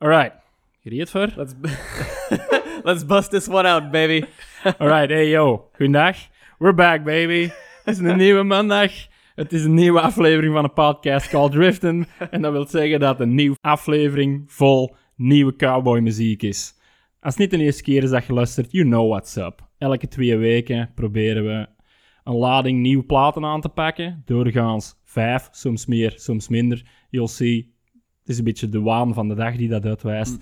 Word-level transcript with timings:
Alright. 0.00 0.32
Gereed 0.82 1.10
voor? 1.10 1.32
Let's, 1.36 1.54
let's 2.84 3.06
bust 3.06 3.30
this 3.30 3.48
one 3.48 3.68
out, 3.68 3.90
baby. 3.90 4.24
Alright, 4.80 5.10
hey 5.10 5.28
yo. 5.28 5.68
Goedendag. 5.72 6.16
We're 6.58 6.74
back, 6.74 7.04
baby. 7.04 7.50
Het 7.84 7.94
is 7.94 7.98
een 7.98 8.16
nieuwe 8.26 8.42
maandag. 8.42 8.92
Het 9.34 9.52
is 9.52 9.64
een 9.64 9.74
nieuwe 9.74 10.00
aflevering 10.00 10.54
van 10.54 10.64
een 10.64 10.72
podcast 10.72 11.28
called 11.28 11.52
Driften. 11.52 12.06
En 12.30 12.42
dat 12.42 12.52
wil 12.52 12.66
zeggen 12.66 13.00
dat 13.00 13.18
het 13.18 13.20
een 13.20 13.34
nieuwe 13.34 13.56
aflevering 13.60 14.44
vol 14.46 14.96
nieuwe 15.16 15.56
cowboymuziek 15.56 16.42
is. 16.42 16.74
Als 17.20 17.34
het 17.34 17.42
niet 17.42 17.60
de 17.60 17.64
eerste 17.66 17.82
keer 17.82 18.02
is 18.02 18.10
dat 18.10 18.26
je 18.26 18.32
luistert, 18.32 18.72
you 18.72 18.84
know 18.84 19.08
what's 19.08 19.36
up. 19.36 19.68
Elke 19.78 20.08
twee 20.08 20.36
weken 20.36 20.90
proberen 20.94 21.44
we 21.44 21.68
een 22.24 22.34
lading 22.34 22.80
nieuwe 22.80 23.04
platen 23.04 23.44
aan 23.44 23.60
te 23.60 23.68
pakken. 23.68 24.22
Doorgaans 24.24 24.94
vijf, 25.04 25.48
soms 25.50 25.86
meer, 25.86 26.12
soms 26.16 26.48
minder. 26.48 26.82
You'll 27.10 27.28
see. 27.28 27.76
Het 28.28 28.36
is 28.36 28.42
een 28.42 28.48
beetje 28.48 28.68
de 28.68 28.80
waan 28.80 29.14
van 29.14 29.28
de 29.28 29.34
dag 29.34 29.56
die 29.56 29.68
dat 29.68 29.84
uitwijst. 29.84 30.36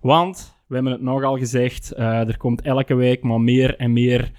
Want, 0.00 0.56
we 0.66 0.74
hebben 0.74 0.92
het 0.92 1.02
nogal 1.02 1.38
gezegd, 1.38 1.92
eh, 1.92 2.28
er 2.28 2.36
komt 2.36 2.62
elke 2.62 2.94
week 2.94 3.22
maar 3.22 3.40
meer 3.40 3.76
en 3.76 3.92
meer 3.92 4.30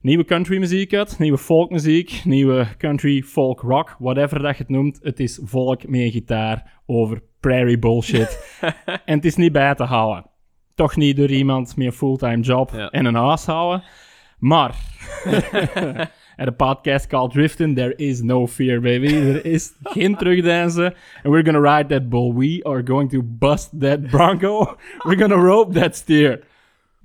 nieuwe 0.00 0.24
countrymuziek 0.24 0.94
uit. 0.94 1.18
Nieuwe 1.18 1.38
folkmuziek, 1.38 2.20
nieuwe 2.24 2.66
country, 2.78 3.22
folk, 3.22 3.60
rock, 3.60 3.96
whatever 3.98 4.42
dat 4.42 4.56
je 4.56 4.62
het 4.62 4.72
noemt. 4.72 4.98
Het 5.02 5.20
is 5.20 5.40
volk 5.42 5.88
met 5.88 6.00
een 6.00 6.10
gitaar 6.10 6.80
over 6.86 7.22
prairie 7.40 7.78
bullshit. 7.78 8.58
en 9.04 9.16
het 9.16 9.24
is 9.24 9.36
niet 9.36 9.52
bij 9.52 9.74
te 9.74 9.84
houden. 9.84 10.26
Toch 10.74 10.96
niet 10.96 11.16
door 11.16 11.30
iemand 11.30 11.76
met 11.76 11.86
een 11.86 11.92
fulltime 11.92 12.42
job 12.42 12.70
Ja. 12.72 12.90
en 12.90 13.04
een 13.04 13.14
huis 13.14 13.44
houden. 13.44 13.82
Maar, 14.38 14.74
en 16.36 16.44
de 16.44 16.52
podcast 16.52 17.06
called 17.06 17.32
Drifting, 17.32 17.74
there 17.74 17.94
is 17.96 18.20
no 18.20 18.46
fear, 18.46 18.80
baby. 18.80 19.14
Er 19.14 19.44
is 19.44 19.72
geen 19.82 20.16
terugdeinzen. 20.16 20.84
And 21.22 21.32
we're 21.34 21.44
gonna 21.44 21.76
ride 21.76 21.88
that 21.88 22.08
bull. 22.08 22.34
We 22.34 22.60
are 22.64 22.82
going 22.86 23.10
to 23.10 23.22
bust 23.22 23.80
that 23.80 24.00
bronco. 24.10 24.76
We're 24.98 25.18
gonna 25.18 25.42
rope 25.42 25.80
that 25.80 25.96
steer. 25.96 26.44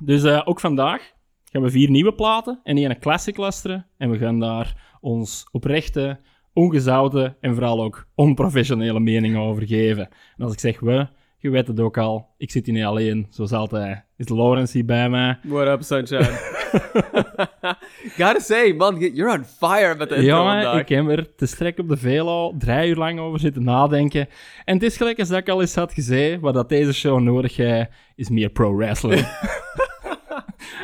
Dus 0.04 0.24
eh, 0.24 0.42
ook 0.46 0.60
vandaag 0.60 1.14
gaan 1.52 1.62
we 1.62 1.70
vier 1.70 1.90
nieuwe 1.90 2.14
platen 2.14 2.60
en 2.64 2.78
één 2.78 3.00
classic 3.00 3.38
luisteren. 3.38 3.86
En 3.98 4.10
we 4.10 4.18
gaan 4.18 4.40
daar 4.40 4.98
ons 5.02 5.48
oprechte, 5.52 6.20
ongezouten 6.54 7.36
en 7.40 7.54
vooral 7.54 7.84
ook 7.84 8.08
onprofessionele 8.16 9.00
mening 9.00 9.38
over 9.38 9.68
geven. 9.68 10.10
En 10.38 10.44
als 10.44 10.54
ik 10.54 10.60
zeg 10.60 10.80
we, 10.80 11.08
je 11.38 11.50
weet 11.50 11.68
het 11.68 11.80
ook 11.80 11.98
al, 11.98 12.28
ik 12.38 12.52
zit 12.52 12.66
hier 12.66 12.76
niet 12.76 12.84
alleen. 12.84 13.28
Zoals 13.30 13.52
altijd 13.52 14.04
is 14.18 14.30
Lawrence 14.30 14.74
hier 14.78 14.86
bij 14.86 15.10
mij. 15.10 15.40
What 15.44 15.68
up, 15.68 15.84
sunshine? 15.84 16.58
Gotta 18.18 18.40
say, 18.40 18.74
man, 18.74 18.98
you're 19.00 19.32
on 19.38 19.46
fire 19.46 19.96
met 19.96 20.10
de 20.10 20.16
intro 20.16 20.44
vandaag. 20.44 20.80
ik 20.80 20.90
heb 20.90 21.08
er 21.10 21.36
te 21.36 21.46
strek 21.46 21.80
op 21.80 21.90
de 21.90 21.98
velo 21.98 22.54
drie 22.58 22.90
uur 22.90 22.96
lang 22.96 23.20
over 23.20 23.40
zitten 23.40 23.64
nadenken. 23.64 24.28
En 24.66 24.74
het 24.74 24.84
is 24.84 24.98
gelijk 24.98 25.20
als 25.20 25.28
dat 25.28 25.38
ik 25.38 25.50
al 25.50 25.62
eens 25.62 25.76
had 25.76 25.94
gezegd, 25.94 26.40
wat 26.40 26.54
dat 26.54 26.70
deze 26.70 26.94
show 26.94 27.20
nodig 27.20 27.56
heeft, 27.56 27.90
is 28.16 28.30
meer 28.30 28.50
pro-wrestling. 28.50 29.22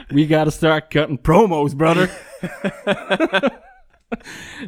We 0.07 0.27
gotta 0.27 0.49
start 0.49 0.87
cutting 0.87 1.21
promos, 1.21 1.73
brother. 1.75 2.09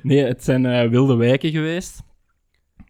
nee, 0.03 0.23
het 0.25 0.43
zijn 0.43 0.65
eh, 0.65 0.89
wilde 0.89 1.15
weken 1.15 1.51
geweest. 1.51 2.03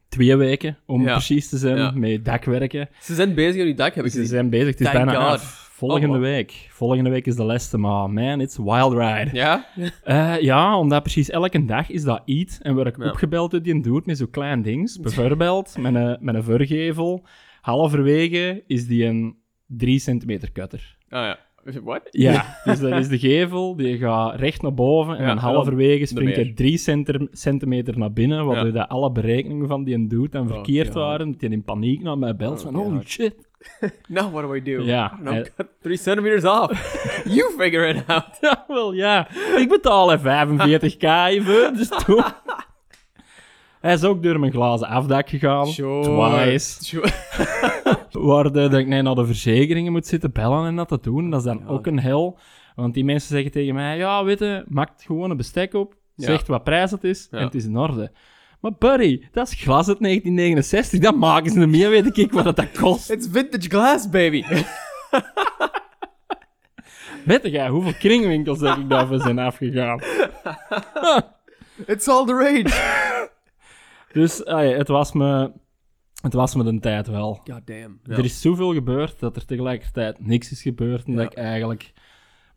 Twee 0.09 0.35
weken, 0.35 0.77
om 0.85 1.03
Ja. 1.05 1.11
precies 1.11 1.49
te 1.49 1.57
zijn, 1.57 1.77
Ja. 1.77 1.91
met 1.95 2.25
dakwerken. 2.25 2.89
Ze 3.01 3.15
zijn 3.15 3.33
bezig 3.33 3.59
aan 3.59 3.65
die 3.65 3.75
dak, 3.75 3.95
heb 3.95 4.05
ik 4.05 4.11
Ze 4.11 4.17
gezien. 4.17 4.33
zijn 4.33 4.49
bezig, 4.49 4.67
het 4.67 4.79
is 4.79 4.85
Thank 4.91 5.05
bijna 5.05 5.21
God. 5.21 5.31
af. 5.33 5.66
Volgende 5.77 6.07
Oh, 6.07 6.13
wow. 6.13 6.21
week. 6.21 6.67
Volgende 6.69 7.09
week 7.09 7.25
is 7.25 7.35
de 7.35 7.43
laatste, 7.43 7.77
maar 7.77 8.09
man, 8.09 8.41
it's 8.41 8.59
a 8.59 8.63
wild 8.63 8.93
ride. 8.93 9.29
Ja? 9.33 9.65
Eh, 10.03 10.39
ja, 10.41 10.77
omdat 10.79 11.01
precies 11.03 11.29
elke 11.29 11.65
dag 11.65 11.89
is 11.89 12.03
dat 12.03 12.21
iets. 12.25 12.61
En 12.61 12.75
word 12.75 12.87
ik 12.87 12.97
Ja. 12.97 13.09
opgebeld 13.09 13.51
door 13.51 13.61
die 13.61 13.81
doet 13.81 14.05
met 14.05 14.17
zo'n 14.17 14.29
klein 14.29 14.61
ding. 14.61 15.01
Bijvoorbeeld 15.01 15.75
met 15.79 15.95
een, 15.95 16.17
met 16.19 16.35
een 16.35 16.43
vergevel. 16.43 17.25
Halverwege 17.61 18.63
is 18.67 18.87
die 18.87 19.05
een 19.05 19.35
3 19.67 19.99
centimeter 19.99 20.51
cutter. 20.51 20.97
Oh 21.09 21.19
ja. 21.19 21.37
What? 21.83 22.01
Ja, 22.11 22.45
dus 22.65 22.79
dat 22.79 22.91
is 22.99 23.07
de 23.07 23.19
gevel, 23.19 23.75
die 23.75 23.97
gaat 23.97 24.39
recht 24.39 24.61
naar 24.61 24.73
boven. 24.73 25.15
En 25.15 25.21
Ja, 25.21 25.27
dan 25.27 25.37
halverwege 25.37 26.05
springt 26.05 26.35
hij 26.35 26.51
3 26.55 26.77
center, 26.77 27.27
centimeter 27.31 27.97
naar 27.97 28.13
binnen. 28.13 28.45
Waardoor 28.45 28.65
Ja. 28.65 28.71
dat 28.71 28.89
alle 28.89 29.11
berekeningen 29.11 29.67
van 29.67 29.83
die 29.83 30.07
doet 30.07 30.31
dan 30.31 30.47
Oh, 30.47 30.53
verkeerd 30.53 30.93
waren. 30.93 31.31
Dat 31.31 31.41
hij 31.41 31.49
in 31.49 31.63
paniek 31.63 32.01
naar 32.01 32.17
mij 32.17 32.35
belt. 32.35 32.57
Oh, 32.57 32.63
van, 32.71 32.75
holy 32.75 33.01
shit. 33.05 33.46
Now 34.07 34.31
what 34.31 34.43
do 34.43 34.55
I 34.55 34.61
do? 34.63 34.81
Ja, 34.83 35.19
cut 35.55 35.67
three 35.81 35.97
centimeters 35.97 36.43
off. 36.43 36.71
you 37.35 37.51
figure 37.57 37.87
it 37.87 38.03
out. 38.07 38.25
Ja, 38.41 38.63
wel 38.67 38.93
ja. 38.93 39.27
Ik 39.57 39.69
betaal 39.69 40.09
hè 40.09 40.17
45k 40.19 41.07
even, 41.27 41.73
dus 41.77 41.87
toen... 41.87 42.23
Hij 43.81 43.93
is 43.93 44.03
ook 44.03 44.23
door 44.23 44.39
mijn 44.39 44.51
glazen 44.51 44.87
afdak 44.87 45.29
gegaan. 45.29 45.65
Twice. 45.65 46.83
Sure. 46.83 47.09
Waar 48.11 48.43
de- 48.43 48.49
dat 48.51 48.73
ik 48.73 48.87
nee, 48.87 49.01
naar 49.01 49.15
de 49.15 49.25
verzekeringen 49.25 49.91
moet 49.91 50.05
zitten 50.07 50.31
bellen 50.31 50.65
en 50.67 50.75
dat 50.75 50.87
te 50.87 50.99
doen. 51.01 51.29
Dat 51.29 51.39
is 51.39 51.45
dan 51.45 51.57
Ja. 51.65 51.67
ook 51.67 51.85
een 51.87 51.99
hel. 51.99 52.39
Want 52.75 52.93
die 52.93 53.05
mensen 53.05 53.29
zeggen 53.29 53.51
tegen 53.51 53.73
mij... 53.75 53.97
Ja, 53.97 54.23
weet 54.23 54.39
je, 54.39 54.63
maak 54.67 54.89
gewoon 54.97 55.29
een 55.31 55.37
bestek 55.37 55.73
op. 55.73 55.93
Ja. 56.15 56.25
Zegt 56.25 56.47
wat 56.47 56.63
prijs 56.63 56.91
het 56.91 57.03
is 57.03 57.27
en 57.31 57.43
het 57.43 57.55
is 57.55 57.65
in 57.65 57.77
orde. 57.77 58.11
Maar 58.59 58.71
buddy, 58.79 59.23
dat 59.31 59.47
is 59.47 59.53
glas 59.53 59.87
uit 59.87 59.99
1969. 59.99 60.99
Dat 60.99 61.15
maken 61.15 61.51
ze 61.51 61.59
niet 61.59 61.67
meer, 61.67 61.89
weet 61.89 62.17
ik 62.17 62.31
wat 62.31 62.43
dat, 62.43 62.55
dat 62.55 62.71
kost. 62.71 63.09
It's 63.09 63.27
vintage 63.31 63.69
glass, 63.69 64.09
baby. 64.09 64.43
Weet 67.25 67.43
jij 67.43 67.69
hoeveel 67.69 67.93
kringwinkels 67.93 68.59
dat 68.59 68.77
ik 68.77 68.89
daarvoor 68.89 69.19
zijn 69.19 69.39
afgegaan? 69.39 69.99
It's 71.85 72.07
all 72.07 72.25
the 72.25 72.33
rage. 72.33 73.29
Dus 74.11 74.41
het, 74.77 74.87
was 74.87 75.11
me, 75.13 75.51
het 76.21 76.33
was 76.33 76.55
me 76.55 76.63
de 76.63 76.79
tijd 76.79 77.07
wel. 77.07 77.41
God 77.51 77.67
damn. 77.67 77.99
Er 78.03 78.23
is 78.23 78.41
zoveel 78.41 78.73
gebeurd 78.73 79.19
dat 79.19 79.35
er 79.35 79.45
tegelijkertijd 79.45 80.25
niks 80.25 80.51
is 80.51 80.61
gebeurd. 80.61 81.05
En 81.05 81.11
Ja. 81.11 81.17
dat 81.17 81.31
ik 81.31 81.37
eigenlijk 81.37 81.93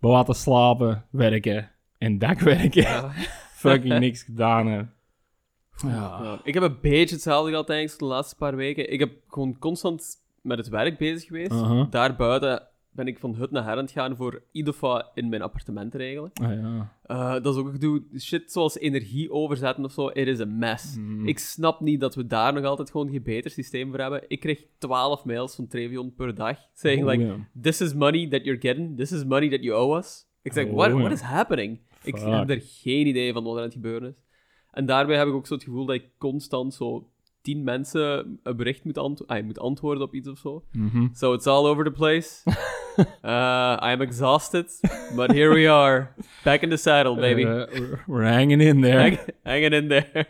te 0.00 0.34
slapen, 0.34 1.04
werken 1.10 1.70
en 1.98 2.18
dakwerken. 2.18 2.82
Ja. 2.82 3.10
Fucking 3.62 3.98
niks 3.98 4.22
gedaan 4.22 4.66
heb. 4.66 4.86
Ja. 5.86 6.40
Ik 6.44 6.54
heb 6.54 6.62
een 6.62 6.78
beetje 6.80 7.14
hetzelfde 7.14 7.50
gehad 7.50 7.68
eigenlijk 7.70 8.00
de 8.00 8.06
laatste 8.08 8.36
paar 8.36 8.56
weken. 8.56 8.92
Ik 8.92 8.98
heb 8.98 9.12
gewoon 9.28 9.58
constant 9.58 10.16
met 10.40 10.58
het 10.58 10.68
werk 10.68 10.98
bezig 10.98 11.28
geweest. 11.28 11.90
Daarbuiten 11.90 12.68
ben 12.92 13.06
ik 13.06 13.18
van 13.18 13.34
hut 13.34 13.50
naar 13.50 13.64
her 13.64 13.72
aan 13.72 13.78
het 13.78 13.90
gaan 13.90 14.16
voor 14.16 14.42
IDOFA 14.52 15.10
in 15.14 15.28
mijn 15.28 15.42
appartement 15.42 15.90
te 15.90 15.96
regelen. 15.98 16.30
Ah, 16.42 16.52
ja. 16.52 16.92
Eh, 17.02 17.42
dat 17.42 17.54
is 17.54 17.60
ook 17.60 17.70
gedoe. 17.70 18.02
Shit 18.18 18.52
zoals 18.52 18.78
energie 18.78 19.30
overzetten 19.30 19.84
of 19.84 19.92
zo, 19.92 20.08
it 20.08 20.26
is 20.26 20.40
a 20.40 20.44
mess. 20.44 20.96
Mm. 20.96 21.26
Ik 21.26 21.38
snap 21.38 21.80
niet 21.80 22.00
dat 22.00 22.14
we 22.14 22.26
daar 22.26 22.52
nog 22.52 22.64
altijd 22.64 22.90
gewoon 22.90 23.10
geen 23.10 23.22
beter 23.22 23.50
systeem 23.50 23.90
voor 23.90 24.00
hebben. 24.00 24.22
Ik 24.28 24.40
kreeg 24.40 24.64
12 24.78 25.24
mails 25.24 25.54
van 25.54 25.66
Trevion 25.66 26.14
per 26.14 26.34
dag. 26.34 26.58
Saying 26.74 27.04
Oh, 27.04 27.10
like, 27.10 27.38
this 27.62 27.80
is 27.80 27.94
money 27.94 28.28
that 28.28 28.44
you're 28.44 28.60
getting. 28.60 28.96
This 28.96 29.12
is 29.12 29.24
money 29.24 29.50
that 29.50 29.62
you 29.62 29.78
owe 29.78 29.98
us. 29.98 30.26
Ik 30.42 30.52
zeg, 30.52 30.66
Oh, 30.66 30.74
what, 30.74 30.92
what 30.92 31.12
is 31.12 31.20
happening? 31.20 31.78
Ik 32.02 32.18
heb 32.18 32.50
er 32.50 32.60
geen 32.60 33.06
idee 33.06 33.32
van 33.32 33.44
wat 33.44 33.52
er 33.52 33.58
aan 33.58 33.64
het 33.64 33.74
gebeuren 33.74 34.08
is. 34.08 34.14
En 34.72 34.86
daarbij 34.86 35.16
heb 35.16 35.26
ik 35.26 35.34
ook 35.34 35.46
zo 35.46 35.54
het 35.54 35.62
gevoel 35.64 35.84
dat 35.86 35.94
ik 35.96 36.04
constant 36.18 36.74
zo 36.74 37.08
tien 37.42 37.64
mensen 37.64 38.38
een 38.42 38.56
bericht 38.56 38.84
moet, 38.84 38.98
ant 38.98 39.26
ah, 39.26 39.44
moet 39.44 39.58
antwoorden 39.58 40.02
op 40.02 40.14
iets 40.14 40.28
of 40.28 40.38
zo. 40.38 40.64
Mhm. 40.72 41.06
So 41.12 41.32
it's 41.32 41.46
all 41.46 41.66
over 41.66 41.84
the 41.84 41.90
place. 41.90 42.42
uh, 43.24 43.90
I'm 43.92 44.00
exhausted, 44.00 44.80
but 45.16 45.30
here 45.32 45.54
we 45.54 45.70
are. 45.70 46.08
Back 46.44 46.60
in 46.62 46.68
the 46.70 46.76
saddle, 46.76 47.14
baby. 47.14 47.42
Eh, 47.44 47.48
we're- 47.78 47.98
we're 48.06 48.32
hanging 48.32 48.62
in 48.62 48.80
there. 48.80 48.98
Hang, 49.00 49.18
hanging 49.42 49.72
in 49.72 49.88
there. 49.88 50.26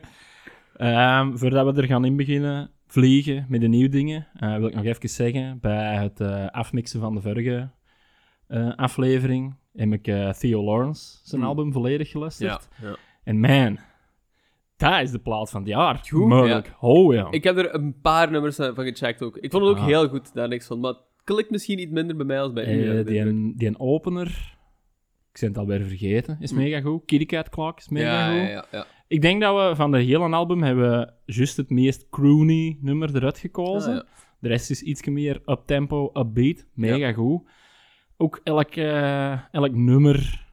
Ehm, 0.77 1.37
voordat 1.37 1.75
we 1.75 1.81
er 1.83 1.87
gaan 1.89 2.05
in 2.05 2.17
beginnen 2.17 2.71
vliegen 2.87 3.47
met 3.49 3.61
de 3.61 3.69
nieuwe 3.69 3.89
dingen, 3.89 4.27
eh, 4.35 4.57
wil 4.57 4.67
ik 4.69 4.75
nog 4.75 4.85
even 4.85 5.09
zeggen, 5.09 5.59
bij 5.61 5.95
het 5.97 6.21
eh, 6.21 6.47
afmixen 6.47 7.01
van 7.01 7.15
de 7.15 7.21
vorige 7.21 7.71
eh, 8.47 8.73
aflevering 8.77 9.55
heb 9.75 9.93
ik 9.93 10.07
eh, 10.07 10.31
Theo 10.31 10.63
Lawrence 10.65 11.19
zijn 11.23 11.41
Hmm. 11.41 11.51
album 11.51 11.73
volledig 11.73 12.11
geluisterd. 12.11 12.69
ja. 12.83 12.97
En 13.25 13.41
man, 13.41 13.79
dat 14.81 15.01
is 15.01 15.11
de 15.11 15.19
plaat 15.19 15.51
van 15.51 15.61
het 15.61 15.71
jaar. 15.71 16.01
Goed, 16.09 16.29
Mogelijk. 16.29 16.75
Oh 16.81 17.15
ja. 17.15 17.27
Ik 17.31 17.45
heb 17.45 17.57
er 17.57 17.75
een 17.75 18.01
paar 18.01 18.31
nummers 18.31 18.57
van 18.57 18.75
gecheckt 18.75 19.23
ook. 19.23 19.37
Ik 19.37 19.51
vond 19.51 19.63
het 19.65 19.73
ook 19.73 19.79
Ah. 19.79 19.87
heel 19.87 20.09
goed, 20.09 20.35
daar 20.35 20.49
niks 20.49 20.67
van. 20.67 20.81
Maar 20.81 20.91
het 20.91 21.01
klikt 21.25 21.51
misschien 21.51 21.79
iets 21.79 21.91
minder 21.93 22.17
bij 22.17 22.27
mij 22.27 22.41
als 22.41 22.53
bij 22.53 22.75
u. 22.77 22.99
Eh, 22.99 23.07
die, 23.07 23.19
een, 23.21 23.53
die 23.57 23.69
een 23.69 23.81
opener, 23.81 24.27
ik 25.33 25.41
ben 25.41 25.49
het 25.49 25.59
alweer 25.59 25.83
vergeten, 25.83 26.37
is 26.41 26.51
Hmm. 26.51 26.59
mega 26.59 26.81
goed. 26.81 27.05
Kitty 27.05 27.27
Cat 27.27 27.49
Clock 27.49 27.79
is 27.79 27.89
mega 27.89 28.35
ja, 28.35 28.41
goed. 28.41 28.51
ja, 28.51 28.65
ja. 28.73 28.87
Ik 29.09 29.21
denk 29.23 29.41
dat 29.41 29.69
we 29.69 29.77
van 29.77 29.91
de 29.91 29.99
hele 29.99 30.29
album 30.29 30.63
hebben 30.63 31.15
juist 31.25 31.57
het 31.57 31.71
meest 31.71 32.07
croony 32.11 32.79
nummer 32.81 33.17
eruit 33.17 33.39
gekozen. 33.39 33.95
Ah. 34.03 34.09
De 34.41 34.49
rest 34.49 34.71
is 34.71 34.83
iets 34.83 35.07
meer 35.07 35.41
up-tempo, 35.47 36.11
upbeat. 36.15 36.67
Mega 36.75 37.13
goed. 37.13 37.43
Ook 38.17 38.41
elk, 38.45 38.71
eh, 38.77 39.53
elk 39.55 39.75
nummer 39.75 40.49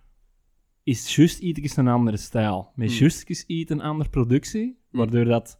is 0.87 1.15
juist 1.15 1.39
iets 1.39 1.77
een 1.77 1.87
andere 1.87 2.17
stijl. 2.17 2.69
Met 2.75 2.89
Hmm. 2.89 2.97
juist 2.99 3.43
iets 3.47 3.71
een 3.71 3.81
andere 3.81 4.09
productie. 4.09 4.77
Hmm. 4.89 4.99
Waardoor 4.99 5.25
dat 5.25 5.57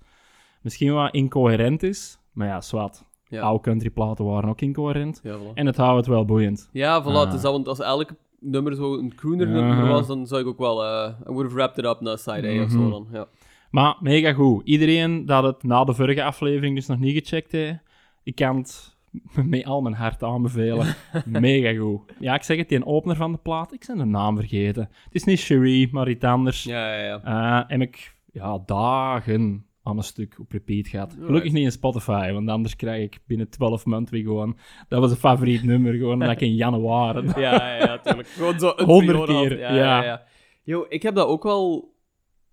misschien 0.61 0.93
wat 0.93 1.13
incoherent 1.13 1.83
is. 1.83 2.19
Maar 2.33 2.47
ja, 2.47 2.61
zwart. 2.61 3.03
Ja. 3.27 3.41
Oude 3.41 3.63
countryplaten 3.63 4.25
waren 4.25 4.49
ook 4.49 4.61
incoherent. 4.61 5.19
Ja, 5.23 5.37
voilà. 5.37 5.53
En 5.53 5.65
het 5.65 5.77
houdt 5.77 5.97
het 5.97 6.07
wel 6.07 6.25
boeiend. 6.25 6.69
Ja, 6.71 7.03
voilà. 7.03 7.05
Ah. 7.05 7.31
Dat, 7.31 7.41
want 7.41 7.67
als 7.67 7.79
elk 7.79 8.09
nummer 8.39 8.75
zo 8.75 8.97
een 8.97 9.15
crooner 9.15 9.47
nummer 9.47 9.87
was, 9.87 10.07
dan 10.07 10.27
zou 10.27 10.41
ik 10.41 10.47
ook 10.47 10.57
wel... 10.57 10.83
eh 10.83 11.13
I 11.29 11.31
would 11.31 11.43
have 11.43 11.55
wrapped 11.55 11.77
it 11.77 11.85
up 11.85 12.01
na 12.01 12.15
side 12.15 12.47
A 12.59 12.63
of 12.63 12.71
zo 12.71 12.77
Mhm. 12.79 12.89
dan. 12.89 13.07
Ja. 13.11 13.27
Maar 13.71 13.97
mega 13.99 14.33
goed. 14.33 14.61
Iedereen 14.67 15.25
dat 15.25 15.43
het 15.43 15.63
na 15.63 15.83
de 15.83 15.93
vorige 15.93 16.23
aflevering 16.23 16.75
dus 16.75 16.87
nog 16.87 16.99
niet 16.99 17.17
gecheckt 17.23 17.51
heeft, 17.51 17.79
ik 18.23 18.35
kan 18.35 18.57
het 18.57 18.96
met 19.45 19.65
al 19.65 19.81
mijn 19.81 19.95
hart 19.95 20.23
aanbevelen. 20.23 20.95
Mega 21.25 21.79
goed. 21.79 22.01
Ja, 22.19 22.35
ik 22.35 22.43
zeg 22.43 22.57
het, 22.57 22.69
die 22.69 22.85
opener 22.85 23.15
van 23.15 23.31
de 23.31 23.37
plaat, 23.37 23.73
ik 23.73 23.83
ben 23.87 23.97
de 23.97 24.05
naam 24.05 24.35
vergeten. 24.35 24.89
Het 25.03 25.15
is 25.15 25.23
niet 25.23 25.39
Cherie, 25.39 25.89
maar 25.91 26.09
iets 26.09 26.25
anders. 26.25 26.63
Ja, 26.63 26.93
ja, 26.93 27.03
ja. 27.03 27.23
Eh, 27.23 27.73
en 27.73 27.81
ik 27.81 28.15
ja, 28.31 28.61
dagen 28.65 29.65
aan 29.83 29.97
een 29.97 30.03
stuk 30.03 30.39
op 30.39 30.51
repeat 30.51 30.87
gehad. 30.87 31.15
Gelukkig 31.19 31.51
niet 31.51 31.63
in 31.63 31.71
Spotify, 31.71 32.31
want 32.31 32.49
anders 32.49 32.75
krijg 32.75 33.03
ik 33.03 33.19
binnen 33.25 33.49
12 33.49 33.85
maanden 33.85 34.13
weer 34.13 34.23
gewoon... 34.23 34.57
Dat 34.87 34.99
was 34.99 35.11
een 35.11 35.17
favoriet 35.17 35.63
nummer, 35.63 35.93
gewoon 35.93 36.19
dat 36.19 36.31
ik 36.31 36.41
in 36.41 36.55
januari... 36.55 37.27
Ja, 37.35 37.41
ja, 37.41 37.75
ja, 37.75 37.97
tuurlijk. 37.97 38.27
Gewoon 38.27 38.59
zo 38.59 38.73
een 38.75 38.85
Honderd 38.85 39.23
trio 39.23 39.37
had. 39.37 39.47
keer, 39.47 39.59
Ja, 39.59 39.73
ja. 39.75 40.03
ja. 40.03 40.23
Yo, 40.63 40.85
ik 40.89 41.01
heb 41.01 41.15
dat 41.15 41.27
ook 41.27 41.43
wel... 41.43 41.95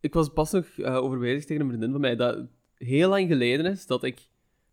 Ik 0.00 0.14
was 0.14 0.28
pas 0.28 0.52
nog 0.52 0.82
over 0.82 1.18
bezig 1.18 1.44
tegen 1.44 1.62
een 1.62 1.68
vriendin 1.68 1.90
van 1.90 2.00
mij, 2.00 2.16
dat 2.16 2.46
heel 2.76 3.08
lang 3.08 3.28
geleden 3.28 3.66
is 3.66 3.86
dat 3.86 4.04
ik 4.04 4.28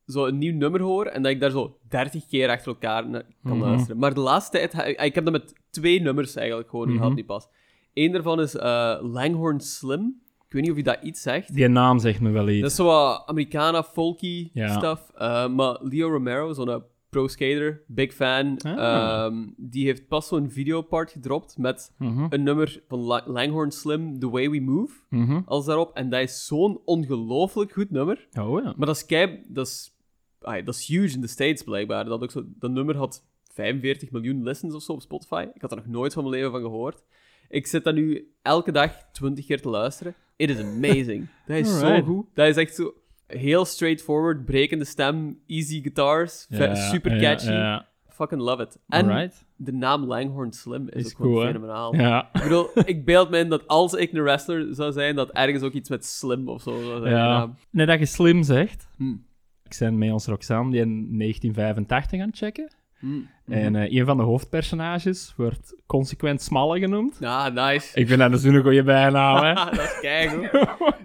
zo 0.05 0.25
een 0.25 0.37
nieuw 0.37 0.53
nummer 0.57 0.81
hoor 0.81 1.05
en 1.05 1.21
dat 1.23 1.31
ik 1.31 1.39
daar 1.39 1.49
zo 1.49 1.77
30 1.89 2.25
keer 2.27 2.49
achter 2.49 2.67
elkaar 2.67 3.09
naar 3.09 3.23
kan 3.43 3.57
Mhm. 3.57 3.67
luisteren. 3.67 3.97
Maar 3.97 4.13
de 4.13 4.19
laatste 4.19 4.57
tijd... 4.57 4.73
ha- 4.73 4.83
Ik 5.03 5.15
heb 5.15 5.23
dat 5.23 5.33
met 5.33 5.53
twee 5.69 6.01
nummers 6.01 6.35
eigenlijk 6.35 6.69
gewoon 6.69 6.87
Mhm. 6.87 6.97
gehad, 6.97 7.15
die 7.15 7.25
pas. 7.25 7.47
Eén 7.93 8.11
daarvan 8.11 8.41
is 8.41 8.55
eh, 8.55 8.97
Langhorn 9.01 9.59
Slim. 9.59 10.21
Ik 10.47 10.53
weet 10.57 10.61
niet 10.61 10.71
of 10.71 10.77
je 10.77 10.83
dat 10.83 10.99
iets 11.03 11.21
zegt. 11.21 11.53
Die 11.53 11.67
naam 11.67 11.99
zegt 11.99 12.21
me 12.21 12.29
wel 12.29 12.49
iets. 12.49 12.61
Dat 12.61 12.69
is 12.69 12.75
zo 12.75 12.85
wat 12.85 13.23
Americana, 13.25 13.83
folky 13.83 14.49
Ja. 14.53 14.67
stuff. 14.77 15.11
Uh, 15.17 15.47
maar 15.47 15.77
Leo 15.81 16.09
Romero, 16.09 16.53
zo'n 16.53 16.83
uh, 17.11 17.19
pro-skater, 17.19 17.83
big 17.87 18.13
fan, 18.13 18.57
Ah. 18.57 18.77
ehm, 19.25 19.47
die 19.57 19.85
heeft 19.85 20.07
pas 20.07 20.27
zo'n 20.27 20.49
videopart 20.49 21.11
gedropt 21.11 21.57
met 21.57 21.91
Mhm, 21.97 22.25
een 22.29 22.43
nummer 22.43 22.83
van 22.87 22.99
La- 22.99 23.23
Langhorn 23.25 23.71
Slim, 23.71 24.19
The 24.19 24.29
Way 24.29 24.49
We 24.49 24.59
Move, 24.59 24.93
mhm. 25.09 25.41
als 25.45 25.65
daarop. 25.65 25.95
En 25.95 26.09
dat 26.09 26.21
is 26.21 26.45
zo'n 26.45 26.79
ongelooflijk 26.85 27.71
goed 27.71 27.91
nummer. 27.91 28.27
Oh 28.39 28.63
ja. 28.63 28.73
Maar 28.77 28.87
dat 28.87 28.95
is 28.95 29.05
kei... 29.05 29.43
Dat 29.47 29.67
is, 29.67 29.95
ai, 30.41 30.63
dat 30.63 30.75
is 30.75 30.87
huge 30.87 31.15
in 31.15 31.21
de 31.21 31.27
States, 31.27 31.63
blijkbaar. 31.63 32.05
Dat, 32.05 32.21
ook 32.23 32.31
zo, 32.31 32.43
dat 32.59 32.71
nummer 32.71 32.97
had 32.97 33.23
45 33.53 34.11
miljoen 34.11 34.43
listens 34.43 34.73
of 34.75 34.81
zo 34.83 34.91
op 34.91 35.01
Spotify. 35.01 35.47
Ik 35.53 35.61
had 35.61 35.71
er 35.71 35.77
nog 35.77 35.87
nooit 35.87 36.13
van 36.13 36.23
mijn 36.23 36.35
leven 36.35 36.51
van 36.51 36.61
gehoord. 36.61 37.03
Ik 37.49 37.67
zit 37.67 37.83
dat 37.83 37.93
nu 37.95 38.31
elke 38.41 38.71
dag 38.71 38.91
20 39.11 39.45
keer 39.45 39.61
te 39.61 39.69
luisteren. 39.69 40.15
It 40.35 40.49
is 40.49 40.59
amazing. 40.59 41.27
Dat 41.47 41.57
is 41.57 41.79
zo 41.79 42.01
goed. 42.01 42.25
Dat 42.33 42.47
is 42.47 42.55
echt 42.57 42.75
zo 42.75 42.93
heel 43.37 43.65
straightforward, 43.65 44.45
brekende 44.45 44.85
stem, 44.85 45.39
easy 45.47 45.81
guitars, 45.81 46.45
Ja, 46.49 46.75
super 46.75 47.19
catchy. 47.19 47.51
Ja, 47.51 47.89
Fucking 48.09 48.41
love 48.41 48.61
it. 48.63 48.77
En 48.89 49.09
Alright. 49.09 49.45
de 49.55 49.73
naam 49.73 50.03
Langhorn 50.03 50.51
Slim 50.51 50.89
is, 50.89 51.05
Is 51.05 51.11
ook 51.11 51.17
cool, 51.21 51.45
fenomenaal. 51.45 51.93
Ik 52.33 52.41
bedoel, 52.43 52.69
ik 52.85 53.05
beeld 53.05 53.29
me 53.29 53.37
in 53.37 53.49
dat 53.49 53.67
als 53.67 53.93
ik 53.93 54.11
een 54.13 54.23
wrestler 54.23 54.75
zou 54.75 54.91
zijn, 54.91 55.15
dat 55.15 55.31
ergens 55.31 55.63
ook 55.63 55.73
iets 55.73 55.89
met 55.89 56.05
Slim 56.05 56.49
of 56.49 56.61
zo 56.61 56.81
zou 56.81 57.01
zijn. 57.01 57.15
Ja. 57.15 57.53
Net 57.69 57.87
dat 57.87 57.99
je 57.99 58.05
slim 58.05 58.43
zegt. 58.43 58.87
Hm. 58.97 59.15
Ik 59.63 59.75
ben 59.79 59.97
met 59.97 60.11
ons 60.11 60.25
Roxanne 60.25 60.71
die 60.71 60.81
in 60.81 61.17
1985 61.17 62.19
aan 62.19 62.27
het 62.27 62.37
checken. 62.37 62.71
Mhm. 63.01 63.19
En 63.47 63.75
eh, 63.75 63.99
een 63.99 64.05
van 64.05 64.17
de 64.17 64.23
hoofdpersonages 64.23 65.33
wordt 65.37 65.75
consequent 65.85 66.41
Smalle 66.41 66.79
genoemd. 66.79 67.23
Ah, 67.23 67.53
nice. 67.53 67.99
Ik 67.99 68.07
vind 68.07 68.19
dat 68.19 68.31
een 68.31 68.37
zo'n 68.37 68.61
goede 68.61 68.83
bijnaam, 68.83 69.43
hè. 69.43 69.53
dat 69.77 69.79
is 69.79 69.99
keigoed. 70.01 70.51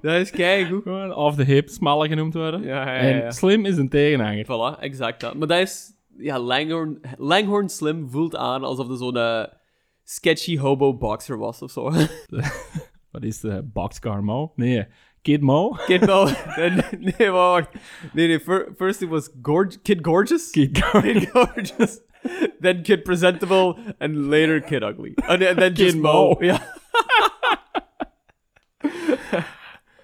dat 0.03 0.15
is 0.15 0.31
keigoed. 0.31 0.83
Gewoon 0.83 1.15
off 1.15 1.37
the 1.37 1.43
hip 1.43 1.69
Smalle 1.69 2.09
genoemd 2.09 2.35
worden. 2.35 2.63
Ja, 2.63 2.87
ja, 2.87 3.07
ja. 3.07 3.23
En 3.23 3.33
Slim 3.33 3.65
is 3.65 3.77
een 3.77 3.89
tegenhanger. 3.89 4.45
Voilà, 4.45 4.81
exact 4.81 5.21
dat. 5.21 5.35
Maar 5.35 5.49
dat 5.49 5.59
is... 5.59 5.95
Ja, 6.19 6.39
Langhorn, 6.39 7.01
Langhorn 7.17 7.69
Slim 7.69 8.09
voelt 8.11 8.37
aan 8.37 8.65
alsof 8.65 8.89
er 8.89 8.97
zo'n 8.97 9.17
eh, 9.17 9.45
sketchy 10.05 10.59
hobo 10.59 10.97
boxer 10.97 11.39
was 11.39 11.63
of 11.63 11.71
zo. 11.71 11.91
Wat 13.17 13.25
is 13.25 13.41
de 13.41 13.63
Boxcar 13.73 14.25
Mo? 14.25 14.53
Nee, 14.57 14.87
Kid 15.27 15.43
Mo? 15.43 15.77
Kid 15.87 16.07
Mo... 16.07 16.25
nee, 17.19 17.31
wacht. 17.31 17.69
Nee, 18.15 18.27
nee. 18.29 18.39
fir- 18.41 18.73
First 18.77 19.03
it 19.03 19.09
was 19.09 19.29
Gorg 19.43 19.83
Kid 19.83 20.05
Gorgeous. 20.05 20.51
Kid 20.51 20.73
Kid 21.03 21.31
Gorgeous. 21.33 22.01
then 22.61 22.83
Kid 22.83 23.03
Presentable. 23.03 23.77
And 23.99 24.17
later 24.17 24.61
Kid 24.61 24.83
Ugly. 24.83 25.15
And, 25.27 25.41
then- 25.41 25.57
then 25.57 25.75
just 25.75 25.95
Kid 25.95 26.03
Mo. 26.03 26.37
Ja. 26.41 26.61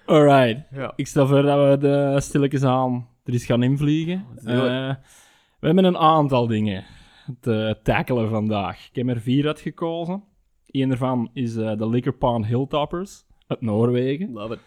Alright. 0.05 0.65
ja. 0.71 0.93
Ik 0.95 1.07
stel 1.07 1.27
voor 1.27 1.41
dat 1.41 1.69
we 1.69 1.77
de 1.87 2.15
stilletjes 2.21 2.63
aan 2.63 3.07
er 3.23 3.33
eens 3.33 3.45
gaan 3.45 3.63
invliegen. 3.63 4.25
Eh, 4.45 4.95
we 5.59 5.65
hebben 5.67 5.83
een 5.85 5.97
aantal 5.97 6.47
dingen 6.47 6.85
te 7.39 7.79
tackelen 7.83 8.29
vandaag. 8.29 8.87
Ik 8.89 8.95
heb 8.95 9.07
er 9.09 9.21
vier 9.21 9.47
uitgekozen. 9.47 10.23
Eén 10.67 10.89
daarvan 10.89 11.29
is 11.33 11.55
eh, 11.55 11.77
de 11.77 11.89
Liquor 11.89 12.45
Hilltoppers 12.45 13.23
uit 13.47 13.61
Noorwegen. 13.61 14.31
Love 14.33 14.53
it. 14.53 14.59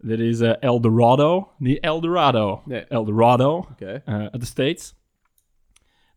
Er 0.00 0.20
is 0.20 0.40
eh, 0.40 0.52
Eldorado, 0.62 1.48
niet 1.58 1.80
Eldorado, 1.80 2.62
Nee. 2.64 2.84
Eldorado 2.84 3.56
Oké. 3.70 4.02
eh, 4.04 4.14
uit 4.14 4.40
de 4.40 4.46
States. 4.46 4.94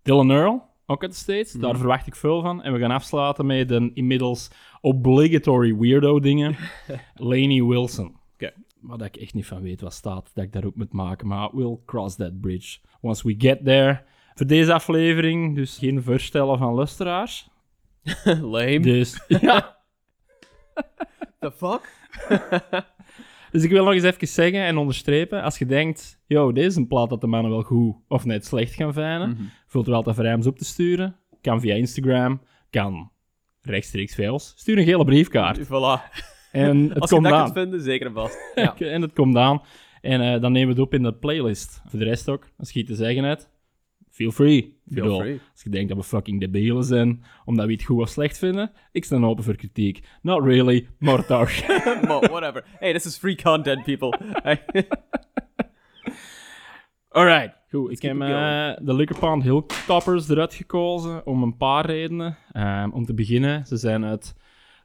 Dylan 0.01 0.31
Earl, 0.31 0.61
ook 0.85 1.01
uit 1.01 1.11
de 1.11 1.17
States. 1.17 1.53
Mhm. 1.53 1.61
Daar 1.61 1.77
verwacht 1.77 2.07
ik 2.07 2.15
veel 2.15 2.41
van. 2.41 2.63
En 2.63 2.73
we 2.73 2.79
gaan 2.79 2.91
afsluiten 2.91 3.45
met 3.45 3.69
de 3.69 3.91
inmiddels 3.93 4.51
obligatory 4.81 5.75
weirdo 5.77 6.19
dingen. 6.19 6.55
Laney 7.15 7.63
Wilson. 7.63 8.15
Oké. 8.33 8.51
Waar 8.81 8.97
dat 8.97 9.07
ik 9.07 9.17
echt 9.17 9.33
niet 9.33 9.45
van 9.45 9.61
weet 9.61 9.81
wat 9.81 9.93
staat 9.93 10.31
dat 10.33 10.43
ik 10.43 10.53
daarop 10.53 10.75
moet 10.75 10.93
maken. 10.93 11.27
Maar 11.27 11.49
we'll 11.55 11.77
cross 11.85 12.15
that 12.15 12.39
bridge 12.41 12.77
once 13.01 13.27
we 13.27 13.35
get 13.37 13.65
there. 13.65 14.01
Voor 14.33 14.47
deze 14.47 14.73
aflevering 14.73 15.55
dus 15.55 15.77
geen 15.77 16.03
voorstellen 16.03 16.57
van 16.57 16.73
luisteraars. 16.73 17.49
Lame. 18.41 18.79
Dus, 18.79 19.23
ja. 19.41 19.77
The 21.39 21.51
fuck? 21.51 21.97
Dus 23.51 23.63
ik 23.63 23.69
wil 23.69 23.83
nog 23.83 23.93
eens 23.93 24.03
even 24.03 24.27
zeggen 24.27 24.59
en 24.65 24.77
onderstrepen. 24.77 25.43
Als 25.43 25.57
je 25.57 25.65
denkt, 25.65 26.19
yo, 26.25 26.51
deze 26.51 26.67
is 26.67 26.75
een 26.75 26.87
plaat 26.87 27.09
dat 27.09 27.21
de 27.21 27.27
mannen 27.27 27.51
wel 27.51 27.61
goed 27.61 27.95
of 28.07 28.25
net 28.25 28.45
slecht 28.45 28.73
gaan 28.73 28.93
vinden. 28.93 29.29
Mhm. 29.29 29.41
Voelt 29.67 29.87
wel 29.87 30.01
te 30.01 30.13
vrij 30.13 30.33
om 30.33 30.41
ze 30.41 30.49
op 30.49 30.57
te 30.57 30.65
sturen. 30.65 31.15
Kan 31.41 31.61
via 31.61 31.75
Instagram. 31.75 32.41
Kan 32.69 33.11
rechtstreeks 33.61 34.15
via 34.15 34.31
ons. 34.31 34.53
Stuur 34.55 34.77
een 34.77 34.83
gele 34.85 35.05
briefkaart. 35.05 35.65
Voilà. 35.65 36.17
En 36.51 36.77
het 36.89 36.99
Als 36.99 37.09
je 37.09 37.21
dat 37.21 37.31
aan. 37.31 37.43
kunt 37.43 37.57
vinden, 37.57 37.81
zeker 37.81 38.07
en 38.07 38.13
vast. 38.13 38.37
Ja. 38.55 38.75
En 38.77 39.01
het 39.01 39.13
komt 39.13 39.35
aan. 39.37 39.61
En 40.01 40.21
eh, 40.21 40.41
dan 40.41 40.51
nemen 40.51 40.67
we 40.75 40.81
het 40.81 40.87
op 40.87 40.93
in 40.93 41.03
de 41.03 41.13
playlist. 41.13 41.81
Voor 41.85 41.99
de 41.99 42.05
rest 42.05 42.29
ook, 42.29 42.49
als 42.57 42.71
je 42.71 42.79
iets 42.79 42.89
te 42.89 42.95
zeggen 42.95 43.23
hebt, 43.23 43.49
feel 44.19 44.31
free. 44.31 44.57
Ik 44.57 44.93
Feel 44.93 45.03
bedoel, 45.03 45.19
free. 45.19 45.39
Als 45.51 45.63
je 45.63 45.69
denkt 45.69 45.89
dat 45.89 45.97
we 45.97 46.03
fucking 46.03 46.39
debielen 46.39 46.83
zijn, 46.83 47.23
omdat 47.45 47.65
we 47.65 47.71
het 47.71 47.83
goed 47.83 48.01
of 48.01 48.09
slecht 48.09 48.37
vinden, 48.37 48.71
ik 48.91 49.05
sta 49.05 49.17
open 49.17 49.43
voor 49.43 49.55
kritiek. 49.55 50.07
Not 50.21 50.43
really, 50.43 50.87
maar 50.97 51.25
toch. 51.25 51.51
Whatever. 52.31 52.65
Hey, 52.79 52.93
this 52.93 53.05
is 53.05 53.17
free 53.17 53.35
content, 53.35 53.83
people. 53.83 54.19
Alright, 57.09 57.55
goed. 57.69 57.91
Ik 57.91 58.01
heb 58.01 58.21
eh, 58.21 58.71
de 58.81 58.93
Liquor 58.93 59.19
Pond 59.19 59.43
Hilltoppers 59.43 60.29
eruit 60.29 60.53
gekozen 60.53 61.25
om 61.25 61.43
een 61.43 61.57
paar 61.57 61.85
redenen. 61.85 62.37
Ehm, 62.51 62.89
om 62.89 63.05
te 63.05 63.13
beginnen, 63.13 63.65
ze 63.65 63.77
zijn 63.77 64.05
uit 64.05 64.35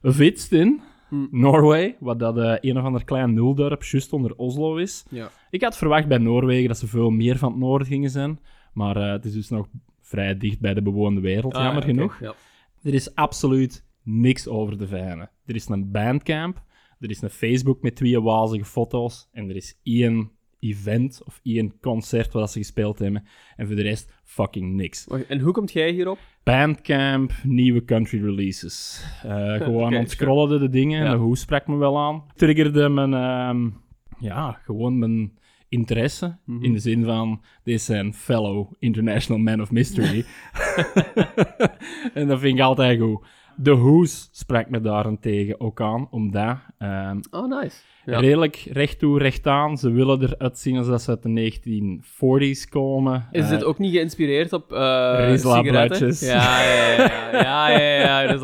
Vitstin, 0.03 0.83
Hm. 1.09 1.27
Noorway, 1.31 1.97
wat 2.01 2.19
dat 2.19 2.39
eh, 2.39 2.55
een 2.61 2.79
of 2.79 2.85
ander 2.85 3.05
klein 3.05 3.35
nuldorp 3.35 3.85
juist 3.85 4.13
onder 4.13 4.35
Oslo 4.37 4.77
is. 4.77 5.05
Ja. 5.11 5.31
Ik 5.51 5.63
had 5.63 5.77
verwacht 5.77 6.09
bij 6.09 6.19
Noorwegen 6.19 6.69
dat 6.69 6.79
ze 6.79 6.87
veel 6.87 7.11
meer 7.11 7.39
van 7.39 7.51
het 7.51 7.61
noorden 7.61 7.87
gingen 7.87 8.11
zijn, 8.11 8.39
maar 8.75 8.97
eh, 8.97 9.11
het 9.11 9.25
is 9.25 9.33
dus 9.33 9.49
nog 9.49 9.69
vrij 10.01 10.37
dicht 10.37 10.61
bij 10.61 10.75
de 10.75 10.83
bewoonde 10.83 11.21
wereld, 11.21 11.53
jammer 11.53 11.71
Ah, 11.73 11.77
oké, 11.77 11.87
genoeg. 11.87 12.21
Ja. 12.21 12.35
Er 12.83 12.95
is 12.95 13.15
absoluut 13.15 13.85
niks 14.03 14.49
over 14.49 14.77
te 14.77 14.87
vijnen. 14.87 15.31
Er 15.47 15.55
is 15.55 15.69
een 15.69 15.91
bandcamp, 15.91 16.63
er 16.99 17.11
is 17.11 17.23
een 17.23 17.31
Facebook 17.31 17.83
met 17.83 17.97
twee 17.97 18.21
wazige 18.21 18.65
foto's 18.65 19.29
en 19.33 19.49
er 19.49 19.57
is 19.57 19.79
één 19.83 20.31
event 20.61 21.23
of 21.25 21.41
één 21.43 21.75
concert 21.81 22.33
waar 22.33 22.49
ze 22.49 22.59
gespeeld 22.59 22.99
hebben. 22.99 23.25
En 23.57 23.67
voor 23.67 23.77
de 23.77 23.83
rest 23.83 24.13
fucking 24.25 24.75
niks. 24.75 25.07
En 25.29 25.41
hoe 25.41 25.53
komt 25.53 25.73
jij 25.73 25.91
hierop? 25.91 26.19
Bandcamp, 26.43 27.33
nieuwe 27.43 27.85
country 27.85 28.25
releases. 28.25 29.05
Eh, 29.23 29.55
gewoon 29.65 29.97
ontscrollende 29.97 30.59
de 30.59 30.69
dingen. 30.69 31.05
Ja. 31.05 31.11
De 31.11 31.17
hoe 31.17 31.37
sprak 31.37 31.67
me 31.67 31.77
wel 31.77 31.99
aan. 31.99 32.25
Triggerde 32.35 32.89
mijn, 32.89 33.15
ehm, 33.15 33.71
ja, 34.19 34.53
gewoon 34.53 34.99
mijn 34.99 35.39
interesse. 35.75 36.37
Mhm. 36.45 36.65
In 36.65 36.73
de 36.73 36.79
zin 36.79 37.05
van, 37.05 37.41
deze 37.63 37.85
zijn 37.85 38.15
fellow 38.15 38.73
international 38.79 39.43
man 39.43 39.61
of 39.61 39.71
mystery. 39.71 40.25
en 42.15 42.29
dat 42.29 42.41
vind 42.41 42.59
ik 42.59 42.65
altijd 42.65 43.01
goed. 43.01 43.27
De 43.57 43.75
Who's 43.77 44.29
sprak 44.33 44.71
me 44.71 44.81
daarentegen 44.81 45.61
ook 45.61 45.81
aan, 45.81 46.09
omdat 46.11 46.57
ehm, 46.79 47.21
Oh, 47.31 47.61
nice. 47.61 47.77
Ja. 48.07 48.19
redelijk 48.21 48.57
recht 48.57 48.99
toe, 48.99 49.19
recht 49.19 49.47
aan. 49.47 49.79
Ze 49.79 49.91
willen 49.91 50.23
eruit 50.23 50.59
zien 50.59 50.77
alsof 50.79 51.01
ze 51.01 51.11
uit 51.11 51.23
de 51.23 51.29
1940s 51.29 52.69
komen. 52.69 53.29
Is 53.31 53.45
Eh, 53.45 53.49
dit 53.51 53.65
ook 53.65 53.79
niet 53.79 53.93
geïnspireerd 53.95 54.53
op 54.53 54.73
eh 54.73 55.15
Rizla-bladjes. 55.19 56.19
sigaretten? 56.19 56.27
Ja, 56.27 56.63
ja, 56.63 57.03
ja. 57.03 57.41
Ja, 57.41 57.69
ja, 57.69 57.79
ja, 57.79 58.23
ja. 58.23 58.39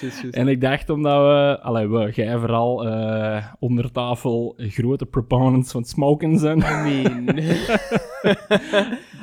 Juist. 0.00 0.34
En 0.34 0.48
ik 0.48 0.60
dacht 0.60 0.90
omdat 0.90 1.18
we, 1.20 1.58
allee, 1.62 1.88
we, 1.88 2.10
jij 2.14 2.38
vooral 2.38 2.86
eh, 2.88 3.44
onder 3.58 3.92
tafel 3.92 4.54
grote 4.58 5.06
proponents 5.06 5.72
van 5.72 5.84
smoken 5.84 6.38
zijn. 6.38 6.58
I 6.58 6.62
mean... 7.02 7.38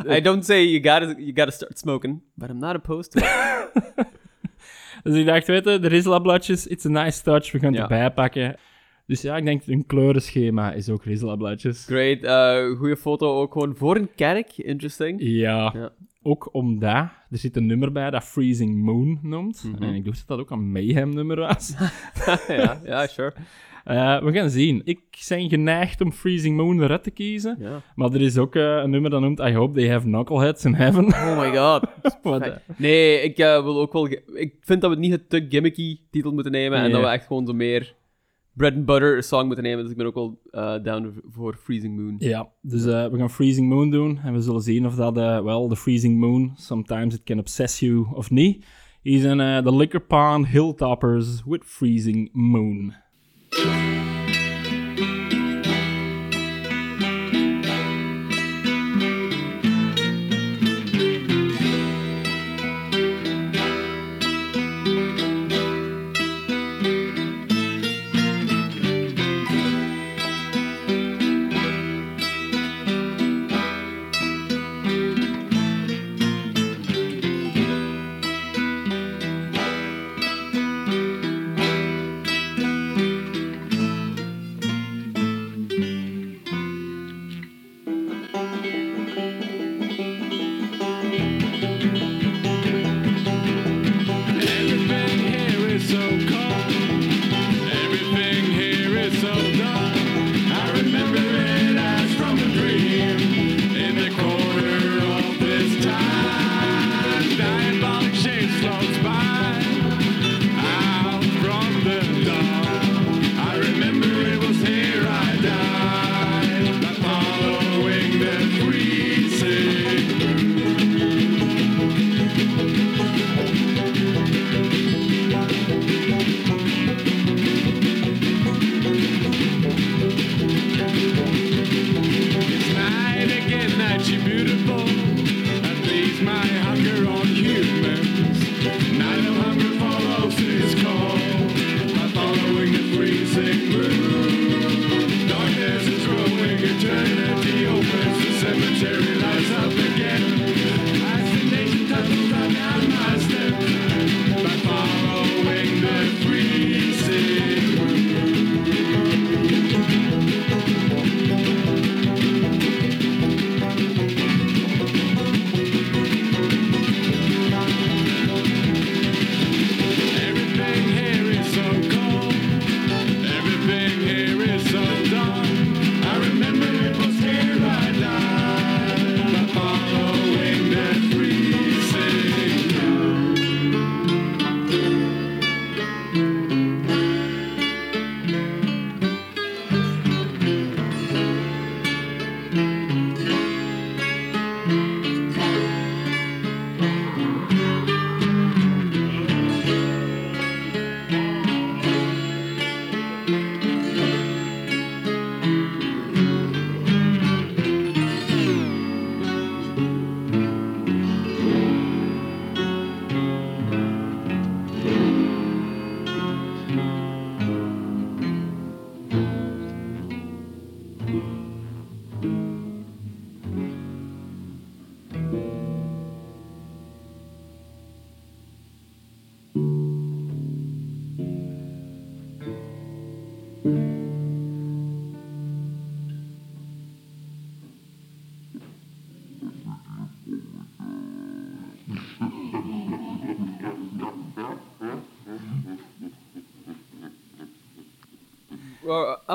I 0.17 0.21
don't 0.21 0.45
say 0.45 0.63
you 0.65 0.83
gotta, 0.83 1.15
you 1.17 1.31
gotta 1.35 1.51
start 1.51 1.79
smoking, 1.79 2.21
but 2.33 2.49
I'm 2.49 2.59
not 2.59 2.75
opposed 2.75 3.11
to 3.11 3.19
it. 3.19 4.05
dus 5.07 5.15
ik 5.15 5.25
dacht, 5.25 5.47
weet 5.47 5.63
je, 5.63 5.79
de 5.79 5.87
Rizla-bladjes, 5.87 6.67
it's 6.67 6.85
a 6.85 6.89
nice 6.89 7.23
touch, 7.23 7.51
we 7.51 7.59
gaan 7.59 7.73
het 7.73 7.81
erbij 7.81 8.11
pakken. 8.11 8.55
Dus 9.05 9.21
ja, 9.21 9.37
ik 9.37 9.45
denk 9.45 9.63
hun 9.63 9.85
kleurenschema 9.85 10.71
is 10.73 10.89
ook 10.89 11.03
Rizla-bladjes. 11.03 11.85
Great. 11.85 12.23
eh 12.23 12.77
goede 12.77 12.97
foto 12.97 13.41
ook 13.41 13.53
gewoon 13.53 13.75
voor 13.75 13.95
een 13.95 14.09
kerk. 14.15 14.57
Interesting. 14.57 15.19
Ja, 15.21 15.71
Ja. 15.75 15.89
ook 16.21 16.53
omdat 16.53 16.95
er 17.29 17.37
zit 17.37 17.55
een 17.57 17.65
nummer 17.65 17.91
bij 17.91 18.09
dat 18.09 18.23
Freezing 18.23 18.75
Moon 18.83 19.19
noemt. 19.21 19.63
Mhm. 19.63 19.83
En 19.83 19.93
ik 19.93 20.05
dacht 20.05 20.17
dat 20.17 20.27
dat 20.27 20.39
ook 20.39 20.51
een 20.51 20.71
Mayhem-nummer 20.71 21.39
was. 21.39 21.73
ja, 22.47 22.81
ja, 22.85 23.07
sure. 23.07 23.33
Eh, 23.87 24.21
we 24.23 24.31
gaan 24.31 24.49
zien. 24.49 24.81
Ik 24.83 24.99
ben 25.29 25.49
geneigd 25.49 26.01
om 26.01 26.11
Freezing 26.11 26.57
Moon 26.57 26.81
eruit 26.83 27.03
te 27.03 27.11
kiezen. 27.11 27.57
Ja. 27.59 27.81
Maar 27.95 28.13
er 28.13 28.21
is 28.21 28.37
ook 28.37 28.55
eh, 28.55 28.63
een 28.63 28.89
nummer 28.89 29.09
dat 29.09 29.21
noemt 29.21 29.39
I 29.39 29.53
Hope 29.53 29.79
They 29.79 29.89
Have 29.89 30.05
Knuckleheads 30.05 30.65
in 30.65 30.73
Heaven. 30.73 31.05
Oh 31.27 31.39
my 31.39 31.57
god. 31.57 31.83
Wat, 32.23 32.41
eh, 32.41 32.55
Nee, 32.77 33.21
ik 33.21 33.37
wil 33.37 33.79
ook 33.79 33.93
wel... 33.93 34.07
Ik 34.33 34.55
vind 34.59 34.81
dat 34.81 34.89
we 34.89 34.97
niet 34.97 35.11
het 35.11 35.29
te 35.29 35.45
gimmicky 35.49 35.99
titel 36.11 36.31
moeten 36.31 36.51
nemen 36.51 36.79
en 36.79 36.91
dat 36.91 37.01
we 37.01 37.07
echt 37.07 37.25
gewoon 37.25 37.45
zo 37.45 37.53
meer 37.53 37.95
bread 38.53 38.73
and 38.73 38.85
butter 38.85 39.23
song 39.23 39.45
moeten 39.45 39.63
nemen. 39.63 39.81
Dus 39.81 39.91
ik 39.91 39.97
ben 39.97 40.05
ook 40.05 40.15
wel 40.15 40.39
eh, 40.51 40.83
down 40.83 41.21
voor 41.27 41.55
Freezing 41.63 41.97
Moon. 41.97 42.15
Ja, 42.17 42.49
dus 42.61 42.83
we 42.83 43.17
gaan 43.17 43.29
Freezing 43.29 43.69
Moon 43.69 43.89
doen. 43.89 44.19
En 44.23 44.33
we 44.33 44.41
zullen 44.41 44.61
zien 44.61 44.85
of 44.85 44.95
dat, 44.95 45.15
wel, 45.43 45.67
de 45.67 45.75
Freezing 45.75 46.19
Moon, 46.19 46.53
sometimes 46.55 47.15
it 47.15 47.23
can 47.23 47.39
obsess 47.39 47.79
you 47.79 48.07
of 48.13 48.31
niet. 48.31 48.65
Zijn 49.15 49.39
eh, 49.39 49.63
de 49.63 49.75
Liquor 49.75 50.01
Pond 50.01 50.47
Hilltoppers 50.47 51.43
with 51.45 51.63
Freezing 51.65 52.29
Moon. 52.33 52.93
Everything 53.59 53.96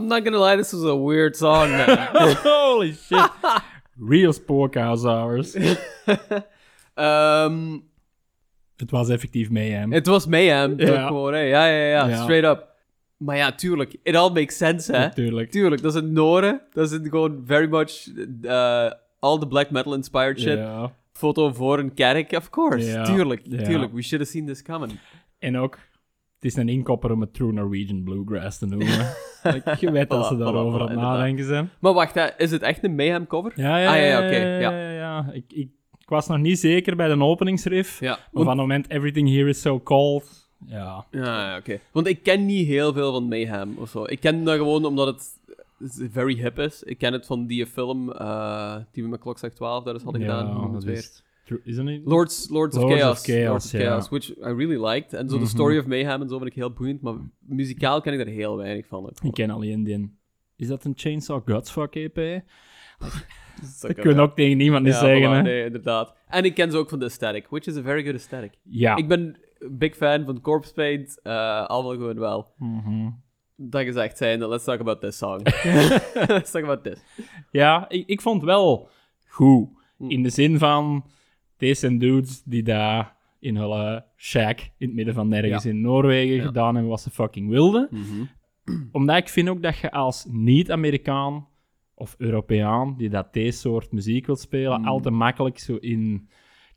I'm 0.03 0.09
not 0.09 0.25
gonna 0.25 0.39
lie, 0.45 0.57
this 0.57 0.73
was 0.73 0.85
a 0.85 0.95
weird 0.97 1.37
song, 1.37 1.71
man. 1.71 2.09
Holy 2.43 2.93
shit. 2.95 3.31
Real 4.09 4.33
spookhouse 4.33 5.05
hours. 5.07 5.55
Ehm, 6.95 7.79
Het 8.83 8.91
was 8.91 9.09
effectief 9.09 9.51
Mayhem. 9.51 9.93
het 9.93 10.07
was 10.07 10.27
mayhem, 10.27 10.75
Ja. 10.81 11.07
gewoon, 11.07 11.33
hè? 11.33 11.39
Ja, 11.41 11.67
ja, 11.67 11.85
ja, 11.87 12.09
Ja. 12.09 12.23
straight 12.23 12.51
up. 12.59 12.71
Maar 13.17 13.37
ja, 13.37 13.53
tuurlijk, 13.53 13.97
it 14.03 14.17
all 14.17 14.31
makes 14.31 14.57
sense, 14.57 14.93
hè? 14.93 14.99
Natuurlijk. 14.99 15.51
Tuurlijk, 15.51 15.83
dat 15.83 15.95
is 15.95 16.01
een 16.01 16.13
Noren. 16.13 16.61
Dat 16.73 16.91
is 16.93 16.99
gewoon 17.03 17.43
very 17.47 17.69
much 17.69 18.07
uh, 18.43 18.91
all 19.19 19.39
the 19.39 19.47
black 19.47 19.71
metal 19.71 19.95
inspired 19.95 20.41
shit. 20.41 20.59
Ja. 20.59 20.93
Foto 21.13 21.53
voor 21.53 21.79
een 21.79 21.95
kerk, 21.95 22.33
of 22.33 22.51
course. 22.51 22.87
Ja, 22.91 23.05
Tuurlijk, 23.05 23.41
ja. 23.45 23.63
tuurlijk. 23.63 23.93
We 23.93 24.03
should 24.03 24.25
have 24.25 24.37
seen 24.39 24.47
this 24.47 24.63
coming. 24.63 24.93
En 25.39 25.59
ook, 25.59 25.79
het 26.43 26.51
is 26.51 26.57
een 26.57 26.69
inkopper 26.69 27.13
om 27.13 27.21
het 27.21 27.35
True 27.35 27.53
Norwegian 27.53 28.03
Bluegrass 28.03 28.59
te 28.59 28.67
noemen. 28.67 28.89
Like, 29.43 29.77
je 29.81 29.91
weet 29.91 30.11
dat 30.11 30.27
ze 30.27 30.37
daarover 30.37 30.81
aan 30.81 30.89
het 30.89 30.97
nadenken 30.99 31.45
zijn. 31.45 31.71
Maar 31.79 31.93
wacht, 31.93 32.15
hè, 32.15 32.27
is 32.37 32.51
het 32.51 32.63
echt 32.63 32.85
een 32.85 32.95
mayhem 32.95 33.27
cover? 33.27 33.53
Ja, 33.57 33.77
ja, 33.79 33.91
Ah, 33.91 33.97
ja, 33.97 34.03
ja, 34.05 34.19
oké, 34.19 34.37
ja, 34.37 34.59
ja. 34.59 34.71
ja, 34.71 34.91
ja. 34.91 35.31
Ik, 35.33 35.45
ik, 35.53 35.69
ik 35.99 36.09
was 36.09 36.27
nog 36.29 36.39
niet 36.39 36.59
zeker 36.59 36.97
bij 36.97 37.09
de 37.09 37.23
openingsriff. 37.23 38.01
Ja. 38.01 38.09
Maar 38.09 38.19
Want, 38.31 38.47
van 38.47 38.59
het 38.59 38.67
moment 38.67 38.91
Everything 38.91 39.29
Here 39.29 39.49
Is 39.49 39.61
So 39.61 39.81
Cold, 39.81 40.49
ja. 40.67 41.05
ja, 41.11 41.51
ja, 41.51 41.57
oké. 41.57 41.79
Want 41.93 42.07
ik 42.07 42.23
ken 42.23 42.47
niet 42.47 42.67
heel 42.67 42.93
veel 42.93 43.13
van 43.13 43.29
mayhem 43.29 43.75
of 43.77 43.89
zo. 43.91 44.05
Ik 44.05 44.21
ken 44.21 44.45
dat 44.45 44.57
gewoon 44.57 44.85
omdat 44.85 45.07
het 45.07 46.11
very 46.13 46.35
hip 46.35 46.59
is. 46.59 46.83
Ik 46.83 46.99
ken 46.99 47.13
het 47.13 47.27
van 47.27 47.47
die 47.47 47.67
film 47.67 48.13
eh, 48.13 48.77
die 48.93 49.03
we 49.03 49.09
met 49.09 49.21
Klokslag 49.21 49.53
12 49.53 49.85
daar 49.85 49.95
eens 49.95 50.03
hadden 50.03 50.21
gedaan. 50.23 50.73
Dat 50.73 50.85
is- 50.87 51.23
Is 51.65 51.77
dat 51.77 51.85
niet? 51.85 52.03
Lords, 52.05 52.49
Lords, 52.49 52.77
of 52.77 52.83
Lords 52.83 53.03
of 53.03 53.21
Chaos. 53.21 53.49
Lords 53.49 53.65
of 53.65 53.73
ja. 53.73 53.79
Chaos, 53.79 54.09
which 54.09 54.29
I 54.31 54.35
really 54.41 54.87
liked. 54.87 55.13
En 55.13 55.29
zo 55.29 55.35
de 55.35 55.41
Mhm. 55.43 55.51
Story 55.51 55.79
of 55.79 55.87
Mayhem 55.87 56.23
en 56.23 56.29
zo 56.29 56.37
vind 56.39 56.51
ik 56.51 56.57
heel 56.57 56.73
boeiend, 56.73 57.01
maar 57.01 57.15
muzikaal 57.39 58.01
ken 58.01 58.13
ik 58.13 58.19
daar 58.19 58.35
heel 58.35 58.57
weinig 58.57 58.87
van. 58.87 59.13
Ik 59.23 59.33
ken 59.33 59.51
alleen 59.51 59.85
die. 59.85 60.17
Is 60.57 60.67
dat 60.69 60.85
een 60.85 60.93
Chainsaw 60.97 61.49
Godsfuck 61.51 61.95
EP? 61.95 62.15
Dat 63.81 63.95
kun 63.95 64.15
je 64.15 64.21
ook 64.21 64.37
tegen 64.37 64.57
niemand 64.57 64.85
niet 64.85 64.93
ja, 64.93 64.99
zeggen, 64.99 65.29
voilà, 65.29 65.35
hè? 65.35 65.43
Nee, 65.43 65.65
inderdaad. 65.65 66.15
En 66.29 66.45
ik 66.45 66.55
ken 66.55 66.71
ze 66.71 66.77
ook 66.77 66.89
van 66.89 66.99
de 66.99 67.05
aesthetic, 67.05 67.47
which 67.49 67.67
is 67.67 67.77
a 67.77 67.83
very 67.83 68.03
good 68.03 68.15
aesthetic. 68.15 68.53
Ja. 68.63 68.97
Ik 68.97 69.09
ben 69.09 69.37
big 69.71 69.97
fan 69.97 70.25
van 70.25 70.41
Corpse 70.41 70.73
Paint, 70.73 71.21
eh 71.23 71.67
allemaal 71.67 71.93
gewoon 71.93 72.19
wel. 72.19 72.53
Mhm. 72.59 73.11
Dat 73.57 73.83
gezegd 73.83 74.17
zijn, 74.17 74.49
let's 74.49 74.65
talk 74.65 74.81
about 74.81 75.01
this 75.01 75.17
song. 75.17 75.41
let's 76.29 76.51
talk 76.51 76.63
about 76.63 76.83
this. 76.85 76.99
Ja, 77.51 77.89
ik, 77.89 78.07
ik 78.09 78.21
vond 78.21 78.43
wel 78.43 78.89
goed. 79.29 79.69
Hm. 79.97 80.11
In 80.11 80.23
de 80.23 80.31
zin 80.31 80.59
van, 80.59 81.05
deze 81.63 81.81
zijn 81.81 81.99
dudes 81.99 82.43
die 82.45 82.63
daar 82.63 83.17
in 83.41 83.57
hun 83.57 84.03
shack 84.17 84.59
in 84.61 84.87
het 84.87 84.95
midden 84.95 85.15
van 85.15 85.29
nergens 85.29 85.65
Ja. 85.65 85.71
in 85.71 85.81
Noorwegen 85.81 86.37
Ja. 86.37 86.43
gedaan 86.45 86.73
hebben 86.73 86.91
wat 86.91 87.01
ze 87.01 87.11
fucking 87.11 87.49
wilden. 87.49 87.89
Omdat 88.93 89.17
ik 89.17 89.29
vind 89.29 89.49
ook 89.49 89.63
dat 89.63 89.79
je 89.79 89.91
als 89.91 90.27
niet-Amerikaan 90.31 91.49
of 91.95 92.15
Europeaan 92.19 92.95
die 92.97 93.09
dat 93.09 93.33
deze 93.33 93.59
soort 93.59 93.93
muziek 93.93 94.27
wilt 94.27 94.41
spelen, 94.41 94.81
Mm. 94.81 94.87
al 94.87 95.01
te 95.01 95.11
makkelijk 95.11 95.59
zo 95.59 95.77
in 95.77 96.29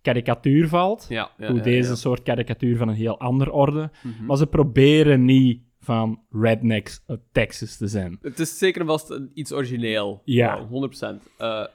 karikatuur 0.02 0.68
valt. 0.68 1.06
Ja, 1.10 1.30
ja, 1.38 1.48
hoe 1.48 1.58
ja, 1.58 1.64
deze 1.64 1.96
soort 1.96 2.24
karikatuur 2.24 2.78
van 2.78 2.88
een 2.88 2.96
heel 2.96 3.20
ander 3.20 3.52
orde. 3.52 3.92
Mhm. 4.04 4.26
Maar 4.26 4.38
ze 4.38 4.48
proberen 4.48 5.26
niet 5.26 5.62
van 5.80 6.20
rednecks 6.32 7.04
uit 7.08 7.20
Texas 7.32 7.78
te 7.78 7.88
zijn. 7.88 8.18
Het 8.22 8.40
is 8.40 8.58
zeker 8.58 8.82
en 8.82 8.88
vast 8.88 9.10
een- 9.10 9.32
iets 9.34 9.52
origineel. 9.54 10.22
Ja. 10.26 10.56
Wel, 10.58 10.68
100%. 10.68 11.30
Eh, 11.38 11.66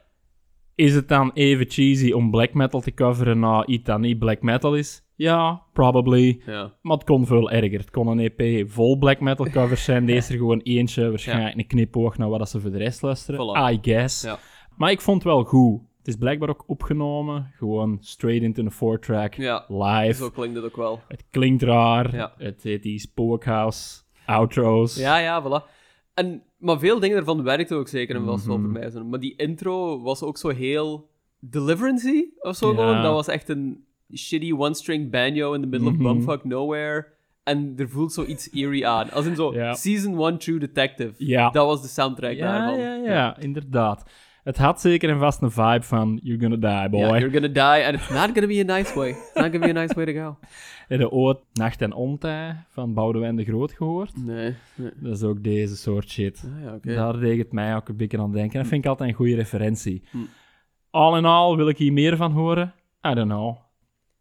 Is 0.81 0.95
het 0.95 1.09
dan 1.09 1.31
even 1.35 1.71
cheesy 1.71 2.13
om 2.13 2.31
black 2.31 2.55
metal 2.55 2.81
te 2.81 2.95
coveren 2.95 3.39
na 3.39 3.67
iets 3.67 3.85
dat 3.85 3.99
niet 3.99 4.19
black 4.19 4.43
metal 4.43 4.75
is? 4.75 5.03
Ja, 5.15 5.63
probably. 5.73 6.41
ja. 6.47 6.73
Maar 6.83 6.97
het 6.97 7.07
kon 7.07 7.27
veel 7.27 7.51
erger. 7.51 7.79
Het 7.79 7.91
kon 7.91 8.07
een 8.07 8.33
EP 8.35 8.71
vol 8.71 8.99
black 8.99 9.21
metal 9.21 9.51
covers 9.51 9.85
zijn. 9.85 10.07
Deze 10.07 10.33
er 10.33 10.39
gewoon 10.39 10.61
eentje, 10.61 11.09
waarschijnlijk 11.09 11.57
een 11.57 11.67
knipoog 11.67 12.19
naar 12.19 12.29
wat 12.29 12.49
ze 12.49 12.61
voor 12.61 12.71
de 12.71 12.79
rest 12.79 13.03
luisteren. 13.03 13.41
Voilà. 13.41 13.73
I 13.73 13.79
guess. 13.83 14.23
Ja. 14.23 14.39
Maar 14.77 14.91
ik 14.91 15.01
vond 15.01 15.23
het 15.23 15.33
wel 15.33 15.45
goed. 15.45 15.81
Het 15.99 16.09
is 16.09 16.17
blijkbaar 16.17 16.49
ook 16.49 16.65
opgenomen. 16.67 17.53
Gewoon 17.57 17.99
straight 18.01 18.43
into 18.43 18.63
the 18.63 18.71
four-track. 18.71 19.35
Ja, 19.35 19.65
Live. 19.69 20.15
zo 20.15 20.31
klinkt 20.31 20.57
het 20.57 20.65
ook 20.65 20.77
wel. 20.77 21.01
Het 21.09 21.25
klinkt 21.31 21.63
raar. 21.63 22.15
Ja. 22.15 22.33
Het 22.39 22.63
heet 22.63 22.83
die 22.83 22.99
Spookhouse 22.99 24.03
outro's. 24.25 24.97
Ja, 24.97 25.19
ja, 25.19 25.43
voilà. 25.43 25.80
En, 26.15 26.43
maar 26.59 26.79
veel 26.79 27.01
dingen 27.01 27.17
ervan 27.17 27.43
werkten 27.43 27.77
ook 27.77 27.89
zeker 27.89 28.17
en 28.17 28.25
vast 28.25 28.47
wel 28.47 28.59
Mhm. 28.59 28.65
voor 28.65 28.81
mij. 28.81 28.91
zo. 28.91 29.05
Maar 29.05 29.21
die 29.21 29.37
intro 29.37 30.01
was 30.03 30.23
ook 30.23 30.39
zo 30.39 30.49
heel 30.49 31.09
deliverancy 31.41 32.25
of 32.41 32.57
zo 32.57 32.73
Ja. 32.75 33.03
Dat 33.03 33.13
was 33.13 33.29
echt 33.29 33.49
een 33.49 33.85
shitty 34.15 34.53
one-string 34.53 35.11
banjo 35.11 35.53
in 35.53 35.61
the 35.61 35.67
middle 35.67 35.91
Mhm. 35.91 36.07
of 36.07 36.13
bumfuck 36.13 36.45
nowhere. 36.45 37.07
En 37.45 37.75
er 37.77 37.89
voelt 37.89 38.13
zoiets 38.13 38.53
eerie 38.53 38.87
aan. 38.87 39.11
Als 39.11 39.27
in 39.27 39.37
zo 39.37 39.55
Ja. 39.55 39.75
Season 39.75 40.15
1 40.21 40.39
True 40.39 40.59
Detective. 40.59 41.13
Ja. 41.17 41.51
Dat 41.51 41.67
was 41.67 41.83
de 41.83 41.89
soundtrack 41.89 42.35
Ja, 42.37 42.59
daarvan. 42.59 42.79
ja, 42.81 42.95
ja, 42.95 43.39
inderdaad. 43.39 44.11
Het 44.45 44.57
had 44.59 44.81
zeker 44.81 45.11
en 45.11 45.19
vast 45.19 45.43
een 45.43 45.51
vibe 45.51 45.83
van 45.83 46.21
You're 46.23 46.41
gonna 46.49 46.81
die, 46.81 46.89
boy. 46.91 47.01
Ja, 47.01 47.19
you're 47.19 47.31
gonna 47.41 47.49
die 47.75 47.87
and 47.87 47.95
it's 47.95 48.09
not 48.09 48.31
gonna 48.33 48.47
be 48.47 48.65
a 48.69 48.77
nice 48.77 48.95
way. 48.99 49.09
It's 49.09 49.35
not 49.35 49.45
gonna 49.45 49.59
be 49.59 49.79
a 49.79 49.83
nice 49.83 49.95
way 49.95 50.05
to 50.05 50.13
go. 50.13 50.39
Heb 50.91 51.01
je 51.01 51.11
ooit 51.11 51.39
Nacht 51.53 51.83
en 51.83 51.93
Ontij 51.93 52.65
van 52.69 52.95
Boudewijn 52.95 53.37
de 53.37 53.45
Groot 53.45 53.73
gehoord? 53.73 54.25
Nee. 54.25 54.55
nee. 54.75 54.91
Dat 54.97 55.17
is 55.17 55.23
ook 55.23 55.43
deze 55.45 55.77
soort 55.77 56.11
shit. 56.11 56.45
Ah, 56.45 56.63
ja, 56.63 56.75
oké. 56.75 56.95
Daar 56.95 57.19
deed 57.19 57.39
het 57.39 57.53
mij 57.53 57.77
ook 57.77 57.89
een 57.89 57.97
beetje 57.97 58.19
aan 58.19 58.33
denken. 58.33 58.59
Dat 58.59 58.69
vind 58.69 58.85
ik 58.85 58.91
altijd 58.91 59.09
een 59.09 59.15
goede 59.15 59.35
referentie. 59.35 60.03
Hm. 60.11 60.19
All 60.91 61.19
in 61.19 61.25
all 61.25 61.57
wil 61.57 61.69
ik 61.69 61.79
hier 61.79 61.93
meer 61.93 62.17
van 62.17 62.33
horen. 62.33 62.75
I 63.07 63.15
don't 63.15 63.29
know. 63.29 63.57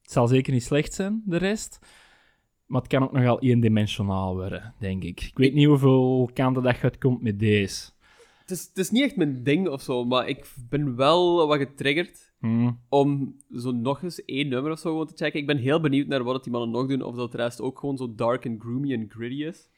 Het 0.02 0.12
zal 0.12 0.28
zeker 0.28 0.54
niet 0.54 0.64
slecht 0.64 0.94
zijn, 0.94 1.22
de 1.26 1.38
rest. 1.38 1.80
Maar 2.66 2.82
het 2.82 2.90
kan 2.90 3.04
ook 3.04 3.12
nogal 3.12 3.40
eendimensionaal 3.40 4.36
worden, 4.36 4.74
denk 4.80 5.04
ik. 5.04 5.22
Ik 5.22 5.38
weet 5.38 5.54
niet 5.54 5.68
hoeveel 5.68 6.30
kanten 6.34 6.64
dat 6.64 6.82
uitkomt 6.82 7.22
met 7.22 7.40
deze. 7.40 7.90
Het, 8.40 8.52
is, 8.52 8.68
het 8.68 8.78
is 8.78 8.90
niet 8.90 9.04
echt 9.04 9.16
mijn 9.16 9.44
ding 9.44 9.70
of 9.70 9.82
zo, 9.82 10.06
maar 10.06 10.28
ik 10.28 10.52
ben 10.70 10.96
wel 10.96 11.48
wat 11.48 11.58
getriggerd 11.58 12.29
Hm. 12.40 12.72
om 12.90 13.36
zo 13.56 13.72
nog 13.72 14.04
eens 14.04 14.26
één 14.26 14.48
nummer 14.48 14.72
of 14.72 14.80
zo 14.80 14.90
gewoon 14.90 15.08
te 15.08 15.16
checken. 15.16 15.40
Ik 15.40 15.48
ben 15.48 15.58
heel 15.58 15.80
benieuwd 15.80 16.08
naar 16.08 16.24
wat 16.24 16.44
die 16.44 16.52
mannen 16.52 16.72
nog 16.72 16.88
doen, 16.88 17.02
of 17.02 17.16
dat 17.16 17.32
de 17.32 17.38
rest 17.38 17.62
ook 17.62 17.80
gewoon 17.80 17.98
zo 17.98 18.16
dark 18.16 18.46
en 18.46 18.60
gloomy 18.60 18.94
en 18.94 19.10
gritty 19.10 19.44
is. 19.44 19.70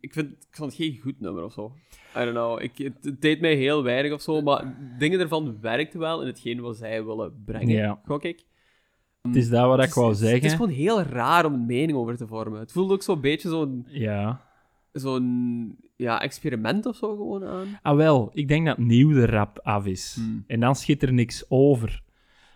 Ik, 0.00 0.12
vind, 0.12 0.32
ik 0.32 0.56
vond 0.56 0.72
het 0.72 0.80
geen 0.80 0.98
goed 1.02 1.20
nummer 1.20 1.44
of 1.44 1.52
zo. 1.52 1.72
I 2.16 2.18
don't 2.18 2.30
know. 2.30 2.62
Ik, 2.62 2.78
het, 2.78 3.04
het 3.04 3.20
deed 3.20 3.40
mij 3.40 3.54
heel 3.54 3.82
weinig 3.82 4.12
of 4.12 4.20
zo, 4.20 4.42
maar 4.42 4.76
dingen 4.98 5.20
ervan 5.20 5.60
werkten 5.60 6.00
wel 6.00 6.20
in 6.20 6.26
hetgeen 6.26 6.60
wat 6.60 6.76
zij 6.76 7.04
willen 7.04 7.42
brengen, 7.44 7.98
gok 8.04 8.22
ik. 8.24 8.44
Het 9.22 9.36
is 9.36 9.48
dat 9.48 9.66
wat 9.66 9.84
ik 9.84 9.92
wou 9.92 10.14
zeggen. 10.14 10.36
Het 10.36 10.44
is 10.44 10.52
gewoon 10.52 10.70
heel 10.70 11.02
raar 11.02 11.44
om 11.44 11.52
een 11.52 11.66
mening 11.66 11.98
over 11.98 12.16
te 12.16 12.26
vormen. 12.26 12.60
Het 12.60 12.72
voelde 12.72 12.94
ook 12.94 13.02
zo'n 13.02 13.20
beetje 13.20 13.48
zo'n 13.48 13.86
Ja. 13.88 14.45
Zo'n 15.00 15.76
ja, 15.96 16.20
experiment 16.22 16.86
of 16.86 16.96
zo 16.96 17.16
gewoon 17.16 17.44
aan. 17.44 17.78
Ah, 17.82 17.96
wel. 17.96 18.30
Ik 18.32 18.48
denk 18.48 18.66
dat 18.66 18.78
nieuw 18.78 19.12
de 19.12 19.26
rap 19.26 19.58
af 19.62 19.86
is. 19.86 20.14
Hmm. 20.18 20.44
En 20.46 20.60
dan 20.60 20.74
schiet 20.76 21.02
er 21.02 21.12
niks 21.12 21.44
over. 21.48 22.04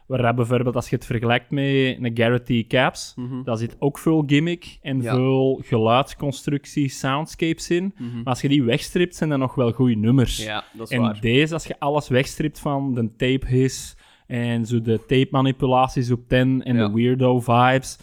Waar 0.06 0.34
bijvoorbeeld, 0.34 0.74
als 0.76 0.88
je 0.90 0.96
het 0.96 1.06
vergelijkt 1.06 1.50
met 1.50 1.64
een 1.64 2.10
Garrett 2.14 2.46
T. 2.46 2.66
Caps, 2.68 3.12
Mhm. 3.16 3.42
daar 3.42 3.56
zit 3.56 3.76
ook 3.78 3.98
veel 3.98 4.22
gimmick 4.26 4.78
en 4.82 5.02
Ja. 5.02 5.14
veel 5.14 5.60
geluidsconstructie, 5.64 6.88
soundscapes 6.88 7.70
in. 7.70 7.94
Mhm. 7.98 8.16
Maar 8.16 8.24
als 8.24 8.40
je 8.40 8.48
die 8.48 8.62
wegstript, 8.62 9.16
zijn 9.16 9.30
dat 9.30 9.38
nog 9.38 9.54
wel 9.54 9.72
goede 9.72 9.94
nummers. 9.94 10.44
Ja, 10.44 10.64
dat 10.72 10.90
is 10.90 10.96
en 10.96 11.02
waar. 11.02 11.20
deze, 11.20 11.54
als 11.54 11.66
je 11.66 11.78
alles 11.78 12.08
wegstript 12.08 12.58
van 12.60 12.94
de 12.94 13.10
tape 13.16 13.46
his 13.46 13.96
en 14.26 14.66
zo 14.66 14.80
de 14.80 14.98
tape 15.06 15.28
manipulaties 15.30 16.10
op 16.10 16.28
ten 16.28 16.62
en 16.62 16.76
Ja. 16.76 16.86
de 16.88 16.94
weirdo 16.94 17.40
vibes, 17.40 17.98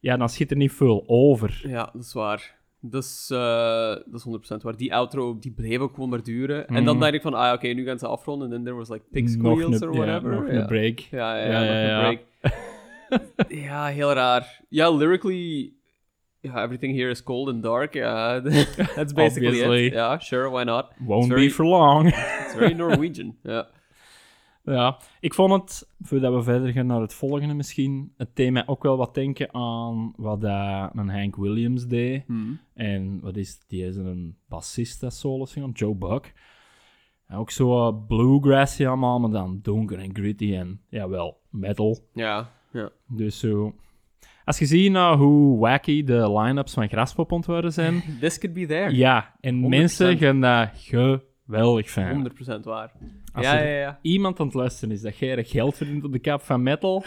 ja, 0.00 0.16
dan 0.16 0.28
schiet 0.28 0.50
er 0.50 0.56
niet 0.56 0.72
veel 0.72 1.04
over. 1.06 1.60
Ja, 1.68 1.90
dat 1.92 2.02
is 2.02 2.12
waar. 2.12 2.57
Dat 2.80 3.02
is, 3.02 3.28
eh, 3.32 3.38
dat 3.88 4.14
is 4.14 4.22
100% 4.22 4.62
waar. 4.62 4.76
Die 4.76 4.94
outro, 4.94 5.38
die 5.38 5.50
bleef 5.52 5.78
ook 5.78 5.94
gewoon 5.94 6.08
maar 6.08 6.22
duren. 6.22 6.66
En 6.68 6.84
dan 6.84 7.00
dacht 7.00 7.12
ik 7.12 7.22
van, 7.22 7.34
ah 7.34 7.52
oké, 7.52 7.68
nu 7.68 7.84
gaan 7.84 7.98
ze 7.98 8.06
afronden. 8.06 8.46
En 8.48 8.54
then 8.54 8.64
there 8.64 8.76
was 8.76 8.88
like 8.88 9.04
pig 9.10 9.28
squeals 9.28 9.82
or 9.82 9.92
ja, 9.94 9.98
whatever. 9.98 10.30
nog 10.40 10.46
ja. 10.50 10.54
een 10.60 10.66
break. 10.66 10.98
Ja, 10.98 11.36
ja, 11.36 11.44
Ja, 11.50 11.62
ja, 11.62 11.80
ja, 11.80 11.86
ja. 11.88 12.00
break. 12.00 12.20
ja, 13.66 13.86
heel 13.86 14.12
raar. 14.12 14.60
Ja, 14.68 14.90
lyrically... 14.90 15.72
Ja, 16.40 16.62
everything 16.62 16.96
here 16.96 17.10
is 17.10 17.22
cold 17.22 17.48
and 17.48 17.62
dark. 17.62 17.94
Ja, 17.94 18.40
that's 18.94 19.12
basically 19.12 19.46
Obviously. 19.48 19.86
it. 19.86 19.92
Ja, 19.92 20.18
sure, 20.18 20.50
why 20.50 20.62
not? 20.62 20.86
Won't 20.98 21.26
very- 21.28 21.46
be 21.46 21.50
for 21.50 21.66
long. 21.66 22.06
It's 22.06 22.54
very 22.54 22.74
Norwegian. 22.84 23.36
ja. 23.42 23.66
Ja, 24.68 24.98
ik 25.20 25.34
vond 25.34 25.52
het, 25.52 25.88
voordat 26.00 26.34
we 26.34 26.42
verder 26.42 26.72
gaan 26.72 26.86
naar 26.86 27.00
het 27.00 27.14
volgende 27.14 27.54
misschien, 27.54 28.12
het 28.16 28.50
mij 28.52 28.66
ook 28.66 28.82
wel 28.82 28.96
wat 28.96 29.14
denken 29.14 29.54
aan 29.54 30.12
wat 30.16 30.40
dat 30.40 30.90
een 30.94 31.08
Hank 31.08 31.36
Williams 31.36 31.86
deed. 31.86 32.22
Hmm. 32.26 32.60
En 32.74 33.20
wat 33.20 33.36
is 33.36 33.58
die 33.66 33.86
is 33.86 33.96
een 33.96 34.36
bassist 34.48 35.00
dat 35.00 35.24
ging, 35.50 35.78
Joe 35.78 35.94
Buck. 35.94 36.34
En 37.26 37.36
ook 37.36 37.50
zo 37.50 37.88
uh, 37.88 38.06
bluegrassy 38.06 38.86
allemaal, 38.86 39.20
maar 39.20 39.30
dan 39.30 39.58
donker 39.62 39.98
en 39.98 40.14
gritty 40.14 40.54
en, 40.54 40.80
jawel, 40.88 41.40
metal. 41.50 41.98
Ja, 42.14 42.50
ja. 42.72 42.90
Dus 43.06 43.38
zo... 43.38 43.74
Als 44.44 44.58
je 44.58 44.66
ziet 44.66 44.92
nou 44.92 45.18
hoe 45.18 45.58
wacky 45.58 46.04
de 46.04 46.38
line-ups 46.38 46.72
van 46.72 46.88
Graspop 46.88 47.32
ontworpen 47.32 47.72
zijn, 47.72 48.02
This 48.20 48.38
could 48.38 48.54
be 48.56 48.66
there. 48.66 48.96
ja, 48.96 49.36
en 49.40 49.64
100%. 49.64 49.68
mensen 49.68 50.18
gaan 50.18 50.40
dat 50.40 50.70
geweldig 51.48 51.90
vinden. 51.90 52.32
100% 52.60 52.60
waar. 52.62 52.92
Als 53.32 53.44
ja, 53.44 53.58
er 53.58 53.68
ja, 53.68 53.80
ja. 53.80 53.98
iemand 54.02 54.40
aan 54.40 54.46
het 54.46 54.54
luisteren 54.54 54.94
is 54.94 55.00
dat 55.00 55.18
jij 55.18 55.36
er 55.36 55.44
geld 55.44 55.76
verdient 55.76 56.04
op 56.04 56.12
de 56.12 56.18
kap 56.18 56.42
van 56.42 56.62
metal, 56.62 57.04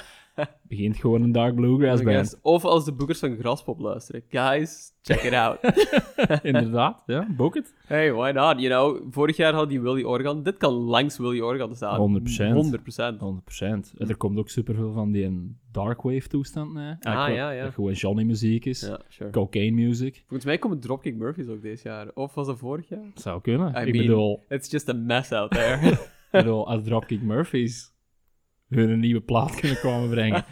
begint 0.62 0.98
gewoon 0.98 1.22
een 1.22 1.32
dark 1.32 1.56
bluegrass 1.56 2.04
band. 2.04 2.39
Of 2.41 2.65
als 2.65 2.86
de 2.86 2.94
boekers 2.94 3.20
van 3.20 3.38
Graspop 3.38 3.80
luisteren. 3.80 4.24
Guys, 4.30 4.91
check 5.02 5.22
it 5.24 5.34
out. 5.34 5.60
Inderdaad, 6.44 7.04
ja, 7.06 7.28
boek 7.36 7.56
het. 7.56 7.76
Hey, 7.86 8.13
why 8.13 8.32
not? 8.32 8.62
You 8.62 8.67
know, 8.67 9.13
vorig 9.13 9.38
jaar 9.38 9.54
had 9.54 9.70
die 9.70 9.82
Willy 9.82 10.04
Organ. 10.04 10.44
Dit 10.44 10.58
kan 10.58 10.74
langs 10.74 11.17
Willy 11.17 11.39
Organ 11.39 11.76
staan. 11.76 12.22
100%. 12.22 13.13
100%. 13.13 13.17
100%. 13.20 13.98
En 13.98 14.10
er 14.10 14.17
komt 14.17 14.38
ook 14.38 14.50
superveel 14.50 14.91
van 14.91 15.12
die 15.12 15.56
darkwave 15.72 16.28
toestand. 16.28 16.78
Hè. 16.78 16.89
Ah, 16.89 17.34
ja, 17.34 17.52
ja. 17.52 17.63
Dat 17.63 17.74
gewoon 17.74 17.94
Johnny 17.94 18.24
muziek 18.24 18.65
is. 18.65 18.82
Ja, 18.82 19.00
sure. 19.10 19.30
Cocaine 19.30 19.76
music. 19.82 20.15
Volgens 20.20 20.46
mij 20.46 20.58
komen 20.58 20.80
Dropkick 20.80 21.15
Murphys 21.15 21.48
ook 21.48 21.62
dit 21.62 21.82
jaar. 21.82 22.08
Of 22.13 22.34
was 22.34 22.48
dat 22.48 22.58
vorig 22.58 22.89
jaar? 22.89 23.12
Zou 23.15 23.41
kunnen. 23.41 23.67
I 23.67 23.88
ik 23.88 23.94
mean- 23.94 24.06
bedoel, 24.06 24.44
It's 24.50 24.72
just 24.72 24.89
a 24.89 24.94
mess 24.94 25.32
out 25.32 25.52
there. 25.52 25.88
ik 25.91 26.00
bedoel, 26.32 26.67
als 26.67 26.84
Dropkick 26.84 27.22
Murphys 27.22 27.90
hun 28.71 28.89
een 28.89 28.99
nieuwe 28.99 29.21
plaat 29.21 29.55
kunnen 29.60 29.79
komen 29.79 30.10
brengen, 30.15 30.45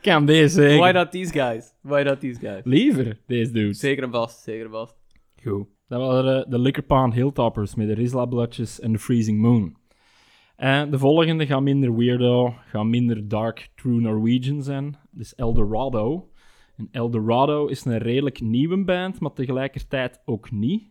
kan 0.00 0.26
deze 0.26 0.76
Why 0.76 0.90
not 0.90 1.10
these 1.10 1.32
guys? 1.32 1.74
Why 1.80 2.02
not 2.02 2.20
these 2.20 2.40
guys? 2.40 2.60
Liever, 2.64 3.20
deze 3.26 3.52
dudes. 3.52 3.78
Zeker 3.78 4.02
en 4.02 4.10
vast, 4.10 4.42
zeker 4.42 4.64
en 4.64 4.70
vast. 4.70 4.94
Goed. 5.42 5.66
Dat 5.88 6.00
waren 6.00 6.50
de 6.50 6.58
Liquor 6.58 6.84
Pond 6.84 7.14
Hilltoppers 7.14 7.74
met 7.74 7.86
de 7.86 7.94
Rizla 7.94 8.26
Blotches 8.26 8.80
en 8.80 8.92
de 8.92 8.98
Freezing 8.98 9.40
Moon. 9.40 9.76
En 10.56 10.90
de 10.90 10.98
volgende 10.98 11.46
gaan 11.46 11.62
minder 11.62 11.96
weirdo, 11.96 12.54
gaan 12.66 12.90
minder 12.90 13.28
dark 13.28 13.68
true 13.74 14.00
Norwegian 14.00 14.62
zijn. 14.62 14.96
Dus 15.10 15.34
Eldorado. 15.34 16.30
En 16.76 16.88
Eldorado 16.90 17.66
is 17.66 17.84
een 17.84 17.98
redelijk 17.98 18.40
nieuwe 18.40 18.84
band, 18.84 19.20
maar 19.20 19.32
tegelijkertijd 19.32 20.22
ook 20.24 20.50
niet. 20.50 20.90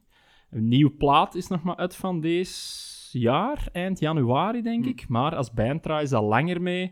Een 0.49 0.67
nieuwe 0.67 0.91
plaat 0.91 1.35
is 1.35 1.47
nog 1.47 1.63
maar 1.63 1.75
uit 1.75 1.95
van 1.95 2.21
deze 2.21 2.53
jaar, 3.19 3.67
eind 3.71 3.99
januari 3.99 4.61
denk 4.61 4.85
ik. 4.85 5.07
Maar 5.07 5.35
als 5.35 5.51
band 5.51 5.83
draaien 5.83 6.07
ze 6.07 6.15
al 6.15 6.27
langer 6.27 6.61
mee. 6.61 6.91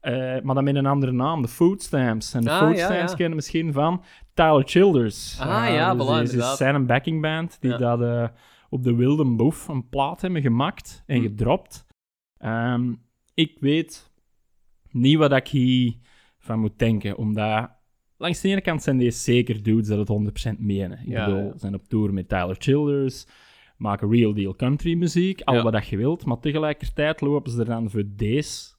Eh, 0.00 0.12
maar 0.42 0.54
dan 0.54 0.64
met 0.64 0.74
een 0.74 0.86
andere 0.86 1.12
naam, 1.12 1.42
de 1.42 1.48
Food 1.48 1.82
Stamps. 1.82 2.34
En 2.34 2.40
de 2.42 2.50
Ah, 2.50 2.58
Food 2.58 2.78
Stamps 2.78 3.10
ja. 3.10 3.16
kennen 3.16 3.34
misschien 3.36 3.72
van 3.72 4.02
Tyler 4.34 4.62
Childers. 4.68 5.40
Ah, 5.40 5.66
Eh, 5.68 5.74
ja, 5.74 5.94
dus 5.94 6.06
deze 6.06 6.20
inderdaad. 6.32 6.56
zijn 6.56 6.74
een 6.74 6.86
backing 6.86 7.20
band 7.20 7.56
die 7.60 7.70
Ja. 7.70 7.76
dat 7.76 8.02
eh, 8.02 8.28
op 8.70 8.82
de 8.82 8.94
Wilde 8.94 9.24
Boef 9.24 9.68
een 9.68 9.88
plaat 9.88 10.20
hebben 10.20 10.42
gemaakt 10.42 11.02
en 11.06 11.16
Hm. 11.16 11.22
gedropt. 11.22 11.86
Ehm, 12.38 12.92
ik 13.34 13.56
weet 13.60 14.10
niet 14.90 15.16
wat 15.18 15.32
ik 15.32 15.48
hiervan 15.48 16.58
moet 16.60 16.78
denken, 16.78 17.16
omdat 17.16 17.70
langs 18.16 18.40
de 18.40 18.48
ene 18.48 18.60
kant 18.60 18.82
zijn 18.82 18.98
deze 18.98 19.18
zeker 19.18 19.62
dudes 19.62 19.86
dat 19.88 19.98
het 19.98 20.08
100% 20.08 20.58
menen. 20.58 20.98
Ik 21.06 21.14
bedoel, 21.14 21.50
ze 21.52 21.58
zijn 21.58 21.74
op 21.74 21.88
tour 21.88 22.12
met 22.12 22.28
Tyler 22.28 22.56
Childers, 22.58 23.26
maken 23.82 24.10
real 24.10 24.34
deal 24.34 24.56
country 24.56 24.94
muziek, 24.94 25.40
al 25.40 25.54
Ja. 25.54 25.62
wat 25.62 25.72
dat 25.72 25.86
je 25.86 25.96
wilt, 25.96 26.24
maar 26.24 26.38
tegelijkertijd 26.40 27.20
lopen 27.20 27.52
ze 27.52 27.58
er 27.60 27.64
dan 27.64 27.90
voor 27.90 28.04
deze 28.06 28.70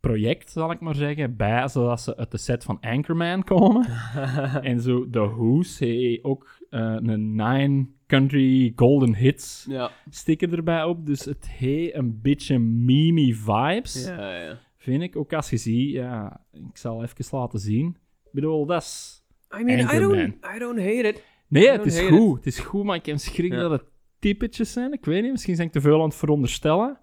project, 0.00 0.50
zal 0.50 0.70
ik 0.70 0.80
maar 0.80 0.94
zeggen, 0.94 1.36
bij, 1.36 1.68
zodat 1.68 2.00
ze 2.00 2.16
uit 2.16 2.30
de 2.30 2.36
set 2.38 2.64
van 2.64 2.78
Anchorman 2.80 3.44
komen. 3.44 3.86
en 4.70 4.80
zo, 4.80 5.10
The 5.10 5.18
Who's 5.20 5.78
heeft 5.78 6.24
ook 6.24 6.58
eh, 6.70 6.96
een 7.00 7.34
Nine 7.34 7.86
Country 8.06 8.72
Golden 8.76 9.14
Hits 9.14 9.66
Ja. 9.68 9.90
sticker 10.10 10.52
erbij 10.52 10.84
op, 10.84 11.06
dus 11.06 11.24
het 11.24 11.48
heeft 11.50 11.94
een 11.94 12.20
beetje 12.22 12.58
meme 12.58 13.34
vibes, 13.34 14.04
Ja, 14.06 14.36
ja. 14.42 14.58
vind 14.76 15.02
ik. 15.02 15.16
Ook 15.16 15.32
als 15.32 15.50
je 15.50 15.56
ziet, 15.56 15.90
ja, 15.90 16.40
ik 16.52 16.76
zal 16.76 17.02
even 17.02 17.24
laten 17.38 17.58
zien. 17.58 17.86
Ik 18.24 18.30
bedoel, 18.32 18.66
dat 18.66 18.82
is... 18.82 19.22
I 19.60 19.62
mean, 19.62 19.78
I 19.78 19.82
Anchorman. 19.82 20.16
don't, 20.16 20.54
I 20.56 20.58
don't 20.58 20.78
hate 20.78 21.08
it. 21.08 21.24
Nee, 21.48 21.64
I 21.64 21.68
het 21.70 21.86
is 21.86 22.00
goed. 22.00 22.36
Het 22.36 22.46
is 22.46 22.58
goed, 22.58 22.84
maar 22.84 22.96
ik 22.96 23.06
heb 23.06 23.18
schrik 23.18 23.52
Ja. 23.52 23.60
dat 23.60 23.70
het 23.70 23.84
typetjes 24.18 24.72
zijn. 24.72 24.92
Ik 24.92 25.04
weet 25.04 25.22
niet, 25.22 25.32
misschien 25.32 25.54
zijn 25.54 25.66
ik 25.66 25.72
te 25.72 25.80
veel 25.80 25.98
aan 26.00 26.08
het 26.08 26.14
veronderstellen. 26.16 26.98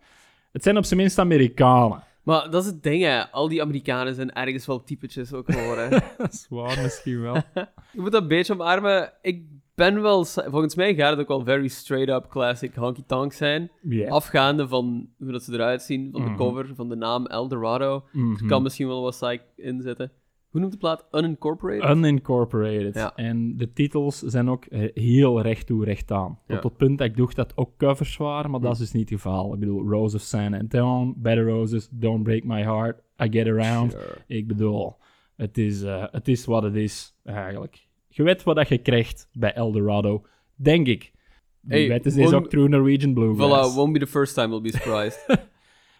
Het 0.51 0.63
zijn 0.63 0.77
op 0.77 0.83
zijn 0.85 0.99
minst 0.99 1.19
Amerikanen. 1.19 2.03
Maar 2.23 2.49
dat 2.49 2.63
is 2.63 2.69
het 2.69 2.83
ding, 2.83 3.03
hè. 3.03 3.31
Al 3.31 3.47
die 3.47 3.61
Amerikanen 3.61 4.15
zijn 4.15 4.33
ergens 4.33 4.65
wel 4.65 4.83
typetjes 4.83 5.33
ook 5.33 5.51
geworden. 5.51 5.89
dat 6.17 6.33
is 6.33 6.45
waar, 6.49 6.81
misschien 6.81 7.21
wel. 7.21 7.33
Je 7.93 8.01
moet 8.01 8.11
dat 8.11 8.21
een 8.21 8.27
beetje 8.27 8.53
omarmen. 8.53 9.13
Ik 9.21 9.43
ben 9.75 10.01
wel... 10.01 10.25
Volgens 10.25 10.75
mij 10.75 10.95
gaat 10.95 11.09
het 11.09 11.19
ook 11.19 11.27
wel 11.27 11.43
very 11.43 11.67
straight-up 11.67 12.29
classic 12.29 12.75
honky-tonk 12.75 13.33
zijn. 13.33 13.71
Afgaande 14.09 14.67
van 14.67 15.09
hoe 15.17 15.31
dat 15.31 15.43
ze 15.43 15.53
eruit 15.53 15.81
zien, 15.81 16.09
van 16.11 16.21
Mhm. 16.21 16.31
de 16.31 16.37
cover, 16.37 16.75
van 16.75 16.89
de 16.89 16.95
naam 16.95 17.25
Eldorado. 17.25 18.03
Mhm. 18.11 18.31
Er 18.43 18.45
kan 18.47 18.63
misschien 18.63 18.87
wel 18.87 19.01
wat 19.01 19.11
psych 19.19 19.41
in 19.55 19.81
zitten. 19.81 20.11
Hoe 20.53 20.61
noemt 20.61 20.73
de 20.73 20.79
plaat? 20.79 21.05
Unincorporated? 21.11 21.97
Unincorporated. 21.97 22.95
Ja. 22.95 23.15
En 23.15 23.57
de 23.57 23.73
titels 23.73 24.19
zijn 24.19 24.49
ook 24.49 24.65
heel 24.93 25.41
recht 25.41 25.65
toe, 25.67 25.85
recht 25.85 26.11
aan. 26.11 26.39
Ja. 26.47 26.59
Tot 26.59 26.63
het 26.63 26.77
punt 26.77 26.97
dat 26.97 27.07
ik 27.07 27.17
dacht 27.17 27.35
dat 27.35 27.57
ook 27.57 27.77
covers 27.77 28.17
waren, 28.17 28.51
maar 28.51 28.59
dat 28.59 28.71
is 28.71 28.77
dus 28.77 28.91
niet 28.91 29.09
het 29.09 29.21
geval. 29.21 29.53
Ik 29.53 29.59
bedoel, 29.59 29.89
Rose 29.89 30.15
of 30.15 30.21
San 30.21 30.53
Antonio, 30.53 31.13
Better 31.17 31.45
Roses, 31.45 31.87
Don't 31.91 32.23
Break 32.23 32.43
My 32.43 32.61
Heart, 32.61 33.01
I 33.23 33.27
Get 33.31 33.47
Around. 33.47 33.91
Sure. 33.91 34.17
Ik 34.27 34.47
bedoel, 34.47 34.95
het 35.35 35.57
is, 35.57 35.81
eh, 35.81 36.05
het 36.11 36.27
is 36.27 36.45
wat 36.45 36.63
het 36.63 36.75
is, 36.75 37.15
eigenlijk. 37.23 37.87
Je 38.07 38.23
weet 38.23 38.43
wat 38.43 38.67
je 38.67 38.77
krijgt 38.77 39.29
bij 39.31 39.53
Eldorado, 39.53 40.25
denk 40.55 40.87
ik. 40.87 41.11
Wie 41.59 41.77
Hey, 41.77 41.87
weet 41.87 42.05
is 42.05 42.33
ook 42.33 42.49
True 42.49 42.69
Norwegian 42.69 43.13
Bluegrass. 43.13 43.71
Voilà, 43.71 43.75
won't 43.75 43.93
be 43.93 43.99
the 43.99 44.07
first 44.07 44.33
time, 44.33 44.47
we'll 44.47 44.61
be 44.61 44.71
surprised. 44.71 45.25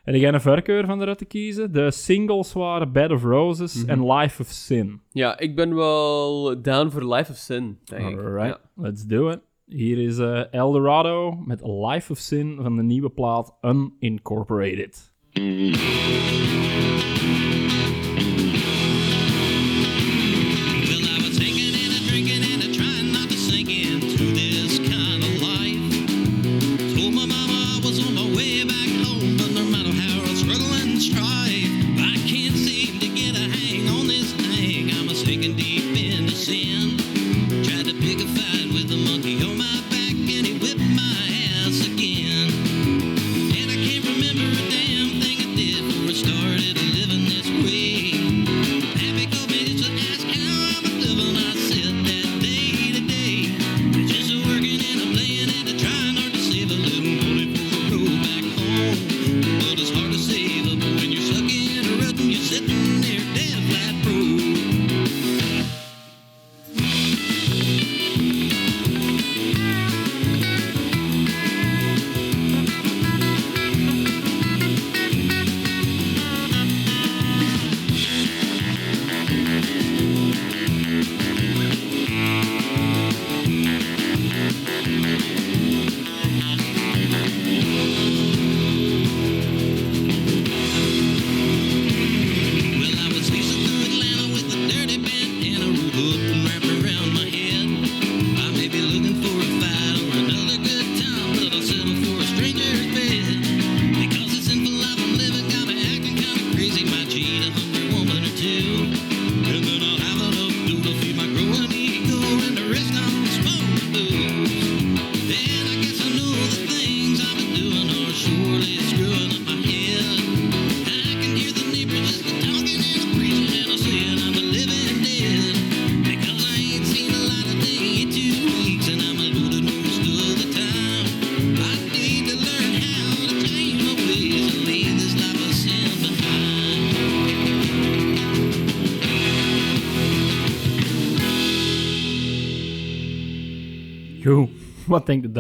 Heb 0.04 0.16
jij 0.16 0.34
een 0.34 0.42
voorkeur 0.42 0.86
van 0.86 1.02
eruit 1.02 1.18
te 1.18 1.26
kiezen? 1.26 1.72
De 1.74 1.92
singles 1.92 2.54
waren 2.54 2.92
Bed 2.92 3.12
of 3.12 3.24
Roses 3.24 3.82
Mhm. 3.84 3.90
en 3.90 4.12
Life 4.14 4.42
of 4.42 4.48
Sin. 4.48 5.02
ja, 5.12 5.40
ik 5.40 5.56
ben 5.56 5.76
wel 5.76 6.62
down 6.62 6.90
voor 6.90 7.14
Life 7.16 7.32
of 7.32 7.38
Sin, 7.38 7.78
denk 7.84 8.10
ik. 8.10 8.18
Alright, 8.20 8.60
Ja. 8.76 8.84
let's 8.84 9.06
do 9.06 9.30
it. 9.30 9.40
Hier 9.66 9.98
is 9.98 10.18
eh, 10.18 10.54
Eldorado 10.54 11.36
met 11.46 11.62
Life 11.64 12.12
of 12.12 12.18
Sin 12.18 12.58
van 12.62 12.76
de 12.76 12.84
nieuwe 12.84 13.10
plaat 13.10 13.58
Unincorporated. 13.62 15.14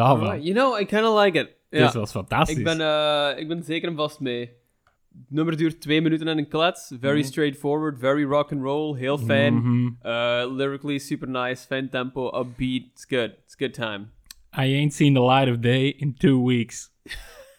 Alright, 0.04 0.44
You 0.44 0.54
know, 0.54 0.80
I 0.82 0.86
kind 0.86 1.06
of 1.06 1.24
like 1.24 1.40
it. 1.40 1.56
Ja. 1.70 1.86
Dit 1.86 1.94
was 1.94 2.12
fantastisch. 2.12 2.58
Ik 2.58 2.64
ben, 2.64 2.82
eh, 2.82 3.40
ik 3.40 3.48
ben 3.48 3.64
zeker 3.64 3.90
en 3.90 3.96
vast 3.96 4.20
mee. 4.20 4.40
Het 4.40 5.30
nummer 5.30 5.58
duurt 5.58 5.82
twee 5.82 6.02
minuten 6.02 6.28
en 6.28 6.38
een 6.38 6.48
klets. 6.48 6.94
Very 7.00 7.24
straightforward, 7.24 8.00
very 8.00 8.24
rock 8.24 8.52
and 8.52 8.62
roll, 8.62 8.98
heel 8.98 9.18
fijn. 9.18 9.54
Mhm. 9.54 9.86
Uh, 9.86 10.56
lyrically 10.56 10.98
super 10.98 11.30
nice, 11.30 11.66
fijn 11.66 11.90
tempo, 11.90 12.40
upbeat. 12.40 12.84
It's 12.92 13.06
good. 13.08 13.32
It's 13.46 13.56
good 13.58 13.74
time. 13.74 14.06
I 14.58 14.76
ain't 14.76 14.94
seen 14.94 15.14
the 15.14 15.24
light 15.24 15.50
of 15.50 15.58
day 15.60 15.94
in 15.98 16.14
two 16.18 16.46
weeks. 16.46 16.92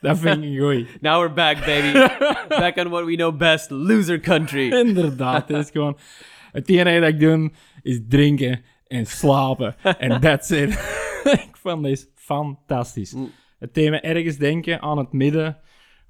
Dat 0.01 0.19
vind 0.19 0.45
ik 0.45 0.61
goed. 0.61 0.87
Now 1.01 1.21
we're 1.21 1.35
back, 1.35 1.65
baby. 1.65 1.93
back 2.61 2.77
on 2.77 2.89
what 2.89 3.05
we 3.05 3.15
know 3.17 3.39
best, 3.39 3.71
loser 3.71 4.21
country. 4.21 4.73
Inderdaad, 4.73 5.49
het 5.49 5.57
is 5.65 5.71
gewoon... 5.71 5.99
Het 6.53 6.69
enige 6.69 7.01
dat 7.01 7.09
ik 7.09 7.21
doe, 7.21 7.51
is 7.83 8.01
drinken 8.09 8.65
en 8.87 9.07
slapen. 9.07 9.77
En 9.99 10.21
that's 10.27 10.51
it. 10.51 10.71
ik 11.25 11.51
vond 11.53 11.83
deze 11.83 12.07
fantastisch. 12.25 13.13
Mm. 13.13 13.31
Het 13.59 13.75
thema 13.75 14.03
ergens 14.03 14.37
denken 14.37 14.81
aan 14.81 14.99
het 14.99 15.13
midden... 15.13 15.59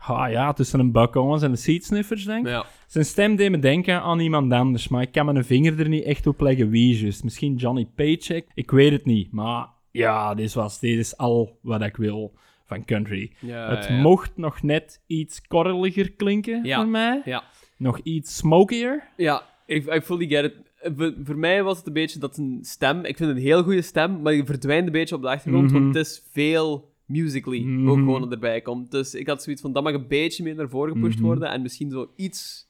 Ah 0.07 0.31
ja, 0.31 0.53
tussen 0.53 0.81
een 0.81 0.93
Buck 0.93 1.15
Owens 1.15 1.43
en 1.43 1.51
de 1.51 1.57
Seedsniffers, 1.57 2.25
denk 2.25 2.47
ik. 2.47 2.53
Ja. 2.53 2.65
Zijn 2.87 3.05
stem 3.05 3.37
deed 3.37 3.51
me 3.51 3.59
denken 3.59 4.03
aan 4.03 4.21
iemand 4.21 4.53
anders, 4.53 4.89
maar 4.89 5.03
ik 5.03 5.13
kan 5.13 5.25
mijn 5.25 5.45
vinger 5.45 5.81
er 5.81 5.89
niet 5.89 6.05
echt 6.05 6.27
op 6.27 6.41
leggen 6.41 6.71
wie 6.71 6.99
juist. 6.99 7.25
Misschien 7.25 7.55
Johnny 7.55 7.89
Paycheck, 7.95 8.47
ik 8.55 8.71
weet 8.71 8.93
het 8.93 9.05
niet. 9.05 9.33
Maar 9.33 9.67
ja, 9.91 10.35
dit, 10.35 10.53
was, 10.53 10.81
dit 10.81 10.99
is 10.99 11.17
al 11.17 11.59
wat 11.63 11.83
ik 11.83 11.97
wil 11.97 12.35
van 12.65 12.85
country. 12.85 13.33
Ja, 13.39 13.77
het 13.77 13.85
ja. 13.85 14.01
mocht 14.01 14.37
nog 14.37 14.63
net 14.63 15.03
iets 15.07 15.47
korreliger 15.47 16.13
klinken 16.13 16.75
voor 16.75 16.89
mij. 16.89 17.23
Ja. 17.25 17.45
nog 17.77 17.99
iets 17.99 18.37
smokier. 18.37 19.09
Ja, 19.17 19.43
ik 19.67 19.95
I 19.95 20.01
fully 20.01 20.27
get 20.27 20.45
it. 20.45 20.55
Voor, 20.97 21.15
voor 21.25 21.37
mij 21.39 21.63
was 21.63 21.79
het 21.79 21.87
een 21.87 21.93
beetje 21.93 22.19
dat 22.19 22.37
een 22.37 22.59
stem... 22.63 22.99
Ik 22.99 23.17
vind 23.17 23.29
het 23.29 23.39
een 23.39 23.45
heel 23.45 23.63
goede 23.63 23.83
stem, 23.83 24.23
maar 24.23 24.33
die 24.33 24.45
verdwijnt 24.45 24.87
een 24.87 24.93
beetje 24.93 25.15
op 25.15 25.23
de 25.23 25.29
achtergrond, 25.29 25.71
Mhm. 25.71 25.83
want 25.83 25.95
het 25.95 26.07
is 26.07 26.23
veel 26.31 26.93
musically 27.07 27.63
Mhm. 27.65 27.89
ook 27.89 27.97
gewoon 27.97 28.33
erbij 28.33 28.61
komt. 28.61 28.91
Dus 28.91 29.15
ik 29.15 29.27
had 29.27 29.43
zoiets 29.43 29.63
van, 29.63 29.73
dat 29.73 29.83
mag 29.83 29.93
een 29.93 30.09
beetje 30.09 30.43
meer 30.43 30.55
naar 30.55 30.69
voren 30.69 30.95
gepusht 30.95 31.19
Mhm. 31.19 31.27
worden 31.27 31.51
en 31.51 31.63
misschien 31.63 31.91
zo 31.91 32.11
iets 32.17 32.69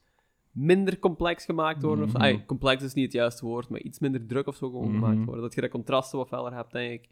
minder 0.51 0.99
complex 0.99 1.45
gemaakt 1.45 1.83
worden. 1.83 2.05
Of, 2.05 2.13
Mhm. 2.13 2.45
complex 2.47 2.83
is 2.83 2.95
niet 2.95 3.05
het 3.05 3.13
juiste 3.13 3.45
woord, 3.47 3.69
maar 3.69 3.81
iets 3.81 3.99
minder 3.99 4.27
druk 4.27 4.47
of 4.47 4.57
zo 4.57 4.71
gewoon 4.71 4.89
Mhm. 4.91 4.95
gemaakt 4.95 5.25
worden. 5.25 5.43
Dat 5.43 5.55
je 5.55 5.61
dat 5.61 5.71
contrasten 5.71 6.19
wat 6.19 6.29
feller 6.29 6.55
hebt, 6.55 6.73
denk 6.73 6.93
ik. 6.93 7.09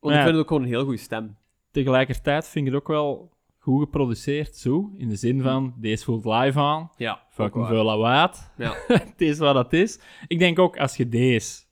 Want 0.00 0.14
Ja. 0.14 0.20
ik 0.20 0.26
vind 0.26 0.36
het 0.36 0.42
ook 0.44 0.48
gewoon 0.48 0.62
een 0.62 0.68
heel 0.74 0.82
goede 0.84 0.98
stem. 0.98 1.36
Tegelijkertijd 1.70 2.48
vind 2.48 2.66
ik 2.66 2.72
het 2.72 2.80
ook 2.82 2.88
wel 2.88 3.30
goed 3.64 3.82
geproduceerd, 3.82 4.56
zo. 4.56 4.92
In 4.96 5.08
de 5.08 5.16
zin 5.16 5.40
van, 5.42 5.74
deze 5.76 6.04
voelt 6.04 6.24
live 6.24 6.58
aan. 6.60 6.90
Ja, 6.96 7.22
Fucking 7.30 7.66
veel 7.66 7.84
lawaai. 7.84 8.28
Ja. 8.56 8.74
het 8.86 9.20
is 9.20 9.38
wat 9.38 9.54
het 9.54 9.72
is. 9.72 10.00
Ik 10.26 10.38
denk 10.38 10.58
ook, 10.58 10.76
als 10.78 10.96
je 10.96 11.08
deze 11.08 11.62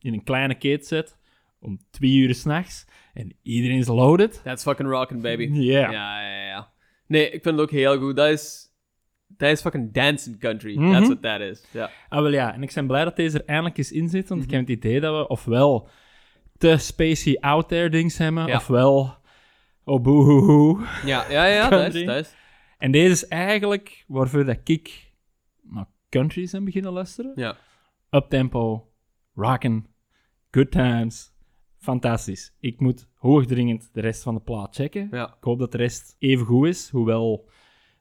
in 0.00 0.12
een 0.12 0.22
kleine 0.24 0.54
kit 0.54 0.86
zet, 0.86 1.16
om 1.60 1.78
twee 1.90 2.14
uur 2.16 2.34
s'nachts, 2.34 2.86
en 3.14 3.34
iedereen 3.42 3.78
is 3.78 3.86
loaded. 3.86 4.40
That's 4.44 4.62
fucking 4.62 4.88
rockin', 4.88 5.20
baby. 5.20 5.50
Ja. 5.52 5.90
Ja, 5.90 6.20
ja, 6.28 6.46
ja. 6.46 6.72
Nee, 7.06 7.24
ik 7.24 7.42
vind 7.42 7.44
het 7.44 7.60
ook 7.60 7.70
heel 7.70 7.98
goed. 7.98 8.16
Dat 8.16 8.28
is... 8.28 8.70
Dat 9.36 9.50
is 9.50 9.60
fucking 9.60 9.92
dancing 9.92 10.38
country. 10.38 10.78
Mhm. 10.78 10.92
That's 10.92 11.06
what 11.06 11.22
that 11.22 11.40
is. 11.40 11.64
Ja. 11.70 11.90
Ah, 12.08 12.20
wel 12.22 12.30
ja. 12.32 12.54
En 12.54 12.62
ik 12.62 12.72
ben 12.74 12.86
blij 12.86 13.04
dat 13.04 13.16
deze 13.16 13.38
er 13.38 13.44
eindelijk 13.46 13.78
eens 13.78 13.92
in 13.92 14.08
zit, 14.08 14.28
want 14.28 14.40
Mhm. 14.40 14.48
ik 14.50 14.56
heb 14.56 14.68
het 14.68 14.76
idee 14.76 15.00
dat 15.00 15.16
we 15.16 15.28
ofwel 15.28 15.88
te 16.58 16.76
spacey 16.76 17.36
out 17.40 17.68
there 17.68 17.88
dings 17.88 18.18
hebben, 18.18 18.46
Ja. 18.46 18.56
ofwel 18.56 19.16
oh 19.84 20.02
boehoehoe. 20.02 20.86
Ja, 21.04 21.30
ja, 21.30 21.46
ja, 21.46 21.68
dat 21.68 21.94
is, 21.94 22.04
dat 22.04 22.16
is. 22.16 22.34
En 22.78 22.92
deze 22.92 23.12
is 23.12 23.28
eigenlijk 23.28 24.04
waarvoor 24.06 24.44
dat 24.44 24.58
ik 24.64 25.12
naar 25.62 25.86
country 26.08 26.46
zijn 26.46 26.64
beginnen 26.64 26.92
luisteren. 26.92 27.32
Ja. 27.34 27.56
Uptempo, 28.10 28.90
rockin', 29.34 29.86
good 30.50 30.70
times. 30.70 31.32
Fantastisch. 31.78 32.54
Ik 32.60 32.80
moet 32.80 33.08
hoogdringend 33.14 33.88
de 33.92 34.00
rest 34.00 34.22
van 34.22 34.34
de 34.34 34.40
plaat 34.40 34.74
checken. 34.74 35.08
Ja. 35.10 35.26
Ik 35.26 35.44
hoop 35.44 35.58
dat 35.58 35.72
de 35.72 35.78
rest 35.78 36.16
even 36.18 36.46
goed 36.46 36.66
is, 36.66 36.88
hoewel 36.90 37.48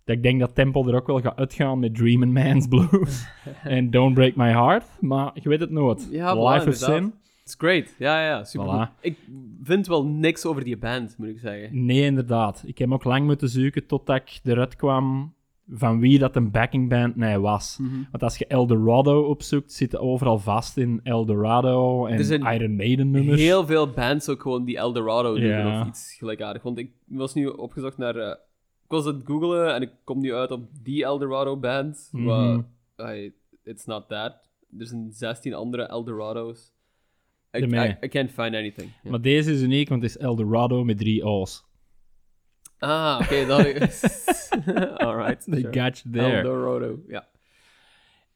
dat 0.04 0.16
ik 0.16 0.24
denk 0.24 0.40
dat 0.40 0.56
tempo 0.56 0.88
er 0.88 0.96
ook 0.96 1.08
wel 1.08 1.22
gaat 1.22 1.38
uitgaan 1.38 1.80
met 1.80 1.96
Dreamin' 1.96 2.32
Man's 2.32 2.68
Blues 2.68 3.28
en 3.64 3.90
Don't 3.90 4.14
Break 4.14 4.36
My 4.36 4.50
Heart. 4.50 4.86
Maar 5.00 5.32
je 5.34 5.50
weet 5.50 5.60
het 5.60 5.70
nooit. 5.70 6.08
Ja, 6.12 6.50
Life 6.50 6.70
of. 6.70 6.76
Sin? 6.76 7.14
It's 7.52 7.60
great. 7.60 7.96
Ja, 8.00 8.26
ja, 8.26 8.44
super 8.44 8.68
Voilà. 8.90 9.02
Ik 9.02 9.18
vind 9.64 9.88
wel 9.88 10.06
niks 10.06 10.46
over 10.46 10.64
die 10.64 10.78
band, 10.78 11.18
moet 11.18 11.28
ik 11.28 11.40
zeggen. 11.40 11.86
Nee, 11.86 12.02
inderdaad. 12.02 12.64
Ik 12.66 12.78
heb 12.78 12.92
ook 12.92 13.04
lang 13.04 13.26
moeten 13.26 13.50
zoeken 13.50 13.86
totdat 13.86 14.16
ik 14.16 14.40
eruit 14.44 14.76
kwam 14.76 15.34
van 15.74 16.00
wie 16.00 16.20
dat 16.20 16.36
een 16.36 16.52
backingband 16.52 17.16
nee 17.16 17.38
was. 17.40 17.80
Want 18.12 18.24
als 18.24 18.38
je 18.38 18.48
Eldorado 18.48 19.22
opzoekt, 19.24 19.72
zitten 19.74 20.00
overal 20.00 20.40
vast 20.40 20.78
in 20.78 21.00
Eldorado 21.04 22.06
en 22.06 22.20
Iron 22.54 22.76
Maiden 22.76 23.12
nummers. 23.12 23.42
Heel 23.42 23.66
veel 23.66 23.90
bands 23.90 24.30
ook 24.30 24.42
gewoon 24.42 24.66
die 24.66 24.78
Eldorado 24.78 25.34
doen 25.36 25.44
Ja. 25.46 25.82
of 25.82 25.88
iets 25.88 26.16
gelijkaardig. 26.18 26.62
Want 26.62 26.78
ik 26.78 26.92
was 27.06 27.34
nu 27.34 27.48
opgezocht 27.48 27.98
naar... 27.98 28.16
eh, 28.16 28.30
ik 28.84 28.98
was 28.98 29.06
aan 29.06 29.14
het 29.16 29.26
googlen 29.26 29.74
en 29.76 29.82
ik 29.82 29.92
kom 30.04 30.20
nu 30.20 30.34
uit 30.34 30.52
op 30.52 30.62
die 30.84 31.04
Eldorado 31.04 31.58
band. 31.58 32.10
Mhm. 32.12 32.24
Maar 32.24 33.16
I- 33.16 33.34
it's 33.64 33.86
not 33.86 34.08
that. 34.08 34.34
Er 34.80 34.88
zijn 34.88 35.08
16 35.12 35.54
andere 35.54 35.84
Eldorado's. 35.84 36.72
I. 37.54 37.60
I, 37.60 37.98
I 38.04 38.08
can't 38.08 38.32
find 38.32 38.56
anything. 38.56 38.92
Maar 39.04 39.22
deze 39.22 39.52
is 39.52 39.62
uniek, 39.62 39.90
want 39.90 40.02
het 40.02 40.12
is 40.12 40.18
Eldorado 40.18 40.84
met 40.84 40.98
drie 40.98 41.24
O's. 41.26 41.66
Ah, 42.80 43.20
oké, 43.24 43.46
dat 43.46 43.66
is... 43.66 44.02
Alright. 45.06 45.44
They 45.52 45.60
sure. 45.62 45.82
got 45.82 46.00
you 46.00 46.14
there. 46.14 46.38
Eldorado, 46.38 47.00
ja. 47.08 47.28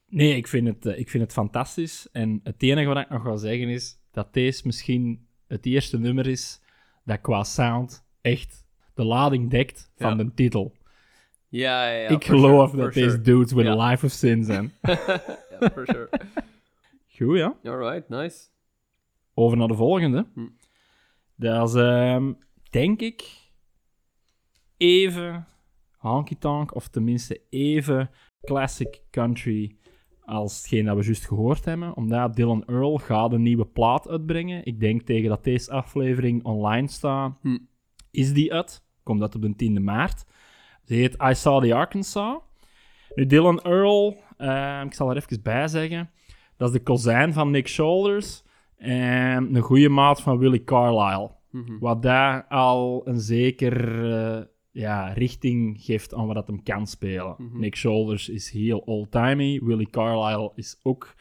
Nee, 0.08 0.36
ik 0.36 0.47
vind, 0.47 0.67
het, 0.67 0.86
eh, 0.86 0.99
ik 0.99 1.10
vind 1.10 1.23
het 1.23 1.32
fantastisch. 1.34 2.08
En 2.12 2.39
het 2.43 2.63
enige 2.63 2.88
wat 2.88 2.97
ik 2.97 3.10
nog 3.10 3.23
wil 3.23 3.38
zeggen 3.38 3.67
is 3.69 3.97
dat 4.12 4.34
deze 4.34 4.62
misschien 4.65 5.28
het 5.47 5.65
eerste 5.65 5.99
nummer 5.99 6.28
is 6.28 6.62
dat 7.04 7.21
qua 7.21 7.43
sound 7.43 8.06
echt 8.21 8.65
de 8.93 9.04
lading 9.04 9.49
dekt 9.49 9.91
van 9.97 10.17
Ja. 10.17 10.23
de 10.23 10.34
titel. 10.34 10.73
Ja, 11.49 11.88
ja, 11.89 11.99
ja. 12.01 12.10
ik 12.10 12.25
geloof 12.25 12.69
sure, 12.69 12.84
dat 12.84 12.93
deze 12.93 13.10
sure. 13.10 13.21
dudes 13.21 13.51
with 13.51 13.65
Ja. 13.65 13.71
a 13.71 13.89
life 13.89 14.06
of 14.06 14.12
sin 14.12 14.43
zijn. 14.43 14.73
ja, 14.82 15.69
for 15.73 15.86
sure. 15.86 16.10
Goed, 17.17 17.38
ja. 17.38 17.56
Alright, 17.63 18.10
nice. 18.10 18.38
Over 19.38 19.58
naar 19.58 19.67
de 19.67 19.76
volgende. 19.76 20.28
Hm. 20.34 20.48
Dat 21.36 21.69
is, 21.69 21.76
ehm, 21.76 22.34
denk 22.69 23.02
ik, 23.02 23.24
even 24.78 25.48
honky-tonk, 25.98 26.76
of 26.76 26.88
tenminste 26.88 27.41
even 27.50 28.10
classic 28.41 29.02
country 29.12 29.76
als 30.21 30.58
hetgeen 30.58 30.86
dat 30.86 30.98
we 30.98 31.04
juist 31.04 31.26
gehoord 31.28 31.65
hebben. 31.65 31.95
Omdat 31.95 32.36
Dylan 32.36 32.65
Earl 32.65 32.98
gaat 32.98 33.32
een 33.32 33.41
nieuwe 33.41 33.65
plaat 33.65 34.08
uitbrengen. 34.10 34.65
Ik 34.65 34.80
denk 34.80 35.02
tegen 35.02 35.30
dat 35.30 35.43
deze 35.43 35.71
aflevering 35.71 36.43
online 36.43 36.88
staat, 36.88 37.38
Hm. 37.41 37.58
is 38.12 38.34
die 38.34 38.54
uit. 38.54 38.84
Komt 39.04 39.19
dat 39.19 39.36
op 39.36 39.41
de 39.41 39.56
10e 39.56 39.80
maart. 39.80 40.26
Ze 40.84 40.93
heet 40.93 41.21
I 41.30 41.34
Saw 41.36 41.63
the 41.63 41.74
Arkansas. 41.74 42.38
Nu, 43.15 43.26
Dylan 43.26 43.62
Earl, 43.62 44.17
eh, 44.38 44.82
ik 44.86 44.93
zal 44.93 45.10
er 45.10 45.15
even 45.15 45.41
bij 45.43 45.67
zeggen, 45.67 46.10
dat 46.58 46.67
is 46.67 46.74
de 46.74 46.84
kozijn 46.84 47.34
van 47.34 47.52
Nick 47.52 47.67
Shoulders 47.67 48.43
en 48.78 49.56
een 49.56 49.62
goede 49.62 49.90
maat 49.90 50.22
van 50.22 50.38
Willie 50.38 50.64
Carlisle. 50.64 51.32
Mhm. 51.52 51.80
Wat 51.80 52.02
daar 52.02 52.46
al 52.48 53.08
een 53.08 53.20
zeker 53.20 54.06
eh, 54.14 54.44
ja, 54.72 55.08
richting 55.14 55.82
geeft 55.82 56.14
aan 56.14 56.26
wat 56.26 56.36
dat 56.36 56.48
hem 56.48 56.64
kan 56.64 56.88
spelen. 56.88 57.36
Mhm. 57.38 57.60
Nick 57.60 57.76
Shoulders 57.76 58.30
is 58.30 58.50
heel 58.50 58.80
old-timey. 58.80 59.62
Willie 59.64 59.90
Carlisle 59.90 60.52
is 60.56 60.80
ook 60.84 61.16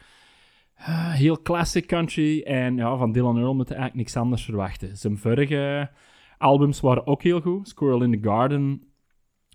eh, 0.75 1.13
heel 1.13 1.41
classic 1.41 1.87
country. 1.87 2.41
En 2.41 2.75
ja, 2.75 2.97
van 2.97 3.11
Dylan 3.11 3.37
Earl 3.37 3.55
moet 3.55 3.67
je 3.67 3.73
eigenlijk 3.73 4.03
niks 4.03 4.17
anders 4.17 4.43
verwachten. 4.45 4.97
Zijn 4.97 5.17
vorige 5.17 5.89
albums 6.37 6.79
waren 6.79 7.07
ook 7.07 7.23
heel 7.23 7.41
goed. 7.41 7.67
Squirrel 7.67 8.03
in 8.03 8.21
the 8.21 8.29
Garden 8.29 8.83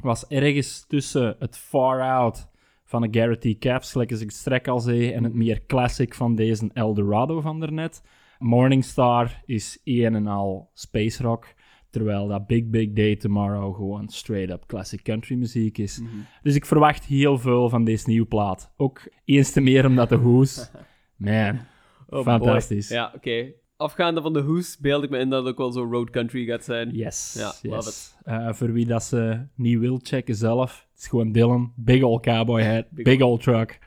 was 0.03 0.27
ergens 0.27 0.87
tussen 0.87 1.37
het 1.39 1.59
Far 1.59 2.03
Out 2.03 2.50
van 2.91 3.03
een 3.03 3.15
Garrity 3.15 3.59
Caps, 3.59 3.95
als 3.95 4.05
ik 4.05 4.11
het 4.11 4.33
strek 4.33 4.69
al 4.69 4.81
zei, 4.81 5.13
en 5.13 5.25
het 5.25 5.35
meer 5.35 5.67
classic 5.67 6.15
van 6.15 6.35
deze 6.35 6.71
Eldorado 6.73 7.41
van 7.41 7.61
daarnet. 7.61 8.03
Morningstar 8.39 9.43
is 9.45 9.81
een 9.85 10.15
en 10.15 10.27
al 10.27 10.71
space 10.75 11.23
rock, 11.23 11.55
terwijl 11.91 12.29
dat 12.29 12.47
Big 12.47 12.67
Big 12.67 12.93
Day 12.93 13.17
Tomorrow 13.17 13.75
gewoon 13.75 14.09
straight-up 14.09 14.67
classic 14.67 15.03
country 15.03 15.37
muziek 15.37 15.79
is. 15.79 16.01
Mhm. 16.01 16.11
Dus 16.43 16.55
ik 16.55 16.67
verwacht 16.67 17.05
heel 17.05 17.39
veel 17.39 17.69
van 17.69 17.85
deze 17.85 18.09
nieuwe 18.09 18.27
plaat. 18.27 18.73
Ook 18.77 19.09
eens 19.25 19.53
te 19.53 19.61
meer 19.61 19.87
omdat 19.87 20.09
de 20.09 20.17
hoes... 20.17 20.71
Man, 21.17 21.61
Oh, 22.09 22.23
fantastisch. 22.25 22.89
boy. 22.89 22.97
Ja, 22.97 23.13
oké. 23.15 23.53
Afgaande 23.81 24.23
van 24.23 24.33
de 24.33 24.41
hoes 24.41 24.79
beeld 24.79 25.03
ik 25.05 25.11
me 25.11 25.19
in 25.19 25.29
dat 25.31 25.43
het 25.45 25.53
ook 25.53 25.59
wel 25.59 25.73
zo 25.73 25.89
road 25.91 26.11
country 26.11 26.45
gaat 26.47 26.65
zijn. 26.65 26.91
Yes, 26.95 27.35
Ja, 27.39 27.47
yes. 27.63 27.63
love 27.63 27.89
it. 27.89 28.17
Eh, 28.25 28.53
voor 28.53 28.73
wie 28.73 28.87
dat 28.87 29.03
ze 29.03 29.47
niet 29.55 29.79
wil 29.79 30.01
checken 30.03 30.35
zelf, 30.35 30.87
het 30.93 31.01
is 31.01 31.09
gewoon 31.09 31.33
Dylan. 31.33 31.73
Big 31.77 32.03
old 32.03 32.23
cowboy 32.23 32.63
hat, 32.63 32.91
Big 32.91 33.05
big, 33.05 33.21
old 33.21 33.43
truck. 33.43 33.79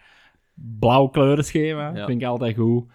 Blauw 0.79 1.07
kleurenschema, 1.07 1.95
Ja. 1.95 2.05
vind 2.05 2.21
ik 2.21 2.27
altijd 2.27 2.55
goed. 2.55 2.85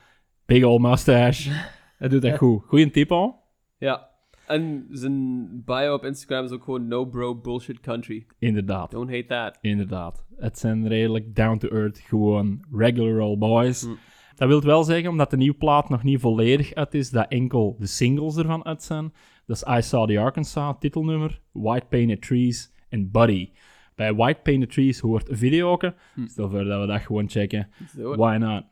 Big 0.47 0.65
old 0.65 0.81
mustache. 0.81 1.51
Dat 1.99 2.11
doet 2.11 2.25
echt 2.25 2.39
goed. 2.39 2.63
Goeie 2.67 2.91
typo. 2.91 3.35
Ja. 3.79 4.09
En 4.47 4.87
zijn 4.91 5.49
bio 5.65 5.95
op 5.95 6.05
Instagram 6.05 6.45
is 6.45 6.51
ook 6.51 6.65
gewoon 6.65 6.89
no 6.89 7.05
bro 7.05 7.37
bullshit 7.37 7.81
country. 7.81 8.27
Inderdaad, 8.39 8.91
Don't 8.91 9.11
hate 9.11 9.27
that. 9.27 9.59
inderdaad. 9.61 10.25
Het 10.37 10.59
zijn 10.59 10.89
redelijk 10.89 11.35
down-to-earth, 11.35 11.99
gewoon 11.99 12.65
regular 12.73 13.19
old 13.21 13.39
boys. 13.39 13.85
Mm. 13.87 13.99
Dat 14.39 14.49
wil 14.49 14.61
wel 14.61 14.85
zeggen, 14.85 15.11
omdat 15.11 15.31
de 15.31 15.37
nieuwe 15.37 15.57
plaat 15.57 15.89
nog 15.89 16.03
niet 16.03 16.21
volledig 16.21 16.75
uit 16.75 16.95
is, 16.95 17.11
dat 17.11 17.29
enkel 17.29 17.77
de 17.79 17.87
singles 17.87 18.37
ervan 18.37 18.65
uit 18.65 18.83
zijn. 18.83 19.13
Dat 19.47 19.57
is 19.57 19.77
I 19.77 19.83
Saw 19.83 20.09
the 20.09 20.19
Arkansas, 20.19 20.75
titelnummer, 20.79 21.41
White 21.53 21.87
Painted 21.89 22.23
Trees 22.23 22.73
en 22.89 23.11
Buddy. 23.11 23.51
Bij 23.95 24.15
White 24.15 24.41
Painted 24.43 24.71
Trees 24.71 25.01
hoort 25.01 25.29
een 25.29 25.37
video 25.37 25.71
ook. 25.71 25.83
Hm. 25.83 26.27
Stel 26.27 26.51
voor 26.51 26.65
dat 26.65 26.81
we 26.81 26.87
dat 26.87 27.01
gewoon 27.01 27.29
checken. 27.29 27.69
Zo. 27.97 28.17
Why 28.17 28.37
not? 28.37 28.65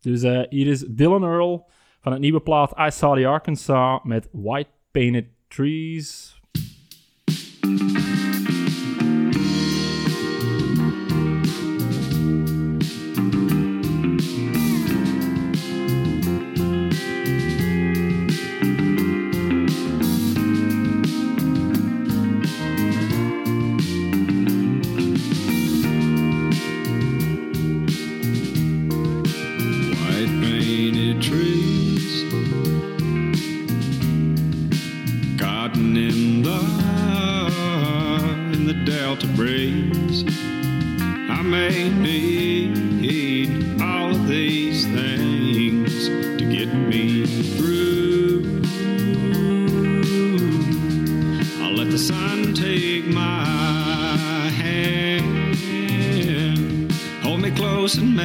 Dus 0.00 0.22
eh, 0.22 0.42
hier 0.48 0.66
is 0.66 0.84
Dylan 0.88 1.24
Earl 1.24 1.70
van 2.00 2.12
het 2.12 2.20
nieuwe 2.20 2.40
plaat 2.40 2.78
I 2.78 2.90
Saw 2.90 3.16
the 3.16 3.26
Arkansas 3.26 4.00
met 4.02 4.28
White 4.32 4.70
Painted 4.90 5.26
Trees. 5.48 6.40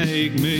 Make 0.05 0.33
me, 0.39 0.58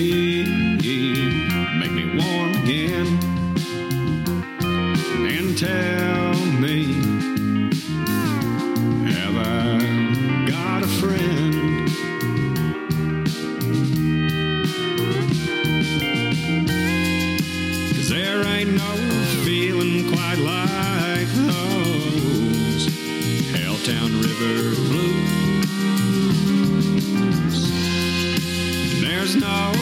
There's 29.20 29.36
no 29.36 29.74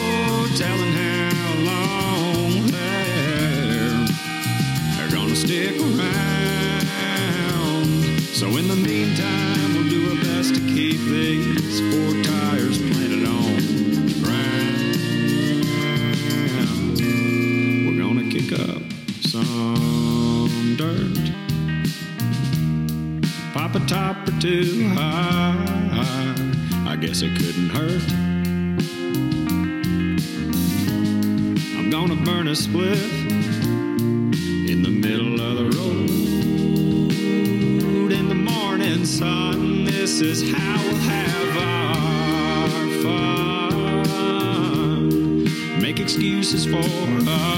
telling 0.56 0.92
how 0.94 1.54
long 1.62 2.66
they're, 2.72 4.04
gonna 5.12 5.36
stick 5.36 5.80
around. 5.80 7.06
So 8.34 8.48
in 8.56 8.66
the 8.66 8.74
meantime, 8.74 9.74
we'll 9.74 9.88
do 9.88 10.10
our 10.10 10.16
best 10.24 10.56
to 10.56 10.60
keep 10.60 10.98
these 11.02 11.78
four 11.78 12.20
tires 12.24 12.78
planted 12.78 13.28
on 13.28 13.56
the 14.06 14.14
ground. 14.24 14.78
We're 17.86 17.98
gonna 18.02 18.28
kick 18.28 18.50
up 18.58 18.82
some 19.22 20.74
dirt. 20.76 21.16
Pop 23.54 23.76
a 23.76 23.80
top 23.86 24.26
or 24.26 24.32
two 24.40 24.88
high. 24.88 26.34
I 26.88 26.96
guess 26.96 27.22
it 27.22 27.36
couldn't 27.38 27.68
hurt. 27.68 28.37
A 32.48 32.54
in 34.70 34.82
the 34.82 34.88
middle 34.88 35.38
of 35.38 35.56
the 35.58 35.64
road. 35.76 37.12
In 38.10 38.28
the 38.30 38.34
morning 38.34 39.04
sun, 39.04 39.84
this 39.84 40.22
is 40.22 40.50
how 40.50 40.82
we'll 40.82 40.96
have 40.96 41.56
our 41.58 42.88
fun. 44.22 45.44
Make 45.82 46.00
excuses 46.00 46.64
for 46.64 46.78
uh, 47.28 47.57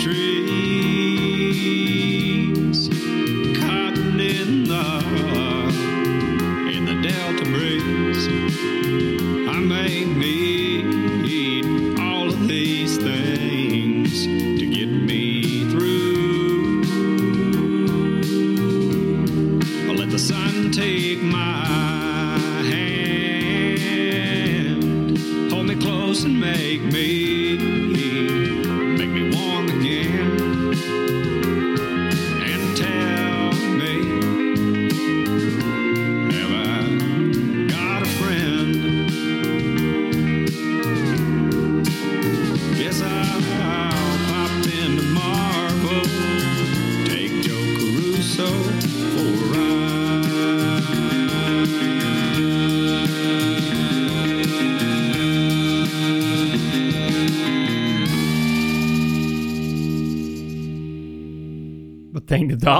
trees, 0.00 0.49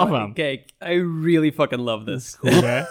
daarvan? 0.08 0.32
Kijk, 0.32 0.70
I 0.84 1.02
really 1.22 1.52
fucking 1.52 1.80
love 1.80 2.04
this. 2.04 2.36
Goed, 2.38 2.60
hè? 2.60 2.80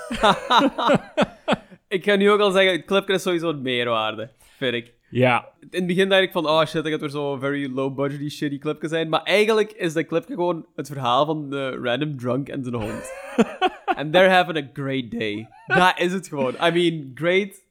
Ik 1.88 2.04
ga 2.04 2.16
nu 2.16 2.32
ook 2.32 2.40
al 2.40 2.52
zeggen, 2.52 2.72
het 2.72 2.86
clipje 2.86 3.14
is 3.14 3.22
sowieso 3.22 3.50
een 3.50 3.62
meerwaarde, 3.62 4.30
vind 4.58 4.74
ik. 4.74 4.94
Ja, 5.10 5.48
In 5.60 5.68
het 5.78 5.88
begin 5.88 6.10
dacht 6.10 6.22
ik 6.22 6.32
van, 6.32 6.46
oh 6.48 6.60
shit, 6.66 6.84
dat 6.84 6.88
gaat 6.88 7.00
weer 7.00 7.10
zo 7.10 7.38
very 7.38 7.72
low 7.74 7.96
budgety 7.96 8.30
shitty 8.30 8.58
clipje 8.58 8.88
zijn. 8.88 9.10
Maar 9.10 9.24
eigenlijk 9.24 9.72
is 9.72 9.94
dat 9.94 10.06
clipje 10.06 10.34
gewoon 10.34 10.66
het 10.76 10.88
verhaal 10.88 11.26
van 11.26 11.50
de 11.50 11.70
random 11.84 12.18
drunk 12.18 12.50
en 12.50 12.64
zijn 12.64 12.76
hond. 12.76 13.12
And 14.00 14.14
they're 14.14 14.30
having 14.30 14.58
a 14.58 14.70
great 14.74 15.12
day. 15.12 15.48
Dat 15.68 15.94
is 16.00 16.14
het 16.14 16.28
gewoon. 16.28 16.54
I 16.54 16.72
mean, 16.72 17.12
great. 17.14 17.64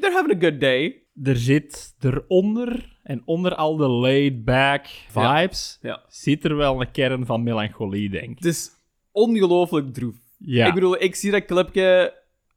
They're 0.00 0.14
having 0.14 0.36
a 0.44 0.48
good 0.48 0.60
day. 0.60 1.02
er 1.24 1.36
zit 1.36 1.94
eronder 2.00 2.98
en 3.02 3.22
onder 3.24 3.54
al 3.54 3.76
de 3.76 3.88
laid-back 3.88 4.86
vibes 5.08 5.78
Ja. 5.82 6.02
zit 6.08 6.44
er 6.44 6.56
wel 6.56 6.80
een 6.80 6.90
kern 6.90 7.26
van 7.26 7.42
melancholie, 7.42 8.10
denk 8.10 8.30
ik. 8.30 8.36
Het 8.36 8.44
is 8.44 8.70
ongelooflijk 9.14 9.94
droef. 9.94 10.14
Ja, 10.38 10.66
Ik 10.66 10.74
bedoel, 10.74 11.02
ik 11.02 11.14
zie 11.14 11.30
dat 11.30 11.44
clipje, 11.44 12.14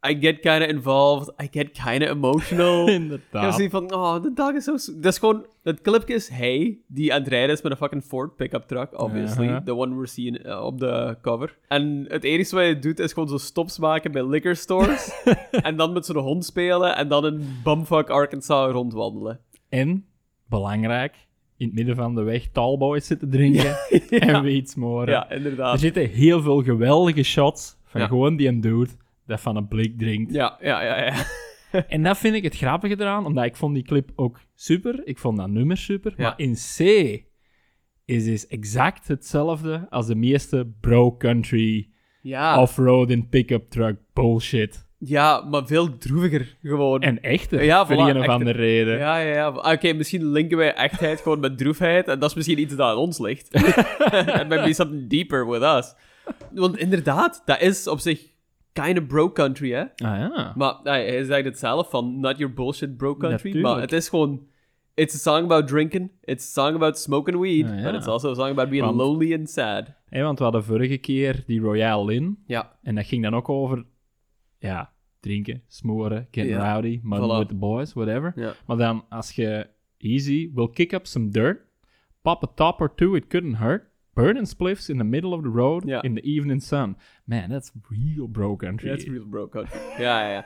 I 0.10 0.18
get 0.20 0.40
kinda 0.40 0.66
involved, 0.66 1.34
I 1.44 1.48
get 1.52 1.72
kinda 1.72 2.08
emotional. 2.08 2.82
Ik 2.88 2.94
heb 2.94 3.02
inderdaad. 3.02 3.54
zoiets 3.54 3.74
van, 3.74 3.94
oh, 3.94 4.22
de 4.22 4.34
dag 4.34 4.54
is 4.54 4.64
zo... 4.64 4.72
Dat 4.72 5.14
is 5.14 5.18
gewoon... 5.20 5.46
Het 5.64 5.82
clipje 5.82 6.14
is 6.14 6.28
hij, 6.28 6.78
die 6.88 7.14
aan 7.14 7.20
het 7.20 7.30
rijden 7.30 7.56
is 7.56 7.62
met 7.62 7.72
een 7.72 7.78
fucking 7.78 8.04
Ford 8.04 8.36
pickup 8.36 8.68
truck, 8.68 9.00
obviously. 9.00 9.62
The 9.66 9.76
one 9.76 9.94
we're 9.96 10.08
seeing 10.08 10.46
uh, 10.46 10.64
op 10.64 10.80
de 10.80 11.18
cover. 11.22 11.58
En 11.68 12.06
het 12.08 12.24
enige 12.24 12.56
wat 12.56 12.64
hij 12.64 12.80
doet, 12.80 13.00
is 13.00 13.14
gewoon 13.14 13.30
zo 13.30 13.38
stops 13.38 13.80
maken 13.80 14.12
bij 14.12 14.28
liquor 14.28 14.56
stores. 14.56 15.24
en 15.52 15.76
dan 15.78 15.94
met 15.94 16.06
zijn 16.06 16.18
hond 16.18 16.46
spelen. 16.46 16.96
En 16.96 17.08
dan 17.08 17.26
in 17.26 17.60
bumfuck 17.64 18.10
Arkansas 18.10 18.72
rondwandelen. 18.72 19.40
En, 19.70 20.06
belangrijk, 20.50 21.16
in 21.58 21.66
het 21.66 21.76
midden 21.76 21.96
van 21.96 22.16
de 22.16 22.22
weg 22.24 22.48
tallboys 22.48 23.06
zitten 23.08 23.30
drinken 23.30 23.76
en 24.10 24.42
weet 24.44 24.76
more. 24.76 25.12
Ja, 25.12 25.30
Er 25.30 25.38
inderdaad. 25.38 25.80
zitten 25.80 26.10
heel 26.10 26.42
veel 26.42 26.64
geweldige 26.64 27.24
shots 27.24 27.78
van 27.86 28.02
Ja. 28.02 28.08
gewoon 28.08 28.36
die 28.36 28.48
een 28.48 28.62
dude 28.62 28.92
dat 29.26 29.42
van 29.42 29.56
een 29.56 29.68
blik 29.68 29.98
drinkt. 29.98 30.34
Ja, 30.34 30.58
ja, 30.62 30.82
ja, 30.84 31.04
ja. 31.06 31.14
En 31.88 32.04
dat 32.04 32.18
vind 32.18 32.36
ik 32.36 32.44
het 32.44 32.56
grappige 32.56 32.94
eraan, 33.00 33.26
omdat 33.26 33.46
ik 33.46 33.56
vond 33.56 33.74
die 33.74 33.84
clip 33.84 34.12
ook 34.16 34.40
super. 34.56 35.02
Ik 35.04 35.18
vond 35.18 35.38
dat 35.38 35.50
nummer 35.50 35.78
super. 35.78 36.14
Ja. 36.18 36.24
Maar 36.24 36.34
in 36.40 36.54
C 36.54 36.80
is 38.06 38.24
dus 38.26 38.48
exact 38.48 39.08
hetzelfde 39.08 39.88
als 39.90 40.08
de 40.08 40.16
meeste 40.16 40.72
bro-country 40.82 41.90
off-road 42.58 43.10
in 43.10 43.28
pick-up 43.30 43.70
truck 43.70 43.98
bullshit 44.14 44.87
Ja, 45.00 45.42
maar 45.42 45.66
veel 45.66 45.98
droeviger 45.98 46.56
gewoon. 46.62 47.02
En 47.02 47.22
echter, 47.22 47.64
Ja, 47.64 47.86
voor 47.86 47.96
voilà, 47.96 48.00
een 48.10 48.20
of 48.20 48.28
andere 48.28 48.58
reden. 48.58 48.98
Ja, 48.98 49.18
ja, 49.18 49.34
ja. 49.34 49.74
Oké, 49.74 49.94
misschien 49.94 50.32
linken 50.32 50.58
wij 50.58 50.74
echtheid 50.74 51.22
gewoon 51.22 51.40
met 51.40 51.58
droefheid. 51.58 52.08
En 52.08 52.20
dat 52.20 52.30
is 52.30 52.36
misschien 52.36 52.60
iets 52.60 52.76
dat 52.76 52.90
aan 52.92 52.98
ons 52.98 53.20
ligt. 53.20 53.54
And 54.40 54.48
maybe 54.50 54.74
something 54.74 55.10
deeper 55.10 55.48
with 55.50 55.62
us. 55.62 55.94
Want 56.52 56.78
inderdaad, 56.78 57.42
dat 57.46 57.62
is 57.62 57.88
op 57.88 58.00
zich 58.00 58.22
kind 58.74 58.98
of 59.00 59.08
bro 59.08 59.32
country, 59.32 59.72
hè. 59.72 59.82
Ah 59.82 59.88
ja. 60.18 60.54
Maar 60.56 60.76
hij 60.84 61.24
zegt 61.24 61.46
het 61.46 61.60
zelf 61.60 61.90
van, 61.90 62.20
not 62.20 62.38
your 62.38 62.54
bullshit 62.54 62.98
bro 62.98 63.16
country. 63.16 63.32
Natuurlijk. 63.32 63.64
Maar 63.66 63.82
het 63.82 63.92
is 63.92 64.10
gewoon... 64.10 64.46
It's 64.94 65.16
a 65.16 65.18
song 65.32 65.44
about 65.44 65.68
drinking. 65.68 66.12
It's 66.24 66.58
a 66.58 66.62
song 66.62 66.76
about 66.76 66.98
smoking 67.00 67.40
weed. 67.40 67.66
Ah, 67.66 67.78
ja. 67.80 67.84
But 67.84 67.94
it's 67.94 68.08
also 68.08 68.32
a 68.32 68.34
song 68.34 68.50
about 68.50 68.70
being 68.70 68.84
Want- 68.86 68.98
lonely 68.98 69.34
and 69.34 69.50
sad. 69.50 69.94
Hé, 70.10 70.22
want 70.22 70.38
we 70.38 70.44
hadden 70.44 70.64
vorige 70.64 70.98
keer 70.98 71.44
die 71.48 71.60
Royale 71.62 72.06
Lin. 72.06 72.38
Ja. 72.46 72.72
En 72.84 72.96
dat 72.96 73.06
ging 73.06 73.24
dan 73.24 73.36
ook 73.36 73.50
over... 73.50 73.86
Ja, 74.60 74.92
drinken, 75.20 75.62
smoren, 75.68 76.28
getting 76.32 76.56
Ja. 76.56 76.74
rowdy, 76.74 77.00
Voilà. 77.04 77.38
with 77.40 77.48
the 77.48 77.56
boys, 77.56 77.94
whatever. 77.94 78.34
Ja. 78.36 78.54
Maar 78.68 78.78
dan, 78.78 79.06
als 79.10 79.32
je 79.32 79.68
easy 79.98 80.52
will 80.54 80.70
kick 80.70 80.92
up 80.94 81.08
some 81.08 81.30
dirt, 81.30 81.62
pop 82.22 82.44
a 82.44 82.48
top 82.56 82.82
or 82.82 82.96
two, 82.96 83.16
it 83.16 83.28
couldn't 83.28 83.56
hurt, 83.58 83.84
burning 84.14 84.48
spliffs 84.48 84.90
in 84.90 84.98
the 84.98 85.04
middle 85.04 85.36
of 85.36 85.42
the 85.42 85.50
road 85.50 85.84
Ja. 85.86 86.02
in 86.02 86.14
the 86.16 86.22
evening 86.22 86.62
sun. 86.62 86.98
Man, 87.24 87.50
that's 87.50 87.72
real 87.90 88.28
bro 88.28 88.56
country. 88.56 88.90
That's 88.90 89.06
real 89.08 89.26
bro 89.30 89.48
country. 89.48 89.80
ja, 89.98 90.22
ja, 90.22 90.32
ja. 90.32 90.46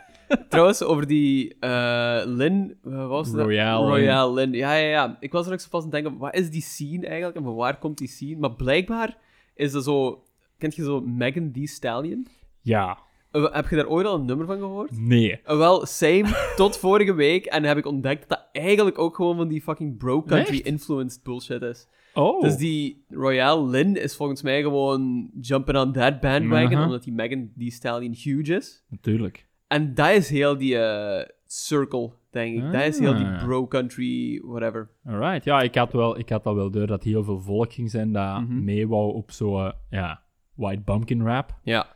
Trouwens, 0.49 0.83
over 0.83 1.07
die 1.07 1.55
eh 1.59 2.21
Lin... 2.25 2.77
Wat 2.81 3.07
was 3.09 3.31
dat? 3.31 3.45
Royale 3.45 3.85
Lin. 3.85 3.89
Royale 3.93 4.33
Lin. 4.33 4.53
Ja, 4.53 4.73
ja, 4.75 4.87
ja. 4.89 5.17
Ik 5.19 5.31
was 5.31 5.47
er 5.47 5.53
ook 5.53 5.59
zo 5.59 5.67
vast 5.69 5.85
aan 5.85 5.91
het 5.91 6.01
denken, 6.03 6.19
wat 6.19 6.35
is 6.35 6.49
die 6.49 6.61
scene 6.61 7.05
eigenlijk? 7.07 7.37
En 7.37 7.43
van 7.43 7.55
waar 7.55 7.77
komt 7.77 7.97
die 7.97 8.07
scene? 8.07 8.39
Maar 8.39 8.53
blijkbaar 8.55 9.17
is 9.55 9.71
dat 9.71 9.83
zo... 9.83 10.23
Kent 10.57 10.75
je 10.75 10.83
zo 10.83 11.01
Megan 11.01 11.51
Thee 11.51 11.67
Stallion? 11.67 12.27
Ja, 12.61 12.97
heb 13.31 13.67
je 13.69 13.75
daar 13.75 13.87
ooit 13.87 14.05
al 14.05 14.15
een 14.19 14.25
nummer 14.25 14.45
van 14.45 14.57
gehoord? 14.57 14.91
nee. 14.99 15.41
Eh, 15.43 15.57
wel, 15.57 15.85
same, 15.85 16.25
tot 16.55 16.77
vorige 16.77 17.13
week. 17.13 17.45
En 17.45 17.63
heb 17.63 17.77
ik 17.77 17.85
ontdekt 17.85 18.19
dat 18.19 18.29
dat 18.29 18.63
eigenlijk 18.63 18.99
ook 18.99 19.15
gewoon 19.15 19.35
van 19.35 19.47
die 19.47 19.61
fucking 19.61 19.97
bro 19.97 20.23
country 20.23 20.55
Echt? 20.57 20.65
influenced 20.65 21.23
bullshit 21.23 21.61
is. 21.61 21.87
Oh. 22.13 22.41
Dus 22.41 22.57
die 22.57 23.05
Royale 23.09 23.67
Lin 23.69 23.95
is 23.95 24.15
volgens 24.15 24.41
mij 24.41 24.61
gewoon 24.61 25.29
jumping 25.41 25.77
on 25.77 25.91
that 25.91 26.19
bandwagon, 26.19 26.83
omdat 26.83 27.03
die 27.03 27.13
Megan 27.13 27.51
Thee 27.57 27.71
Stallion 27.71 28.13
huge 28.23 28.55
is. 28.55 28.83
Natuurlijk. 28.89 29.47
En 29.67 29.93
dat 29.93 30.09
is 30.09 30.29
heel 30.29 30.57
die 30.57 30.77
eh, 30.77 31.27
circle, 31.45 32.11
denk 32.31 32.55
ik. 32.57 32.71
Dat 32.71 32.81
is 32.83 32.99
heel 32.99 33.15
die 33.15 33.25
Ah. 33.25 33.43
bro 33.43 33.67
country, 33.67 34.41
whatever. 34.45 34.89
Alright. 35.05 35.43
Ja, 35.43 35.61
ik 35.61 35.75
had, 35.75 35.93
wel, 35.93 36.19
ik 36.19 36.29
had 36.29 36.45
al 36.45 36.55
wel 36.55 36.71
door 36.71 36.87
dat 36.87 37.03
heel 37.03 37.23
veel 37.23 37.39
volk 37.39 37.73
ging 37.73 37.89
zijn 37.89 38.11
dat 38.11 38.41
Mhm. 38.41 38.63
mee 38.63 38.87
wou 38.87 39.13
op 39.13 39.31
zo'n, 39.31 39.71
ja, 39.89 40.21
white 40.55 40.81
bumpkin 40.81 41.21
rap. 41.25 41.55
Ja. 41.63 41.87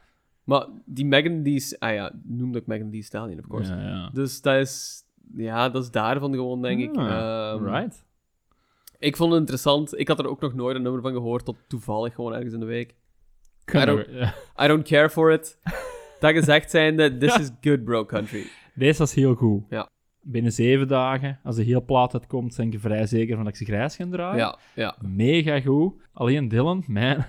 Maar 0.45 0.65
die 0.85 1.05
Megan 1.05 1.43
Thee... 1.43 1.59
S- 1.59 1.79
Ah 1.79 1.93
ja, 1.93 2.11
noemde 2.23 2.59
ik 2.59 2.67
Megan 2.67 2.89
Thee 2.91 3.01
Stallion, 3.03 3.39
of 3.39 3.47
course. 3.47 3.73
Ja, 3.73 3.81
ja. 3.81 4.09
Dus 4.13 4.41
dat 4.41 4.55
is... 4.55 5.03
Ja, 5.35 5.69
dat 5.69 5.83
is 5.83 5.91
daarvan 5.91 6.33
gewoon, 6.33 6.61
denk 6.61 6.81
ik. 6.81 6.95
Ah, 6.97 7.07
Ehm, 7.53 7.63
right. 7.65 8.03
Ik 8.99 9.15
vond 9.15 9.29
het 9.31 9.39
interessant. 9.39 9.99
Ik 9.99 10.07
had 10.07 10.19
er 10.19 10.27
ook 10.29 10.41
nog 10.41 10.53
nooit 10.53 10.75
een 10.75 10.81
nummer 10.81 11.01
van 11.01 11.11
gehoord, 11.11 11.45
tot 11.45 11.55
toevallig 11.67 12.13
gewoon 12.15 12.33
ergens 12.33 12.53
in 12.53 12.59
de 12.59 12.65
week. 12.65 12.95
Don't-. 13.65 14.07
I 14.63 14.67
don't 14.67 14.87
care 14.87 15.09
for 15.09 15.31
it. 15.31 15.57
dat 16.19 16.31
gezegd 16.33 16.69
zijnde, 16.71 17.17
this 17.17 17.37
is 17.37 17.49
good 17.61 17.83
bro 17.83 18.05
country. 18.05 18.45
Deze 18.73 18.99
was 18.99 19.13
heel 19.13 19.35
goed. 19.35 19.63
Ja. 19.69 19.89
Binnen 20.21 20.51
zeven 20.51 20.87
dagen, 20.87 21.39
als 21.43 21.55
de 21.55 21.63
heel 21.63 21.85
plaat 21.85 22.13
uitkomt, 22.13 22.55
ben 22.57 22.71
ik 22.71 22.79
vrij 22.79 23.05
zeker 23.07 23.35
van 23.35 23.43
dat 23.45 23.53
ik 23.53 23.59
ze 23.59 23.65
grijs 23.65 23.95
ga 23.95 24.05
draaien. 24.09 24.37
Ja, 24.37 24.57
ja. 24.75 24.95
Mega 25.01 25.59
goed. 25.61 25.93
Alleen 26.13 26.47
Dylan, 26.47 26.83
man. 26.87 27.23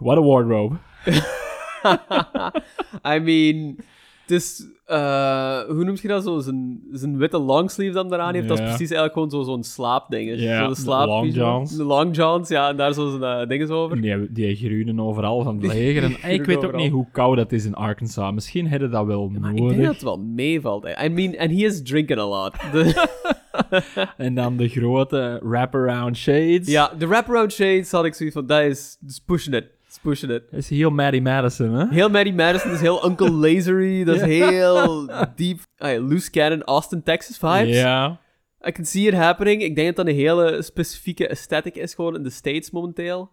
What 0.00 0.18
a 0.18 0.22
wardrobe. 0.22 0.76
I 3.14 3.18
mean, 3.20 3.76
het 4.22 4.30
is... 4.30 4.66
eh, 4.86 5.60
hoe 5.60 5.84
noem 5.84 5.96
je 6.02 6.08
dat 6.08 6.22
zo? 6.24 6.40
Zijn, 6.40 7.16
witte 7.18 7.38
longsleeve 7.38 7.92
dan 7.94 8.08
daaraan 8.08 8.34
heeft, 8.34 8.48
dat 8.48 8.58
is 8.58 8.64
Ja. 8.64 8.68
precies 8.74 8.90
eigenlijk 8.96 9.12
gewoon 9.12 9.44
zo- 9.44 9.50
zo'n 9.52 9.64
slaapding. 9.64 10.40
Ja, 10.40 10.58
zo 10.62 10.68
de 10.68 10.74
de 10.74 10.80
slaap 10.80 11.06
long 11.06 11.34
johns. 11.34 11.76
De 11.76 11.84
long 11.84 12.16
johns, 12.16 12.48
ja, 12.48 12.68
en 12.68 12.76
daar 12.76 12.92
zo 12.92 13.18
zijn 13.18 13.40
uh, 13.40 13.48
dingen 13.48 13.70
over. 13.70 14.00
Die, 14.00 14.32
die 14.32 14.56
groenen 14.56 15.00
overal 15.00 15.42
van 15.42 15.56
het 15.56 15.66
leger. 15.72 16.02
En, 16.02 16.10
groenen 16.10 16.30
ik 16.40 16.44
weet 16.44 16.64
ook 16.64 16.76
niet 16.76 16.92
hoe 16.92 17.06
koud 17.12 17.36
dat 17.36 17.52
is 17.52 17.64
in 17.64 17.74
Arkansas. 17.74 18.32
Misschien 18.32 18.68
hadden 18.70 18.90
dat 18.90 19.06
wel 19.06 19.28
Maar 19.28 19.50
ik 19.50 19.56
nodig. 19.58 19.72
denk 19.74 19.86
dat 19.86 19.94
het 19.94 20.04
wel 20.04 20.18
meevalt. 20.18 20.84
I 21.04 21.08
mean, 21.08 21.38
and 21.38 21.50
he 21.50 21.64
is 21.64 21.82
drinking 21.82 22.18
a 22.18 22.26
lot. 22.26 22.52
De- 22.72 23.24
En 24.16 24.34
dan 24.34 24.56
de 24.56 24.68
grote 24.68 25.40
wraparound 25.42 26.16
shades. 26.16 26.68
ja, 26.68 26.90
de 26.98 27.06
wraparound 27.06 27.52
shades 27.52 27.90
had 27.90 28.04
ik 28.04 28.14
zoiets 28.14 28.34
van, 28.36 28.46
dat 28.46 28.60
is, 28.62 28.98
is 29.06 29.20
pushing 29.26 29.56
it. 29.56 29.64
Dat 30.06 30.14
is 30.14 30.20
pushing 30.20 30.40
it. 30.42 30.50
Dat 30.50 30.60
is 30.60 30.68
heel 30.68 30.90
Maddie 30.90 31.22
Madison, 31.22 31.72
hè? 31.74 31.88
Heel 31.88 32.08
Maddie 32.08 32.34
Madison, 32.34 32.70
dat 32.70 32.76
is 32.76 32.84
heel 32.86 33.06
Uncle 33.06 33.30
Lasery, 33.46 34.04
dat 34.04 34.16
is 34.16 34.22
heel 34.22 35.06
deep, 35.36 35.58
ah, 35.78 36.08
loose 36.08 36.30
cannon, 36.30 36.62
Austin, 36.64 37.02
Texas 37.02 37.38
vibes. 37.38 37.76
Ja. 37.76 38.20
I 38.68 38.72
can 38.72 38.84
see 38.84 39.06
it 39.06 39.14
happening. 39.14 39.62
Ik 39.62 39.74
denk 39.74 39.86
dat 39.86 39.96
dat 39.96 40.14
een 40.14 40.20
hele 40.20 40.62
specifieke 40.62 41.28
aesthetic 41.28 41.76
is 41.76 41.94
gewoon 41.94 42.14
in 42.14 42.22
de 42.22 42.30
States 42.30 42.70
momenteel. 42.70 43.30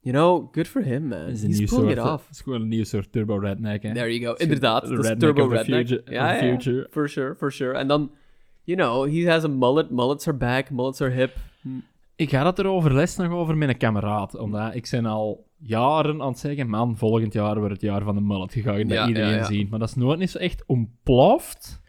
You 0.00 0.16
know, 0.16 0.48
good 0.52 0.68
for 0.68 0.82
him, 0.82 1.08
man. 1.08 1.18
Dat 1.18 1.28
is 1.28 1.42
He's 1.42 1.56
pulling 1.56 1.70
soort, 1.70 2.06
it 2.06 2.12
off. 2.12 2.26
Het 2.26 2.34
is 2.34 2.40
gewoon 2.40 2.60
een 2.60 2.68
nieuw 2.68 2.84
soort 2.84 3.12
turbo 3.12 3.36
redneck, 3.36 3.82
hè? 3.82 3.92
There 3.94 4.18
you 4.18 4.24
go. 4.24 4.42
Inderdaad, 4.42 4.82
dat 4.82 4.90
is 4.90 4.96
redneck 4.96 5.18
turbo 5.18 5.42
of 5.44 5.48
the 5.48 5.56
redneck. 5.56 5.86
future- 5.88 6.12
ja, 6.14 6.32
the 6.32 6.38
future. 6.38 6.86
for 6.90 7.08
sure, 7.08 7.34
for 7.34 7.52
sure. 7.52 7.78
En 7.78 7.88
dan, 7.88 8.10
you 8.64 8.78
know, 8.78 9.14
he 9.14 9.30
has 9.30 9.44
a 9.44 9.48
mullet. 9.48 9.90
Mullets 9.90 10.28
are 10.28 10.36
back. 10.36 10.70
Mullets 10.70 11.00
are 11.00 11.10
hip. 11.10 11.36
Ik 12.16 12.30
had 12.30 12.46
het 12.46 12.58
er 12.58 12.66
overles 12.66 13.16
nog 13.16 13.32
over 13.32 13.56
met 13.56 13.68
een 13.68 13.76
kameraad. 13.76 14.36
Omdat 14.36 14.74
ik 14.74 14.86
zijn 14.86 15.06
al 15.06 15.47
jaren 15.58 16.22
aan 16.22 16.28
het 16.28 16.38
zeggen... 16.38 16.68
Man, 16.68 16.96
volgend 16.96 17.32
jaar 17.32 17.58
wordt 17.58 17.72
het 17.72 17.82
jaar 17.82 18.02
van 18.02 18.14
de 18.14 18.20
mullet. 18.20 18.54
Je 18.54 18.62
gaat 18.62 18.88
dat 18.88 19.08
iedereen 19.08 19.44
zien. 19.44 19.66
Maar 19.70 19.78
dat 19.78 19.88
is 19.88 19.94
nooit 19.94 20.18
niet 20.18 20.30
zo 20.30 20.38
echt 20.38 20.64
ontploft. 20.66 21.80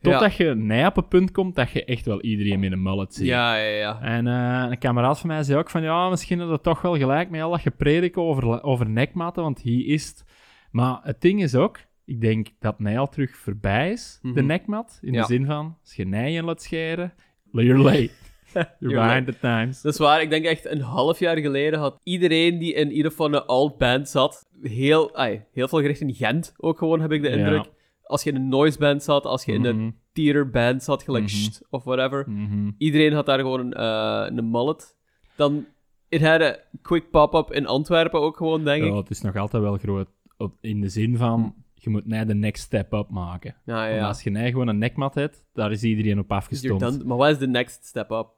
Totdat 0.00 0.34
je 0.34 0.84
op 0.86 0.96
een 0.96 1.08
punt 1.08 1.30
komt 1.30 1.54
dat 1.54 1.70
je 1.70 1.84
echt 1.84 2.06
wel 2.06 2.20
iedereen 2.20 2.60
met 2.60 2.72
een 2.72 2.82
mullet 2.82 3.14
ziet. 3.14 3.26
Ja, 3.26 3.56
ja, 3.56 3.76
ja. 3.76 4.00
En 4.00 4.26
eh, 4.26 4.70
een 4.70 4.78
kameraad 4.78 5.18
van 5.18 5.28
mij 5.28 5.42
zei 5.42 5.58
ook 5.58 5.70
van... 5.70 5.82
Ja, 5.82 6.08
misschien 6.08 6.40
is 6.40 6.48
dat 6.48 6.62
toch 6.62 6.80
wel 6.82 6.96
gelijk 6.96 7.30
met 7.30 7.40
al 7.42 7.50
dat 7.50 7.60
gepredik 7.60 8.16
over, 8.16 8.62
over 8.62 8.88
nekmatten. 8.88 9.42
Want 9.42 9.62
hij 9.62 9.72
is... 9.72 10.08
het. 10.08 10.24
Maar 10.70 10.98
het 11.02 11.20
ding 11.20 11.42
is 11.42 11.54
ook... 11.54 11.78
Ik 12.04 12.20
denk 12.20 12.48
dat 12.58 12.74
hij 12.78 12.98
al 12.98 13.08
terug 13.08 13.36
voorbij 13.36 13.90
is, 13.92 14.18
de 14.22 14.28
Mhm. 14.28 14.46
nekmat. 14.46 14.98
In 15.02 15.12
Ja. 15.12 15.20
de 15.20 15.26
zin 15.26 15.46
van... 15.46 15.76
Als 15.82 15.94
je 15.94 16.06
nijen 16.06 16.44
laat 16.44 16.62
scheren... 16.62 17.12
You're 17.52 17.78
late. 17.82 18.10
You're, 18.80 19.06
behind 19.06 19.26
the 19.26 19.38
times. 19.38 19.82
Dat 19.82 19.92
is 19.92 19.98
waar. 19.98 20.20
Ik 20.22 20.30
denk 20.30 20.44
echt 20.44 20.64
een 20.66 20.80
half 20.80 21.18
jaar 21.18 21.36
geleden 21.38 21.78
had 21.78 22.00
iedereen 22.02 22.58
die 22.58 22.72
in 22.74 22.90
ieder 22.92 23.10
geval 23.10 23.26
een 23.34 23.44
alt 23.46 23.78
band 23.78 24.08
zat, 24.08 24.48
heel, 24.62 25.16
ai, 25.16 25.42
heel 25.52 25.68
veel 25.68 25.80
gericht 25.80 26.00
in 26.00 26.14
Gent 26.14 26.54
ook 26.56 26.78
gewoon, 26.78 27.00
heb 27.00 27.12
ik 27.12 27.22
de 27.22 27.28
Ja. 27.30 27.36
indruk. 27.36 27.64
Als 28.02 28.22
je 28.22 28.30
in 28.30 28.36
een 28.36 28.48
noise 28.48 28.78
band 28.78 29.02
zat, 29.02 29.24
als 29.24 29.44
je 29.44 29.52
in 29.52 29.64
een 29.64 29.76
Mhm. 29.80 29.90
theater 30.12 30.50
band 30.50 30.82
zat, 30.82 31.02
gelijk. 31.02 31.28
Sst 31.28 31.66
of 31.70 31.84
whatever. 31.84 32.30
Mhm. 32.30 32.70
Iedereen 32.78 33.12
had 33.12 33.26
daar 33.26 33.38
gewoon 33.38 33.60
een, 33.60 33.72
eh, 33.72 34.36
een 34.36 34.50
mullet. 34.50 34.96
Dan, 35.36 35.66
it 36.08 36.22
had 36.22 36.40
a 36.40 36.56
quick 36.82 37.10
pop-up 37.10 37.52
in 37.52 37.66
Antwerpen 37.66 38.20
ook 38.20 38.36
gewoon, 38.36 38.64
denk 38.64 38.84
ik. 38.84 38.92
Het 38.94 39.10
is 39.10 39.20
nog 39.20 39.36
altijd 39.36 39.62
wel 39.62 39.76
groot. 39.76 40.08
In 40.60 40.80
de 40.80 40.88
zin 40.88 41.16
van, 41.16 41.54
je 41.74 41.90
moet 41.90 42.06
net 42.06 42.28
de 42.28 42.34
next 42.34 42.62
step 42.62 42.92
up 42.92 43.10
maken. 43.10 43.54
Ja, 43.64 43.82
ja, 43.84 43.88
Want 43.88 44.00
ja. 44.00 44.06
als 44.08 44.22
je 44.22 44.30
net 44.30 44.50
gewoon 44.50 44.68
een 44.68 44.78
nekmat 44.78 45.14
hebt, 45.14 45.44
daar 45.52 45.70
is 45.72 45.82
iedereen 45.82 46.18
op 46.18 46.32
afgestomd. 46.32 47.04
Maar 47.04 47.16
wat 47.16 47.30
is 47.30 47.38
de 47.38 47.48
next 47.48 47.84
step 47.86 48.10
up? 48.10 48.28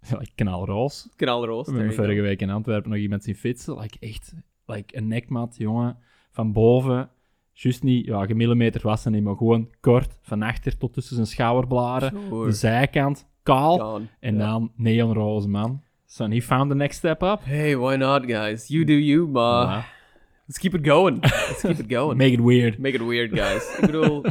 Like 0.18 0.30
knalroos. 0.34 1.08
Knalroos. 1.16 1.66
We 1.68 1.76
hebben 1.76 1.94
vorige 1.94 2.20
week 2.20 2.40
in 2.40 2.50
Antwerpen 2.50 2.90
nog 2.90 2.98
iemand 2.98 3.22
zien 3.24 3.34
fietsen. 3.36 3.78
Like 3.80 3.96
echt, 4.00 4.34
like 4.66 4.96
een 4.96 5.08
nekmat, 5.08 5.54
jongen. 5.58 5.96
Van 6.30 6.52
boven, 6.52 7.10
juist 7.52 7.82
niet, 7.82 8.06
ja, 8.06 8.26
gemillimeterd 8.26 8.82
was 8.82 9.04
het 9.04 9.12
niet, 9.12 9.22
maar 9.22 9.36
gewoon 9.36 9.70
kort, 9.80 10.18
van 10.22 10.42
achter 10.42 10.76
tot 10.78 10.92
tussen 10.92 11.14
zijn 11.14 11.26
schouderblaren. 11.26 12.10
Sure. 12.28 12.46
De 12.46 12.52
zijkant, 12.52 13.26
kaal. 13.42 13.78
Gone. 13.78 14.06
En 14.20 14.34
Ja. 14.36 14.40
dan 14.40 14.72
neonroze, 14.76 15.48
man. 15.48 15.82
So, 16.06 16.28
he 16.28 16.40
found 16.42 16.70
the 16.70 16.76
next 16.76 16.98
step 16.98 17.22
up. 17.22 17.40
Hey, 17.44 17.76
why 17.76 17.94
not, 17.96 18.24
guys? 18.24 18.68
You 18.68 18.84
do 18.84 18.92
you, 18.92 19.26
maar 19.28 19.66
Ja. 19.66 19.84
let's 20.46 20.58
keep 20.58 20.74
it 20.74 20.86
going. 20.88 21.20
Let's 21.22 21.60
keep 21.60 21.78
it 21.78 21.92
going. 21.94 22.16
Make 22.22 22.32
it 22.32 22.40
weird. 22.40 22.78
Make 22.78 22.94
it 22.94 23.06
weird, 23.06 23.38
guys. 23.38 23.74
Ik 23.78 23.86
bedoel, 23.86 24.24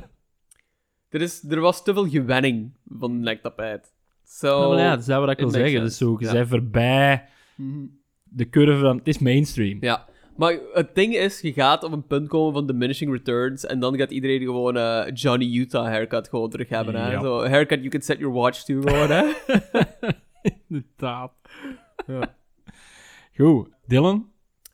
er, 1.09 1.21
is, 1.21 1.43
er 1.49 1.59
was 1.59 1.83
te 1.83 1.93
veel 1.93 2.07
gewenning 2.09 2.71
van 2.89 3.19
nektapijt. 3.19 3.95
So, 4.29 4.47
Ja, 4.61 4.67
maar 4.67 4.77
ja, 4.79 4.89
dat 4.89 4.99
is 4.99 5.05
dat 5.05 5.19
wat 5.19 5.29
ik 5.29 5.37
wil 5.37 5.49
zeggen. 5.49 5.81
Dus 5.81 5.97
zo, 5.97 6.15
je 6.19 6.25
Ja. 6.25 6.31
bent 6.33 6.47
voorbij 6.47 7.25
Mhm. 7.55 7.85
de 8.23 8.49
curve 8.49 8.79
van... 8.79 8.97
Het 8.97 9.07
is 9.07 9.17
mainstream. 9.19 9.77
Ja, 9.81 10.05
maar 10.37 10.59
het 10.73 10.95
ding 10.95 11.15
is, 11.15 11.41
je 11.41 11.53
gaat 11.53 11.83
op 11.83 11.91
een 11.91 12.07
punt 12.07 12.27
komen 12.27 12.53
van 12.53 12.67
diminishing 12.67 13.11
returns 13.11 13.65
en 13.65 13.79
dan 13.79 13.97
gaat 13.97 14.11
iedereen 14.11 14.41
gewoon 14.41 14.77
eh, 14.77 15.05
Johnny 15.13 15.55
Utah 15.57 15.85
haircut 15.85 16.29
gewoon 16.29 16.49
terug 16.49 16.69
hebben. 16.69 16.95
Hè? 16.95 17.11
Ja. 17.11 17.21
Zo, 17.21 17.45
haircut 17.47 17.77
you 17.77 17.89
can 17.89 18.01
set 18.01 18.19
your 18.19 18.33
watch 18.33 18.63
to 18.63 18.81
gewoon, 18.81 19.09
hè? 19.09 19.23
Inderdaad. 20.67 21.31
Ja. 22.07 22.35
Goed. 23.35 23.69
Dylan 23.85 24.29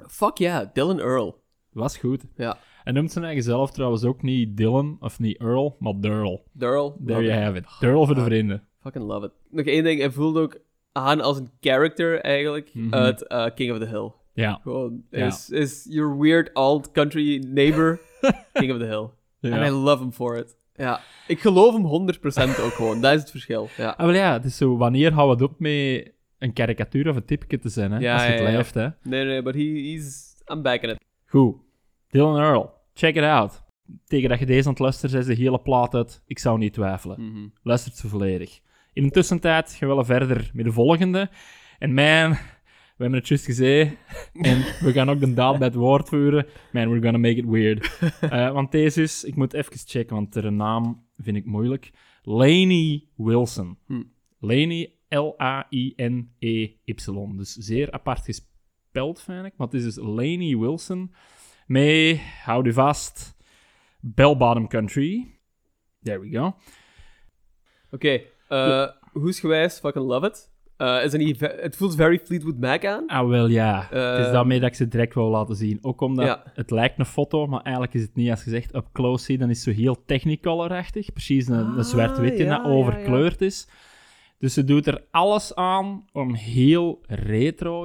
Fuck 0.08 0.38
yeah, 0.38 0.68
Dylan 0.74 0.99
Earl. 0.99 1.41
was 1.72 1.97
goed. 1.97 2.24
Ja, 2.36 2.58
Hij 2.84 2.93
noemt 2.93 3.12
zijn 3.12 3.26
eigen 3.26 3.43
zelf 3.43 3.72
trouwens 3.72 4.04
ook 4.04 4.22
niet 4.22 4.58
Dylan 4.58 4.97
of 4.99 5.20
niet 5.20 5.39
Earl, 5.39 5.76
maar 5.80 5.93
Durl. 5.99 6.43
Durl. 6.51 6.97
There 7.06 7.24
you 7.24 7.38
it. 7.38 7.43
have 7.43 7.58
it. 7.58 7.66
Durl 7.80 8.06
voor 8.06 8.16
de 8.16 8.24
vrienden. 8.24 8.68
Fucking 8.84 9.06
love 9.06 9.26
it. 9.26 9.32
Nog 9.50 9.66
één 9.66 9.84
ding, 9.84 10.00
hij 10.00 10.12
voelde 10.12 10.42
ook 10.42 10.58
aan 10.92 11.22
als 11.22 11.38
een 11.38 11.50
character 11.60 12.20
eigenlijk 12.20 12.70
Mhm. 12.74 12.94
uit 12.94 13.28
eh, 13.28 13.46
King 13.56 13.72
of 13.72 13.78
the 13.78 13.86
Hill. 13.88 14.12
Ja. 14.34 14.60
Gewoon, 14.64 15.04
Ja. 15.10 15.26
is, 15.26 15.50
is 15.50 15.86
your 15.90 16.18
weird 16.20 16.54
alt 16.54 16.92
country 16.92 17.44
neighbor 17.48 18.00
King 18.54 18.72
of 18.72 18.78
the 18.78 18.86
Hill. 18.86 19.08
Ja. 19.40 19.58
En 19.62 19.68
I 19.68 19.70
love 19.76 20.02
him 20.04 20.12
for 20.12 20.38
it. 20.38 20.58
Ja. 20.76 21.00
Ik 21.28 21.40
geloof 21.40 21.74
hem 21.74 21.86
100% 21.86 22.60
ook 22.60 22.72
gewoon. 22.74 23.02
Dat 23.02 23.14
is 23.14 23.20
het 23.20 23.32
verschil. 23.32 23.70
Ja. 23.78 23.90
Ah, 23.98 24.06
wel 24.06 24.16
ja, 24.16 24.34
het 24.34 24.46
is 24.46 24.58
zo, 24.58 24.78
wanneer 24.78 25.16
we 25.16 25.22
het 25.22 25.42
op 25.42 25.60
met 25.60 26.12
een 26.38 26.54
karikatuur 26.54 27.10
of 27.10 27.16
een 27.16 27.26
tipje 27.26 27.60
te 27.60 27.70
zijn, 27.70 27.92
hè? 27.92 27.98
Ja, 28.00 28.14
Als 28.14 28.24
je 28.24 28.30
het 28.30 28.40
ja, 28.40 28.50
ja. 28.50 28.58
leeft, 28.58 28.74
hè? 28.74 28.88
Nee, 29.04 29.26
nee, 29.26 29.42
but 29.42 29.54
he, 29.56 29.62
he's... 29.92 30.34
I'm 30.54 30.62
back 30.62 30.82
in 30.82 30.90
it. 30.90 30.98
Goed. 31.26 31.56
Dylan 32.10 32.38
Earl, 32.40 32.70
check 32.94 33.16
it 33.16 33.24
out. 33.24 33.62
Tegen 34.06 34.30
dat 34.30 34.40
je 34.40 34.46
deze 34.46 34.64
aan 34.64 34.70
het 34.74 34.80
luisteren 34.80 35.20
is 35.20 35.26
de 35.26 35.34
hele 35.34 35.60
plaat 35.62 35.94
uit. 35.94 36.22
Ik 36.26 36.40
zou 36.40 36.58
niet 36.58 36.74
twijfelen. 36.74 37.22
Mhm. 37.26 37.48
Luistert 37.64 37.96
ze 37.96 38.08
volledig. 38.08 38.60
In 38.94 39.04
de 39.04 39.10
tussentijd 39.10 39.74
gaan 39.74 39.98
we 39.98 40.06
verder 40.06 40.52
met 40.54 40.66
de 40.66 40.72
volgende. 40.72 41.30
En 41.80 41.94
man, 41.94 42.30
we 42.30 42.38
hebben 42.98 43.20
het 43.20 43.28
juist 43.28 43.46
gezegd. 43.46 43.96
en 44.34 44.58
we 44.58 44.91
gaan 44.91 45.10
ook 45.10 45.20
de 45.20 45.34
daad 45.34 45.58
bij 45.58 45.68
het 45.68 45.76
woord 45.76 46.10
voeren. 46.10 46.46
Man, 46.72 46.89
we're 46.89 47.02
gonna 47.02 47.18
make 47.18 47.36
it 47.36 47.46
weird. 47.46 48.00
Eh, 48.22 48.52
want 48.52 48.72
deze 48.72 49.02
is, 49.02 49.24
ik 49.24 49.36
moet 49.36 49.54
even 49.54 49.78
checken, 49.78 50.16
want 50.16 50.34
de 50.34 50.50
naam 50.50 51.08
vind 51.18 51.38
ik 51.38 51.46
moeilijk. 51.46 51.91
Laney 52.22 53.08
Wilson. 53.16 53.78
Hm. 53.88 54.04
Laney, 54.39 54.94
L-A-I-N-E-Y. 55.10 56.94
Dus 57.36 57.54
zeer 57.54 57.91
apart 57.91 58.26
gespeld, 58.26 59.22
vind 59.22 59.46
ik. 59.46 59.54
Maar 59.58 59.68
het 59.68 59.76
is 59.76 59.84
dus 59.84 59.96
Laney 59.96 60.58
Wilson. 60.58 61.14
Mee, 61.66 62.22
houd 62.44 62.66
u 62.66 62.74
vast, 62.74 63.38
Bell 64.00 64.38
Bottom 64.38 64.68
Country. 64.68 65.38
There 66.02 66.20
we 66.20 66.30
go. 66.30 66.56
Oké, 67.91 68.22
eh 68.48 68.88
hoesgewijs, 69.14 69.80
fucking 69.80 70.06
love 70.06 70.26
it. 70.28 70.52
Eh, 70.78 71.04
is 71.04 71.12
het, 71.12 71.22
niet, 71.22 71.38
ve- 71.38 71.58
het 71.62 71.76
voelt 71.76 71.96
very 71.96 72.20
Fleetwood 72.20 72.58
Mac 72.60 72.86
aan. 72.86 73.08
Ah, 73.08 73.28
wel 73.30 73.48
ja. 73.48 73.88
het 73.89 74.20
is 74.20 74.24
Ehm, 74.26 74.34
daarmee 74.34 74.60
dat 74.60 74.70
ik 74.70 74.76
ze 74.76 74.88
direct 74.88 75.14
wil 75.14 75.30
laten 75.30 75.56
zien. 75.56 75.80
Ook 75.82 76.02
omdat 76.02 76.26
Ja. 76.26 76.44
het 76.54 76.72
lijkt 76.72 77.00
een 77.00 77.06
foto, 77.06 77.48
maar 77.48 77.62
eigenlijk 77.62 77.94
is 77.94 78.02
het 78.02 78.16
niet. 78.16 78.30
Als 78.30 78.44
je 78.44 78.50
zegt 78.50 78.76
up 78.76 78.86
close 78.94 79.26
zie, 79.26 79.38
dan 79.38 79.50
is 79.50 79.66
het 79.66 79.76
zo 79.76 79.82
heel 79.82 80.04
technicolor-achtig. 80.06 81.12
Precies 81.14 81.48
een, 81.48 81.56
een 81.60 81.78
Ah, 81.78 81.84
zwart-wit 81.84 82.36
die 82.38 82.46
ja, 82.46 82.56
dat 82.58 82.66
ja, 82.66 82.72
overkleurd 82.72 83.41
is. 83.41 83.68
Dus 84.39 84.54
ze 84.54 84.64
doet 84.64 84.88
er 84.88 85.04
alles 85.12 85.56
aan 85.56 86.06
om 86.12 86.34
heel 86.34 87.02
retro 87.08 87.84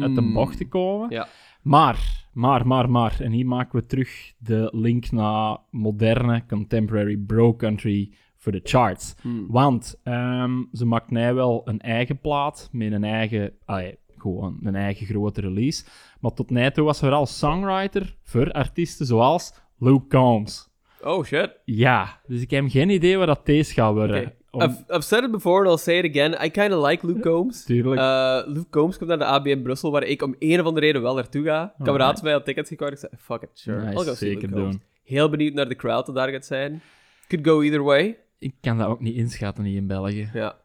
uit 0.00 0.14
de 0.14 0.20
Mm. 0.20 0.32
bocht 0.32 0.56
te 0.56 0.68
komen. 0.68 1.10
Ja. 1.10 1.28
Maar, 1.62 2.26
maar, 2.32 2.66
maar, 2.66 2.90
maar. 2.90 3.16
En 3.20 3.32
hier 3.32 3.46
maken 3.46 3.78
we 3.78 3.86
terug 3.86 4.32
de 4.38 4.68
link 4.74 5.10
naar 5.10 5.56
moderne, 5.70 6.42
contemporary 6.48 7.16
bro 7.16 7.54
country 7.54 8.12
voor 8.48 8.60
de 8.60 8.68
charts. 8.68 9.14
Hmm. 9.22 9.46
Want 9.48 10.00
ehm, 10.02 10.62
ze 10.72 10.84
maakt 10.86 11.10
nu 11.10 11.32
wel 11.34 11.62
een 11.64 11.80
eigen 11.80 12.18
plaat 12.20 12.68
met 12.72 12.92
een 12.92 13.04
eigen, 13.04 13.52
allee, 13.64 13.98
gewoon 14.18 14.58
een 14.62 14.74
eigen 14.74 15.06
grote 15.06 15.40
release. 15.40 15.84
Maar 16.20 16.32
tot 16.32 16.50
nu 16.50 16.70
toe 16.70 16.84
was 16.84 16.98
ze 16.98 17.04
vooral 17.04 17.26
songwriter 17.26 18.16
voor 18.22 18.52
artiesten 18.52 19.06
zoals 19.06 19.54
Luke 19.78 20.06
Combs. 20.08 20.68
Oh, 21.02 21.24
shit. 21.24 21.50
Ja, 21.64 22.20
dus 22.26 22.40
ik 22.40 22.50
heb 22.50 22.64
geen 22.68 22.90
idee 22.90 23.16
wat 23.18 23.26
dat 23.26 23.46
deze 23.46 23.72
gaat 23.72 23.94
worden. 23.94 24.32
Om- 24.50 24.62
I've, 24.62 24.84
I've 24.88 25.00
said 25.00 25.24
it 25.24 25.30
before 25.30 25.58
and 25.58 25.68
I'll 25.68 25.76
say 25.84 25.98
it 25.98 26.16
again. 26.16 26.44
I 26.44 26.50
kind 26.50 26.72
of 26.74 26.86
like 26.86 27.06
Luke 27.06 27.20
Combs. 27.20 27.64
Tuurlijk. 27.64 28.00
Eh, 28.00 28.40
Luke 28.46 28.70
Combs 28.70 28.96
komt 28.96 29.08
naar 29.08 29.18
de 29.18 29.24
ABN 29.24 29.62
Brussel, 29.62 29.90
waar 29.90 30.02
ik 30.02 30.22
om 30.22 30.34
een 30.38 30.60
of 30.60 30.66
andere 30.66 30.86
reden 30.86 31.02
wel 31.02 31.14
naartoe 31.14 31.44
ga. 31.44 31.74
Kameraad 31.82 32.14
van 32.14 32.24
mij 32.24 32.32
had 32.32 32.44
tickets 32.44 32.68
gekocht. 32.68 32.92
Ik 32.92 32.98
zei, 32.98 33.12
fuck 33.18 33.42
it, 33.42 33.48
sure. 33.52 33.78
Nice, 33.84 33.90
I'll 33.98 34.04
go 34.04 34.14
see 34.14 34.28
zeker 34.28 34.48
Luke 34.48 34.54
Combs. 34.60 34.70
doen. 34.70 34.82
Heel 35.04 35.28
benieuwd 35.30 35.54
naar 35.54 35.68
de 35.68 35.76
crowd 35.76 36.06
dat 36.06 36.14
daar 36.14 36.28
gaat 36.30 36.46
zijn. 36.46 36.82
Could 37.28 37.46
go 37.46 37.60
either 37.60 37.82
way. 37.82 38.18
Ik 38.38 38.54
kan 38.60 38.78
dat 38.78 38.86
ook 38.86 39.00
niet 39.00 39.14
inschatten 39.14 39.64
hier 39.64 39.76
in 39.76 39.86
België. 39.86 40.30
Ja. 40.32 40.56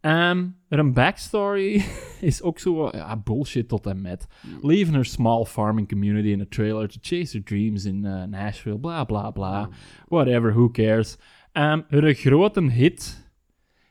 Ehm, 0.00 0.46
een 0.68 0.92
backstory 0.92 1.84
is 2.20 2.42
ook 2.42 2.58
zo 2.58 2.88
ja, 2.92 3.16
bullshit 3.16 3.68
tot 3.68 3.86
en 3.86 4.00
met. 4.00 4.26
Leaving 4.62 4.94
her 4.94 5.04
small 5.04 5.44
farming 5.44 5.88
community 5.88 6.28
in 6.28 6.40
a 6.40 6.46
trailer 6.48 6.88
to 6.88 6.98
chase 7.00 7.36
her 7.36 7.44
dreams 7.44 7.84
in 7.84 8.04
uh, 8.04 8.24
Nashville, 8.24 8.78
bla 8.78 9.04
bla 9.04 9.30
bla. 9.30 9.68
Whatever, 10.08 10.52
who 10.52 10.70
cares. 10.70 11.16
Um, 11.52 11.84
haar 11.88 12.14
grote 12.14 12.62
hit 12.62 13.28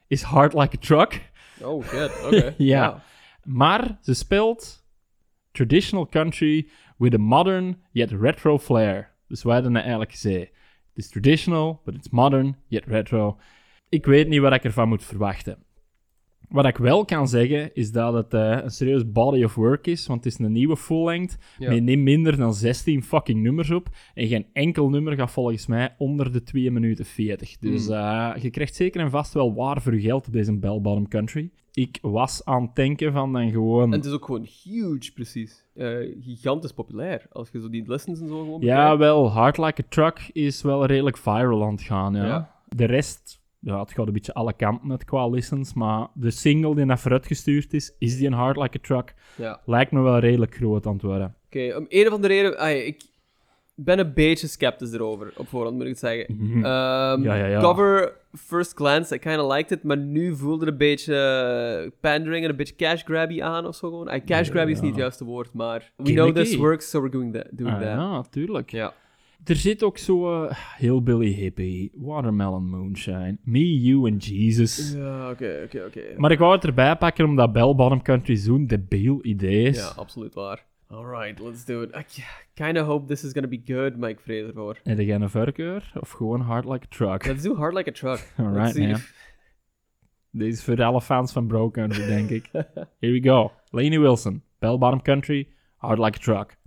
is 0.07 0.21
Hard 0.21 0.53
Like 0.53 0.77
a 0.77 0.79
Truck. 0.79 1.21
Oh, 1.61 1.83
shit. 1.83 2.11
Oké. 2.25 2.55
Ja. 2.63 2.89
Wow. 2.91 2.99
Maar 3.43 3.97
ze 4.01 4.13
speelt 4.13 4.85
traditional 5.51 6.07
country 6.07 6.69
with 6.97 7.13
a 7.13 7.17
modern 7.17 7.77
yet 7.91 8.11
retro 8.11 8.57
flair. 8.57 9.15
Dus 9.27 9.43
wij 9.43 9.53
hadden 9.53 9.73
het 9.73 9.81
eigenlijk 9.81 10.11
gezegd. 10.11 10.51
Het 10.93 11.03
is 11.05 11.09
traditional, 11.09 11.81
but 11.85 11.95
it's 11.95 12.09
modern 12.09 12.55
yet 12.67 12.85
retro. 12.85 13.37
Ik 13.89 14.05
weet 14.05 14.27
niet 14.27 14.39
wat 14.39 14.53
ik 14.53 14.63
ervan 14.63 14.87
moet 14.89 15.03
verwachten. 15.03 15.57
Wat 16.49 16.65
ik 16.65 16.77
wel 16.77 17.05
kan 17.05 17.27
zeggen, 17.27 17.73
is 17.75 17.91
dat 17.91 18.13
het 18.13 18.33
eh, 18.33 18.57
een 18.63 18.69
serieus 18.69 19.11
body 19.11 19.43
of 19.43 19.55
work 19.55 19.87
is, 19.87 20.07
want 20.07 20.23
het 20.23 20.33
is 20.33 20.39
een 20.39 20.51
nieuwe 20.51 20.77
full-length 20.77 21.37
Ja. 21.57 21.69
met 21.69 21.83
niet 21.83 21.99
minder 21.99 22.37
dan 22.37 22.53
16 22.53 23.03
fucking 23.03 23.41
nummers 23.41 23.71
op. 23.71 23.89
En 24.13 24.27
geen 24.27 24.45
enkel 24.53 24.89
nummer 24.89 25.15
gaat 25.15 25.31
volgens 25.31 25.67
mij 25.67 25.95
onder 25.97 26.31
de 26.31 26.43
2 26.43 26.71
minuten 26.71 27.05
40. 27.05 27.57
Dus 27.57 27.85
Hmm. 27.85 27.95
eh, 27.95 28.31
je 28.41 28.49
krijgt 28.49 28.75
zeker 28.75 29.01
en 29.01 29.09
vast 29.09 29.33
wel 29.33 29.53
waar 29.53 29.81
voor 29.81 29.93
je 29.95 30.01
geld 30.01 30.27
op 30.27 30.33
deze 30.33 30.57
Bell 30.59 30.79
Bottom 30.81 31.07
Country. 31.07 31.49
Ik 31.81 31.97
was 32.01 32.45
aan 32.45 32.61
het 32.61 32.75
denken 32.75 33.11
van 33.13 33.33
dan 33.33 33.51
gewoon... 33.51 33.83
En 33.83 33.91
het 33.91 34.05
is 34.05 34.11
ook 34.11 34.25
gewoon 34.25 34.47
huge, 34.63 35.11
precies. 35.13 35.65
Eh, 35.75 35.87
gigantisch 36.21 36.71
populair. 36.71 37.25
Als 37.31 37.49
je 37.51 37.59
zo 37.61 37.69
die 37.69 37.83
lessons 37.87 38.19
en 38.19 38.27
zo 38.27 38.39
gewoon 38.39 38.61
Ja, 38.61 38.81
bekijkt. 38.81 38.97
wel, 38.99 39.29
Hard 39.31 39.57
Like 39.57 39.81
a 39.81 39.85
Truck 39.89 40.29
is 40.33 40.61
wel 40.61 40.85
redelijk 40.85 41.17
viral 41.17 41.63
aan 41.63 41.71
het 41.71 41.81
gaan, 41.81 42.13
ja. 42.15 42.25
Ja. 42.25 42.55
De 42.67 42.85
rest, 42.85 43.41
ja, 43.59 43.79
het 43.79 43.91
gaat 43.91 44.07
een 44.07 44.13
beetje 44.13 44.33
alle 44.33 44.53
kanten 44.53 44.97
qua 45.05 45.27
listens, 45.27 45.73
maar 45.73 46.07
de 46.13 46.31
single 46.31 46.75
die 46.75 46.85
naar 46.85 46.99
vooruitgestuurd 46.99 47.73
is, 47.73 47.95
is 47.99 48.17
die 48.17 48.27
een 48.27 48.33
Hard 48.33 48.57
Like 48.57 48.77
a 48.77 48.81
Truck, 48.81 49.13
Ja. 49.37 49.61
lijkt 49.65 49.91
me 49.91 50.01
wel 50.01 50.19
redelijk 50.19 50.55
groot 50.55 50.85
aan 50.85 50.93
het 50.93 51.01
worden. 51.01 51.35
Oké, 51.45 51.75
om 51.77 51.85
een 51.89 52.07
of 52.07 52.13
andere 52.13 52.33
reden... 52.33 52.85
ik 52.87 53.01
ben 53.75 53.99
een 53.99 54.13
beetje 54.13 54.47
sceptisch 54.47 54.91
erover, 54.93 55.33
op 55.37 55.47
voorhand 55.47 55.75
moet 55.75 55.83
ik 55.85 55.89
het 55.89 55.99
zeggen. 55.99 56.59
Ja, 56.59 57.17
ja, 57.35 57.45
ja. 57.45 57.59
Cover, 57.61 58.13
first 58.33 58.73
glance, 58.75 59.15
I 59.15 59.17
kind 59.17 59.39
of 59.39 59.51
liked 59.55 59.71
it, 59.71 59.83
maar 59.83 59.97
nu 59.97 60.35
voelde 60.35 60.63
het 60.65 60.71
een 60.73 60.77
beetje 60.77 61.15
eh, 61.15 61.91
pandering 62.01 62.43
en 62.43 62.49
een 62.49 62.55
beetje 62.55 62.75
cash 62.75 63.03
grabby 63.03 63.41
aan 63.41 63.65
of 63.67 63.75
zo 63.75 63.89
gewoon. 63.89 64.07
Ah, 64.07 64.25
cash 64.25 64.47
Ja, 64.47 64.53
grabby 64.53 64.71
is 64.71 64.79
niet 64.81 64.89
het 64.89 64.99
juiste 64.99 65.23
woord, 65.25 65.53
maar 65.53 65.91
we 65.95 66.11
know 66.13 66.35
this 66.35 66.55
works, 66.55 66.89
so 66.89 66.99
we're 66.99 67.11
doing 67.11 67.33
that. 67.33 67.45
Doing 67.51 67.73
Ah, 67.75 67.81
that. 67.81 67.87
ja, 67.95 68.21
tuurlijk. 68.29 68.71
Ja. 68.71 68.93
Er 69.45 69.55
zit 69.55 69.83
ook 69.83 69.97
zo 69.97 70.43
uh, 70.43 70.51
Hillbilly 70.77 71.31
Hippie, 71.33 71.91
Watermelon 71.95 72.69
Moonshine, 72.69 73.37
Me, 73.43 73.79
You 73.81 74.11
and 74.11 74.25
Jesus. 74.25 74.93
Ja, 74.97 75.29
oké, 75.29 75.61
oké, 75.65 75.83
oké. 75.87 76.01
Maar 76.17 76.31
ik 76.31 76.39
wou 76.39 76.53
het 76.55 76.63
erbij 76.63 76.95
pakken 76.95 77.25
omdat 77.25 77.51
Bell 77.53 77.75
Bottom 77.75 78.01
Country 78.01 78.35
zo'n 78.35 78.67
debiel 78.67 79.19
idee 79.21 79.63
is. 79.63 79.77
Ja, 79.77 79.91
absoluut 79.95 80.33
waar. 80.33 80.65
Alright, 80.91 81.39
let's 81.39 81.65
do 81.65 81.83
it. 81.83 81.91
I 81.95 82.03
kind 82.55 82.77
of 82.77 82.87
hope 82.87 83.07
this 83.07 83.23
is 83.23 83.33
gonna 83.33 83.47
be 83.47 83.61
good, 83.65 83.97
maar 83.97 84.09
ik 84.09 84.19
vrees 84.19 84.47
ervoor. 84.47 84.77
Heb 84.83 84.99
jij 84.99 85.15
een 85.15 85.29
voorkeur? 85.29 85.91
Of 85.99 86.11
gewoon 86.11 86.41
Hard 86.41 86.65
Like 86.65 86.85
a 86.85 86.87
Truck? 86.89 87.25
Let's 87.25 87.43
do 87.43 87.55
Hard 87.55 87.73
Like 87.73 87.89
a 87.89 87.93
Truck. 87.93 88.33
Let's 88.37 88.73
see 88.73 88.87
man. 88.87 88.99
Deze 90.31 90.51
is 90.51 90.63
voor 90.63 90.83
alle 90.83 91.01
fans 91.01 91.31
van 91.31 91.47
Bro 91.47 91.71
Country, 91.71 92.05
denk 92.05 92.29
ik. 92.29 92.49
Here 92.99 93.13
we 93.13 93.21
go. 93.21 93.51
Laney 93.69 93.99
Wilson, 93.99 94.43
Bell 94.59 94.77
Bottom 94.77 95.01
Country, 95.01 95.47
Hard 95.77 95.99
Like 95.99 96.17
a 96.17 96.21
Truck. 96.21 96.57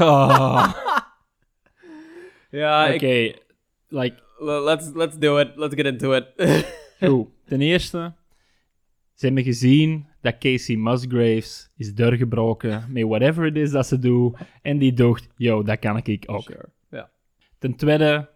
Oh. 0.00 0.72
Ja, 2.50 2.94
Oké, 2.94 3.06
ik- 3.06 3.44
like, 3.88 4.16
let's, 4.38 4.90
let's 4.94 5.18
do 5.18 5.38
it. 5.38 5.48
Let's 5.56 5.74
get 5.74 5.86
into 5.86 6.12
it. 6.12 6.26
goed. 7.00 7.26
Ten 7.46 7.60
eerste, 7.60 8.12
ze 9.14 9.26
hebben 9.26 9.44
gezien 9.44 10.06
dat 10.20 10.38
Casey 10.38 10.76
Musgraves 10.76 11.70
is 11.76 11.94
doorgebroken 11.94 12.84
met 12.88 13.04
whatever 13.04 13.46
it 13.46 13.56
is 13.56 13.70
dat 13.70 13.86
ze 13.86 13.98
doet. 13.98 14.38
En 14.62 14.78
die 14.78 14.92
dacht, 14.92 15.28
yo, 15.36 15.62
dat 15.62 15.78
kan 15.78 15.96
ik 16.02 16.22
ook. 16.26 16.42
Sure. 16.42 16.68
Ja. 16.90 17.10
Ten 17.58 17.76
tweede, 17.76 18.28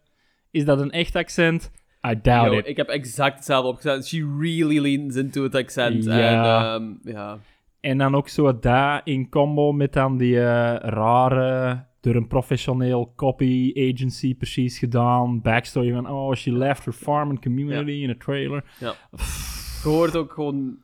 is 0.51 0.65
dat 0.65 0.81
een 0.81 0.91
echt 0.91 1.17
accent? 1.17 1.71
I 2.09 2.21
doubt 2.23 2.53
Yo, 2.53 2.59
it. 2.59 2.67
ik 2.67 2.77
heb 2.77 2.89
exact 2.89 3.35
hetzelfde 3.37 3.69
opgezet. 3.69 4.07
She 4.07 4.37
really 4.41 4.79
leans 4.79 5.17
into 5.17 5.45
it 5.45 5.55
accent. 5.55 6.05
Ja. 6.05 6.75
En, 6.75 6.99
ehm, 7.05 7.15
ja. 7.17 7.39
En 7.83 7.99
dan 7.99 8.15
ook 8.15 8.29
zo 8.29 8.59
dat 8.59 9.01
in 9.05 9.29
combo 9.29 9.73
met 9.73 9.93
dan 9.93 10.17
die 10.19 10.37
eh, 10.39 10.45
rare, 10.81 11.85
door 12.01 12.15
een 12.15 12.27
professioneel 12.27 13.13
copy 13.17 13.73
agency 13.93 14.35
precies 14.37 14.79
gedaan, 14.79 15.41
backstory 15.41 15.93
van, 15.93 16.09
oh, 16.11 16.35
she 16.35 16.53
left 16.53 16.85
her 16.85 16.95
farm 16.95 17.29
and 17.31 17.41
community 17.43 17.91
in 17.91 18.11
a 18.11 18.15
trailer. 18.19 18.65
ja. 18.81 18.95
Je 19.83 19.89
hoort 19.89 20.17
ook 20.17 20.33
gewoon... 20.33 20.77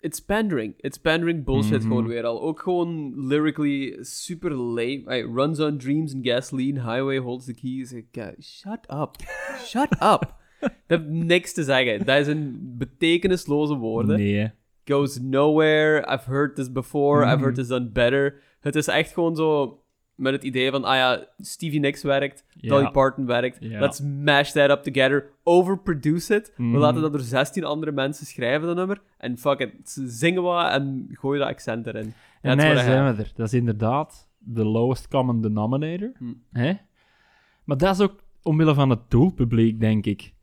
It's 0.00 0.20
pandering. 0.20 0.74
It's 0.76 0.98
pandering 0.98 1.44
bullshit 1.44 1.78
Mhm. 1.78 1.88
gewoon 1.88 2.06
weer 2.06 2.24
al. 2.24 2.40
Ook 2.42 2.60
gewoon 2.60 3.12
lyrically 3.28 3.96
super 4.00 4.54
lame. 4.54 5.02
Hey, 5.04 5.22
runs 5.22 5.60
on 5.60 5.78
dreams 5.78 6.14
and 6.14 6.26
gasoline. 6.28 6.80
Highway 6.80 7.18
holds 7.18 7.44
the 7.46 7.54
keys. 7.54 7.94
Shut 8.40 8.86
up. 8.90 9.10
Shut 9.58 9.92
up. 9.92 10.34
Dat 10.60 10.72
heeft 10.86 11.08
niks 11.08 11.52
te 11.52 11.62
zeggen. 11.62 12.06
Dat 12.06 12.18
is 12.20 12.26
een 12.26 12.74
betekenisloze 12.78 13.74
woorden. 13.74 14.16
Nee. 14.16 14.50
Goes 14.84 15.18
nowhere. 15.20 16.12
I've 16.12 16.24
heard 16.26 16.56
this 16.56 16.72
before. 16.72 17.22
I've 17.24 17.34
Mhm. 17.34 17.42
heard 17.42 17.54
this 17.54 17.68
done 17.68 17.90
better. 17.90 18.40
Het 18.60 18.74
is 18.76 18.86
echt 18.86 19.12
gewoon 19.12 19.36
zo 19.36 19.78
met 20.14 20.32
het 20.32 20.42
idee 20.44 20.70
van, 20.70 20.84
ah 20.84 20.94
ja, 20.94 21.26
Stevie 21.38 21.80
Nicks 21.80 22.02
werkt. 22.02 22.44
Dolly 22.60 22.90
Parton 22.90 23.26
werkt. 23.26 23.58
Let's 23.60 24.00
mash 24.00 24.50
that 24.52 24.70
up 24.70 24.82
together. 24.82 25.30
Overproduce 25.42 26.34
it. 26.34 26.52
Mhm. 26.56 26.72
We 26.72 26.78
laten 26.78 27.02
dat 27.02 27.12
door 27.12 27.20
16 27.20 27.64
andere 27.64 27.92
mensen 27.92 28.26
schrijven, 28.26 28.66
dat 28.66 28.76
nummer. 28.76 29.02
En 29.18 29.38
fuck 29.38 29.58
it. 29.58 29.72
Zingen 30.06 30.42
wat 30.42 30.70
en 30.70 31.08
gooi 31.12 31.38
dat 31.38 31.48
accent 31.48 31.86
erin. 31.86 32.12
En 32.42 32.56
nee, 32.56 32.66
have. 32.74 32.84
zijn 32.84 33.16
we 33.16 33.22
er. 33.22 33.32
Dat 33.34 33.46
is 33.46 33.54
inderdaad 33.54 34.28
de 34.38 34.64
lowest 34.64 35.08
common 35.08 35.40
denominator. 35.42 36.12
Hm. 36.18 36.32
Hè? 36.52 36.72
Maar 37.64 37.76
dat 37.76 37.94
is 37.94 38.00
ook 38.00 38.22
omwille 38.42 38.74
van 38.74 38.90
het 38.90 39.10
doelpubliek, 39.10 39.80
denk 39.80 40.06
ik. 40.06 40.33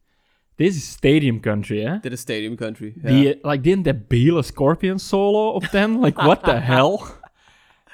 Deze 0.61 0.77
is 0.77 0.89
stadium 0.91 1.39
country, 1.39 1.81
hè? 1.83 1.97
Dit 2.01 2.11
is 2.11 2.19
Stadium 2.19 2.55
Country. 2.55 2.93
Ja. 3.01 3.09
Die, 3.09 3.39
like, 3.41 3.61
die 3.61 3.81
debiele 3.81 4.41
Scorpion 4.43 4.99
solo 4.99 5.49
op 5.49 5.63
10. 5.63 5.99
Like, 6.01 6.21
what 6.23 6.43
the 6.43 6.51
hell? 6.73 6.99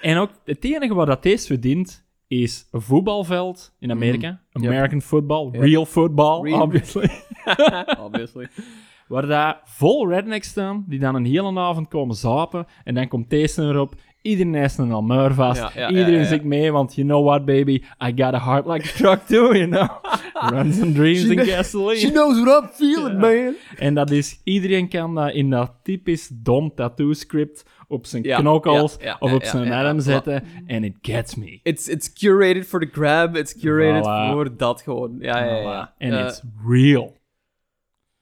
En 0.02 0.18
ook, 0.18 0.30
het 0.46 0.64
enige 0.64 0.94
wat 0.94 1.08
dat 1.08 1.24
deze 1.24 1.46
verdient, 1.48 2.06
is 2.28 2.68
een 2.72 2.82
voetbalveld 2.82 3.76
in 3.80 3.92
Amerika. 3.92 4.42
Mhm. 4.54 4.64
Yep. 4.64 4.72
American 4.74 5.02
football, 5.02 5.50
Yep. 5.52 5.62
real 5.62 5.86
football, 5.86 6.44
Real- 6.44 6.62
obviously. 6.62 7.10
Obviously. 8.06 8.48
Waar 9.08 9.26
daar 9.28 9.62
vol 9.66 10.10
rednecks 10.10 10.48
staan, 10.48 10.86
die 10.88 11.00
dan 11.00 11.16
een 11.16 11.26
hele 11.26 11.60
avond 11.60 11.88
komen 11.88 12.16
zapen. 12.16 12.66
En 12.84 12.94
dan 12.96 13.08
komt 13.08 13.30
deze 13.30 13.62
erop. 13.62 13.96
Iedereen 14.28 14.54
heeft 14.54 14.78
een 14.78 14.92
almuur 14.92 15.34
vast. 15.34 15.62
Ja, 15.62 15.72
ja, 15.76 15.90
Iedereen 15.90 16.26
zit 16.26 16.44
mee, 16.44 16.72
want 16.72 16.96
you 16.96 17.08
know 17.08 17.26
what, 17.26 17.46
baby? 17.46 17.82
I 18.08 18.12
got 18.16 18.34
a 18.34 18.40
heart 18.40 18.66
like 18.68 18.88
a 18.90 18.92
truck 18.98 19.20
too, 19.28 19.56
you 19.56 19.68
know? 19.68 19.88
Runs 20.54 20.82
and 20.82 20.96
dreams 20.96 21.22
She 21.22 21.40
and 21.40 21.48
gasoline. 21.50 22.00
She 22.00 22.12
knows 22.12 22.44
what 22.44 22.64
I'm 22.64 22.70
feeling, 22.70 23.20
man. 23.20 23.56
En 23.78 23.94
dat 23.94 24.12
is, 24.12 24.42
iedereen 24.44 24.88
kan 24.90 25.16
dat 25.16 25.34
in 25.34 25.50
dat 25.50 25.72
typisch 25.84 26.30
dom 26.34 26.72
tattoo 26.76 27.14
script 27.14 27.66
op 27.88 28.06
zijn 28.06 28.24
Ja, 28.24 28.40
knokkels 28.40 28.96
ja, 29.00 29.06
ja, 29.06 29.16
of 29.20 29.34
op 29.34 29.44
zijn 29.44 29.72
arm 29.72 30.00
zetten. 30.00 30.44
En 30.66 30.84
it 30.84 30.96
gets 31.02 31.36
me. 31.36 31.60
It's, 31.64 31.88
it's 31.88 32.14
curated 32.14 32.66
for 32.66 32.80
the 32.80 32.90
grab. 32.92 33.36
It's 33.36 33.60
curated 33.60 34.04
Voilà. 34.04 34.32
voor 34.32 34.58
dat 34.58 34.82
gewoon. 34.82 35.16
Ja, 35.20 35.44
ja, 35.46 35.56
ja. 35.56 35.94
En 35.98 36.12
Eh, 36.14 36.26
it's 36.26 36.42
real. 36.68 37.16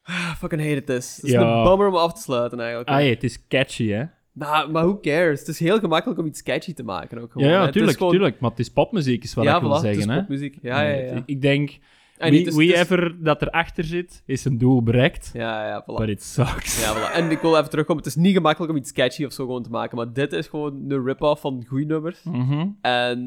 I 0.10 0.36
fucking 0.38 0.62
hated 0.62 0.86
this. 0.86 1.16
Het 1.16 1.26
is 1.26 1.34
een 1.34 1.64
bummer 1.64 1.88
om 1.88 1.96
af 1.96 2.14
te 2.14 2.22
sluiten, 2.22 2.60
eigenlijk. 2.60 2.90
Ah, 2.90 3.02
ja, 3.02 3.10
het 3.10 3.24
is 3.24 3.48
catchy, 3.48 3.90
hè? 3.90 4.04
Nou, 4.36 4.72
maar 4.72 4.84
who 4.84 5.00
cares? 5.00 5.40
Het 5.40 5.48
is 5.48 5.60
heel 5.60 5.80
gemakkelijk 5.80 6.20
om 6.20 6.26
iets 6.26 6.40
sketchy 6.40 6.74
te 6.74 6.84
maken 6.84 7.18
ook 7.22 7.32
gewoon. 7.32 7.48
Ja, 7.50 7.70
tuurlijk, 7.70 7.98
gewoon- 7.98 8.12
tuurlijk. 8.12 8.40
Maar 8.40 8.50
het 8.50 8.60
is 8.60 8.70
popmuziek, 8.70 9.24
is 9.24 9.34
wat 9.34 9.44
ja, 9.46 9.56
ik 9.56 9.62
wil 9.62 9.78
voilà, 9.78 9.82
zeggen, 9.82 10.02
het 10.02 10.12
is 10.12 10.18
popmuziek. 10.20 10.58
Ja, 10.62 10.82
ja, 10.82 10.96
ja. 11.04 11.24
Ik 11.26 11.42
denk, 11.42 11.70
En 12.18 12.30
wie, 12.30 12.38
niet, 12.40 12.46
dus- 12.46 12.56
wie 12.56 12.70
dus- 12.72 12.80
ever 12.80 13.24
dat 13.24 13.42
erachter 13.42 13.84
zit, 13.84 14.24
is 14.26 14.46
een 14.46 14.58
doel 14.58 14.84
bereikt. 14.84 15.30
Ja, 15.34 15.68
ja, 15.68 15.82
voilà. 15.84 15.96
But 15.96 16.10
it 16.10 16.24
sucks. 16.24 16.82
Ja, 16.82 16.96
voilà. 16.96 17.14
En 17.16 17.32
ik 17.32 17.40
wil 17.40 17.58
even 17.58 17.70
terugkomen. 17.70 18.04
Het 18.04 18.16
is 18.16 18.22
niet 18.22 18.34
gemakkelijk 18.36 18.72
om 18.72 18.78
iets 18.78 18.90
sketchy 18.90 19.26
of 19.26 19.34
zo 19.34 19.46
gewoon 19.46 19.64
te 19.64 19.70
maken, 19.70 19.98
maar 19.98 20.14
dit 20.14 20.34
is 20.34 20.48
gewoon 20.48 20.86
een 20.92 21.06
rip-off 21.06 21.42
van 21.42 21.66
goede 21.68 21.86
nummers. 21.86 22.24
Mhm. 22.24 22.68
En 22.82 23.20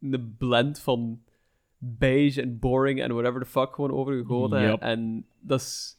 een 0.00 0.34
blend 0.38 0.80
van 0.80 1.20
beige 1.78 2.42
en 2.42 2.58
boring 2.58 3.00
en 3.02 3.12
whatever 3.12 3.40
the 3.40 3.46
fuck 3.46 3.74
gewoon 3.74 3.90
overgegoten. 3.90 4.62
Yep. 4.62 4.80
En 4.80 5.26
dat 5.40 5.60
is... 5.60 5.98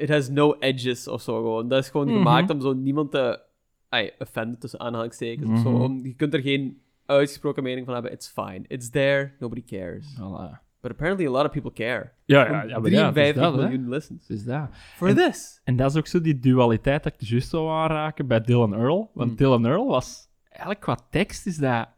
It 0.00 0.08
has 0.08 0.28
no 0.28 0.52
edges 0.58 1.08
of 1.08 1.22
zo 1.22 1.34
gewoon. 1.36 1.68
Dat 1.68 1.78
is 1.82 1.88
gewoon 1.90 2.06
Mhm. 2.06 2.16
gemaakt 2.16 2.50
om 2.50 2.60
zo 2.60 2.72
niemand 2.72 3.10
te... 3.10 3.40
Ay, 3.88 4.12
offenden 4.18 4.58
tussen 4.58 4.80
aanhalingstekens 4.80 5.50
of 5.50 5.58
zo. 5.58 5.70
Mhm. 5.70 5.80
Om, 5.80 6.06
je 6.06 6.14
kunt 6.14 6.34
er 6.34 6.40
geen 6.40 6.82
uitgesproken 7.06 7.62
mening 7.62 7.84
van 7.84 7.94
hebben. 7.94 8.12
It's 8.12 8.28
fine. 8.28 8.60
It's 8.66 8.90
there. 8.90 9.32
Nobody 9.38 9.64
cares. 9.64 10.06
Voilà. 10.18 10.58
But 10.80 10.90
apparently 10.90 11.26
a 11.26 11.30
lot 11.30 11.44
of 11.44 11.50
people 11.50 11.72
care. 11.72 12.12
Ja, 12.24 12.44
ja, 12.44 12.44
ja, 12.44 12.52
maar 12.52 12.68
ja, 12.68 12.76
het 12.76 12.86
is 12.86 12.90
53 13.12 13.42
dat, 13.42 13.54
hè. 13.54 13.60
miljoen 13.68 13.88
listens. 13.88 14.28
Is 14.28 14.44
dat. 14.44 14.68
For 14.96 15.08
En- 15.08 15.14
this. 15.16 15.60
En 15.64 15.76
dat 15.76 15.90
is 15.90 15.96
ook 15.96 16.06
zo 16.06 16.20
die 16.20 16.38
dualiteit 16.38 17.02
dat 17.02 17.12
ik 17.18 17.20
juist 17.28 17.48
zou 17.48 17.70
aanraken 17.70 18.26
bij 18.26 18.40
Dylan 18.40 18.74
Earl. 18.74 19.10
Want 19.14 19.30
Mm. 19.30 19.36
Dylan 19.36 19.66
Earl 19.66 19.86
was... 19.86 20.28
Eigenlijk 20.48 20.80
qua 20.80 20.98
tekst 21.10 21.46
is 21.46 21.56
dat 21.56 21.88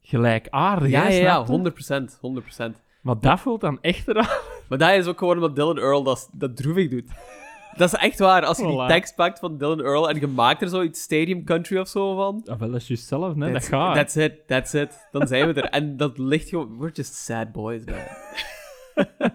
gelijkaardig, 0.00 0.90
Ja, 0.90 1.08
ja, 1.08 1.16
ja, 1.16 1.44
snap 1.44 1.46
je? 1.46 1.52
100%. 1.52 2.18
100%. 2.20 2.82
Maar 3.02 3.20
dat 3.20 3.40
voelt 3.40 3.60
dan 3.60 3.78
echt 3.80 4.08
eraan. 4.08 4.38
Maar 4.68 4.78
dat 4.78 4.90
is 4.90 5.06
ook 5.06 5.18
gewoon 5.18 5.34
omdat 5.34 5.56
Dylan 5.56 5.78
Earl 5.78 6.02
dat, 6.02 6.28
dat 6.32 6.56
droevig 6.56 6.88
doet. 6.90 7.10
Dat 7.76 7.92
is 7.92 7.98
echt 8.00 8.18
waar. 8.18 8.44
Als 8.44 8.58
je 8.58 8.66
die 8.66 8.82
Voilà. 8.82 8.86
tekst 8.86 9.14
pakt 9.14 9.38
van 9.38 9.58
Dylan 9.58 9.80
Earl 9.80 10.08
en 10.10 10.20
je 10.20 10.26
maakt 10.26 10.62
er 10.62 10.68
zoiets 10.68 11.02
stadium 11.02 11.44
country 11.44 11.78
of 11.78 11.88
zo 11.88 12.14
van. 12.16 12.40
Ja, 12.44 12.56
wel, 12.58 12.70
dat 12.70 12.80
is 12.80 12.88
juist 12.88 13.06
zelf, 13.06 13.34
hè. 13.38 13.52
Dat 13.52 13.64
gaat. 13.66 13.94
that's 13.94 14.16
it, 14.16 14.46
that's 14.46 14.72
it. 14.74 15.08
Dan 15.10 15.26
zijn 15.26 15.52
we 15.52 15.60
er. 15.60 15.70
En 15.70 15.96
dat 15.96 16.18
ligt 16.18 16.48
gewoon... 16.48 16.78
We're 16.78 16.92
just 16.92 17.14
sad 17.14 17.52
boys, 17.52 17.82
man. 17.84 17.98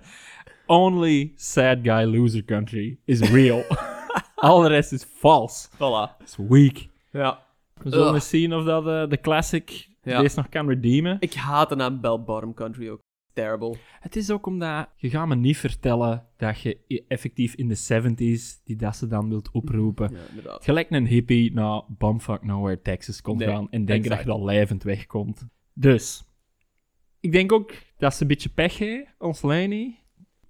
Only 0.66 1.34
sad 1.36 1.78
guy 1.84 2.04
loser 2.04 2.44
country 2.46 2.98
is 3.06 3.20
real. 3.32 3.64
Al 4.36 4.62
de 4.62 4.68
rest 4.68 4.92
is 4.92 5.06
vals. 5.20 5.70
Voilà. 5.76 6.18
It's 6.22 6.36
weak. 6.38 6.88
Ja. 7.12 7.40
We 7.74 7.90
zullen 7.90 8.06
Ugh. 8.06 8.14
eens 8.16 8.30
zien 8.30 8.54
of 8.54 8.64
dat 8.66 8.88
eh, 8.88 9.10
de 9.10 9.20
classic 9.22 9.88
Ja. 10.04 10.22
deze 10.22 10.36
nog 10.38 10.50
kan 10.50 10.68
redeemen. 10.68 11.18
Ik 11.20 11.34
haat 11.34 11.70
de 11.70 11.76
naam 11.76 12.02
Bell 12.02 12.20
Bottom 12.26 12.54
Country 12.54 12.90
ook. 12.90 13.02
Terrible. 13.34 13.76
Het 14.00 14.16
is 14.16 14.30
ook 14.32 14.46
omdat 14.46 14.90
je 14.96 15.10
gaat 15.10 15.28
me 15.28 15.36
niet 15.36 15.58
vertellen 15.58 16.26
dat 16.38 16.62
je 16.62 16.78
i- 16.88 17.04
effectief 17.08 17.54
in 17.56 17.68
de 17.68 17.76
70s 17.76 18.64
die 18.64 18.76
dat 18.76 18.96
ze 18.96 19.08
dan 19.08 19.30
wilt 19.30 19.52
oproepen. 19.52 20.10
Ja, 20.14 20.20
inderdaad. 20.30 20.64
Gelijk 20.64 20.90
een 20.92 21.08
hippie 21.08 21.54
naar 21.54 21.82
Bumfuck 21.88 22.44
Nowhere, 22.44 22.82
Texas 22.82 23.22
komt 23.22 23.40
Nee, 23.40 23.48
gaan 23.48 23.68
en 23.72 23.86
denken 23.86 24.10
dat 24.10 24.20
je 24.20 24.26
dat 24.26 24.42
levend 24.42 24.84
wegkomt. 24.84 25.48
Dus, 25.74 26.24
ik 27.20 27.32
denk 27.32 27.52
ook 27.52 27.74
dat 27.98 28.14
ze 28.14 28.22
een 28.22 28.28
beetje 28.28 28.50
pech 28.50 28.78
heeft, 28.78 29.16
ons 29.18 29.42
Lenny. 29.42 29.98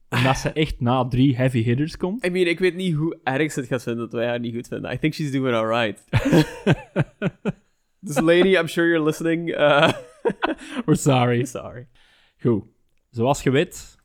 Omdat 0.09 0.37
ze 0.37 0.51
echt 0.51 0.79
na 0.79 1.07
drie 1.07 1.35
heavy 1.35 1.63
hitters 1.63 1.97
komt. 1.97 2.25
I 2.25 2.29
mean, 2.29 2.47
ik 2.47 2.59
weet 2.59 2.75
niet 2.75 2.95
hoe 2.95 3.19
erg 3.23 3.51
ze 3.51 3.59
het 3.59 3.69
gaat 3.69 3.83
vinden 3.83 4.03
dat 4.03 4.13
wij 4.13 4.27
haar 4.27 4.39
niet 4.39 4.55
goed 4.55 4.67
vinden. 4.67 4.91
I 4.93 4.97
think 4.97 5.13
she's 5.13 5.31
doing 5.31 5.55
alright. 5.55 6.03
dus 7.99 8.19
lady, 8.19 8.55
I'm 8.55 8.67
sure 8.67 8.87
you're 8.87 9.03
listening. 9.05 9.49
Uh, 9.49 9.91
We're 10.85 10.95
sorry. 10.95 11.45
sorry. 11.45 11.87
Goed. 12.41 12.63
Zoals 13.09 13.43
je 13.43 13.49
weet, 13.49 13.97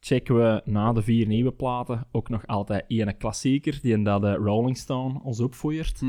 checken 0.00 0.36
we 0.36 0.62
na 0.64 0.92
de 0.92 1.02
vier 1.02 1.26
nieuwe 1.26 1.52
platen 1.52 2.06
ook 2.12 2.28
nog 2.28 2.46
altijd 2.46 2.84
een 2.88 3.16
klassieker, 3.16 3.78
die 3.82 3.92
in 3.92 4.04
dat 4.04 4.20
de 4.20 4.34
Rolling 4.34 4.76
Stone 4.76 5.20
ons 5.22 5.40
opvoert. 5.40 6.00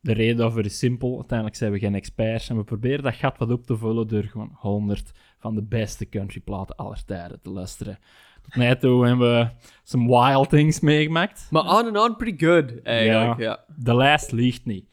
De 0.00 0.12
reden 0.12 0.36
daarvoor 0.36 0.64
is 0.64 0.78
simpel. 0.78 1.16
Uiteindelijk 1.16 1.56
zijn 1.56 1.72
we 1.72 1.78
geen 1.78 1.94
experts 1.94 2.48
en 2.48 2.56
we 2.56 2.64
proberen 2.64 3.02
dat 3.02 3.14
gat 3.14 3.38
wat 3.38 3.50
op 3.50 3.66
te 3.66 3.76
vullen 3.76 4.08
door 4.08 4.22
gewoon 4.22 4.50
100 4.54 5.12
van 5.38 5.54
de 5.54 5.62
beste 5.62 6.08
countryplaten 6.08 6.76
aller 6.76 7.04
tijden 7.04 7.40
te 7.40 7.50
luisteren. 7.50 7.98
Tot 8.42 8.54
nu 8.54 8.76
toe 8.76 9.06
hebben 9.06 9.38
we 9.38 9.48
some 9.82 10.06
wild 10.06 10.48
things 10.48 10.80
meegemaakt. 10.80 11.46
Maar 11.50 11.62
on 11.62 11.96
and 11.96 11.98
on 11.98 12.16
pretty 12.16 12.44
good, 12.44 12.82
eigenlijk. 12.82 13.38
Ja. 13.38 13.64
De 13.76 13.96
lijst 13.96 14.32
liegt 14.32 14.64
niet. 14.64 14.88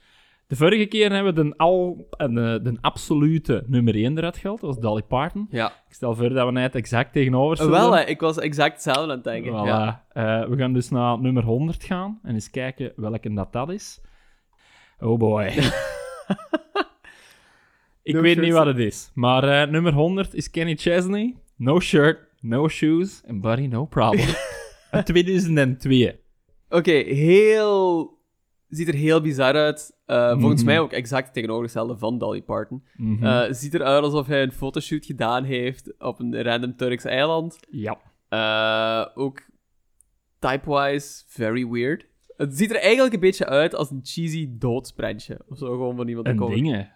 De 0.47 0.55
vorige 0.55 0.85
keer 0.85 1.11
hebben 1.11 1.35
we 1.35 1.43
de, 1.43 1.57
al, 1.57 2.07
eh, 2.09 2.27
de, 2.27 2.59
de 2.63 2.77
absolute 2.81 3.63
nummer 3.65 3.95
1 3.95 4.17
eruit 4.17 4.37
gehaald. 4.37 4.61
Dat 4.61 4.69
was 4.69 4.79
Dolly 4.79 5.01
Parton. 5.01 5.47
ja. 5.51 5.67
Ik 5.87 5.93
stel 5.93 6.15
voor 6.15 6.29
dat 6.29 6.45
we 6.45 6.51
net 6.51 6.75
exact 6.75 7.13
tegenover 7.13 7.57
zullen. 7.57 7.71
wel, 7.71 7.95
hè, 7.95 8.03
ik 8.03 8.19
was 8.19 8.37
exact 8.37 8.73
hetzelfde 8.73 9.01
aan 9.01 9.09
het 9.09 9.23
denken. 9.23 9.51
Voilà. 9.51 9.65
Ja. 9.65 10.05
Eh, 10.09 10.49
we 10.49 10.57
gaan 10.57 10.73
dus 10.73 10.89
naar 10.89 11.19
nummer 11.19 11.43
100 11.43 11.83
gaan 11.83 12.19
en 12.23 12.33
eens 12.33 12.49
kijken 12.49 12.93
welke 12.95 13.33
dat, 13.33 13.53
dat 13.53 13.69
is. 13.69 14.01
Oh 14.99 15.17
boy. 15.19 15.43
Ik 18.03 18.13
No 18.13 18.21
weet 18.21 18.33
shirt 18.33 18.45
niet 18.45 18.53
wat 18.55 18.65
het 18.65 18.77
is, 18.77 19.11
maar 19.13 19.43
eh, 19.43 19.69
nummer 19.69 19.93
100 19.93 20.33
is 20.33 20.49
Kenny 20.49 20.75
Chesney. 20.75 21.35
No 21.55 21.79
shirt, 21.79 22.19
no 22.39 22.67
shoes 22.67 23.23
and 23.27 23.41
buddy, 23.41 23.65
no 23.65 23.85
problem. 23.85 24.27
Uit 24.91 25.05
2002. 25.05 26.19
Oké, 26.69 26.91
heel 26.91 28.16
ziet 28.69 28.87
er 28.87 28.93
heel 28.93 29.21
bizar 29.21 29.53
uit. 29.55 29.97
Eh, 30.05 30.31
Volgens 30.39 30.61
Mhm. 30.61 30.69
mij 30.71 30.79
ook 30.79 30.91
exact 30.91 31.25
het 31.25 31.33
tegenovergestelde 31.33 31.97
van 31.97 32.17
Dolly 32.17 32.41
Parton. 32.41 32.83
Mhm. 32.97 33.25
Eh, 33.25 33.45
ziet 33.51 33.73
eruit 33.73 34.03
alsof 34.03 34.27
hij 34.27 34.43
een 34.43 34.51
fotoshoot 34.51 35.05
gedaan 35.05 35.43
heeft 35.43 35.93
op 35.99 36.19
een 36.19 36.41
random 36.43 36.75
Turks 36.75 37.03
eiland. 37.05 37.57
ja. 37.69 37.97
Eh, 38.29 39.05
ook 39.21 39.41
type-wise 40.39 41.23
very 41.27 41.67
weird. 41.67 42.07
Het 42.37 42.57
ziet 42.57 42.69
er 42.69 42.79
eigenlijk 42.81 43.13
een 43.13 43.19
beetje 43.19 43.45
uit 43.45 43.75
als 43.75 43.91
een 43.91 43.99
cheesy 44.03 44.47
doodsprentje. 44.57 45.39
Of 45.47 45.57
zo, 45.57 45.65
gewoon 45.65 45.95
van 45.95 46.07
iemand 46.07 46.25
dat 46.25 46.35
komt. 46.35 46.53
dingen. 46.53 46.91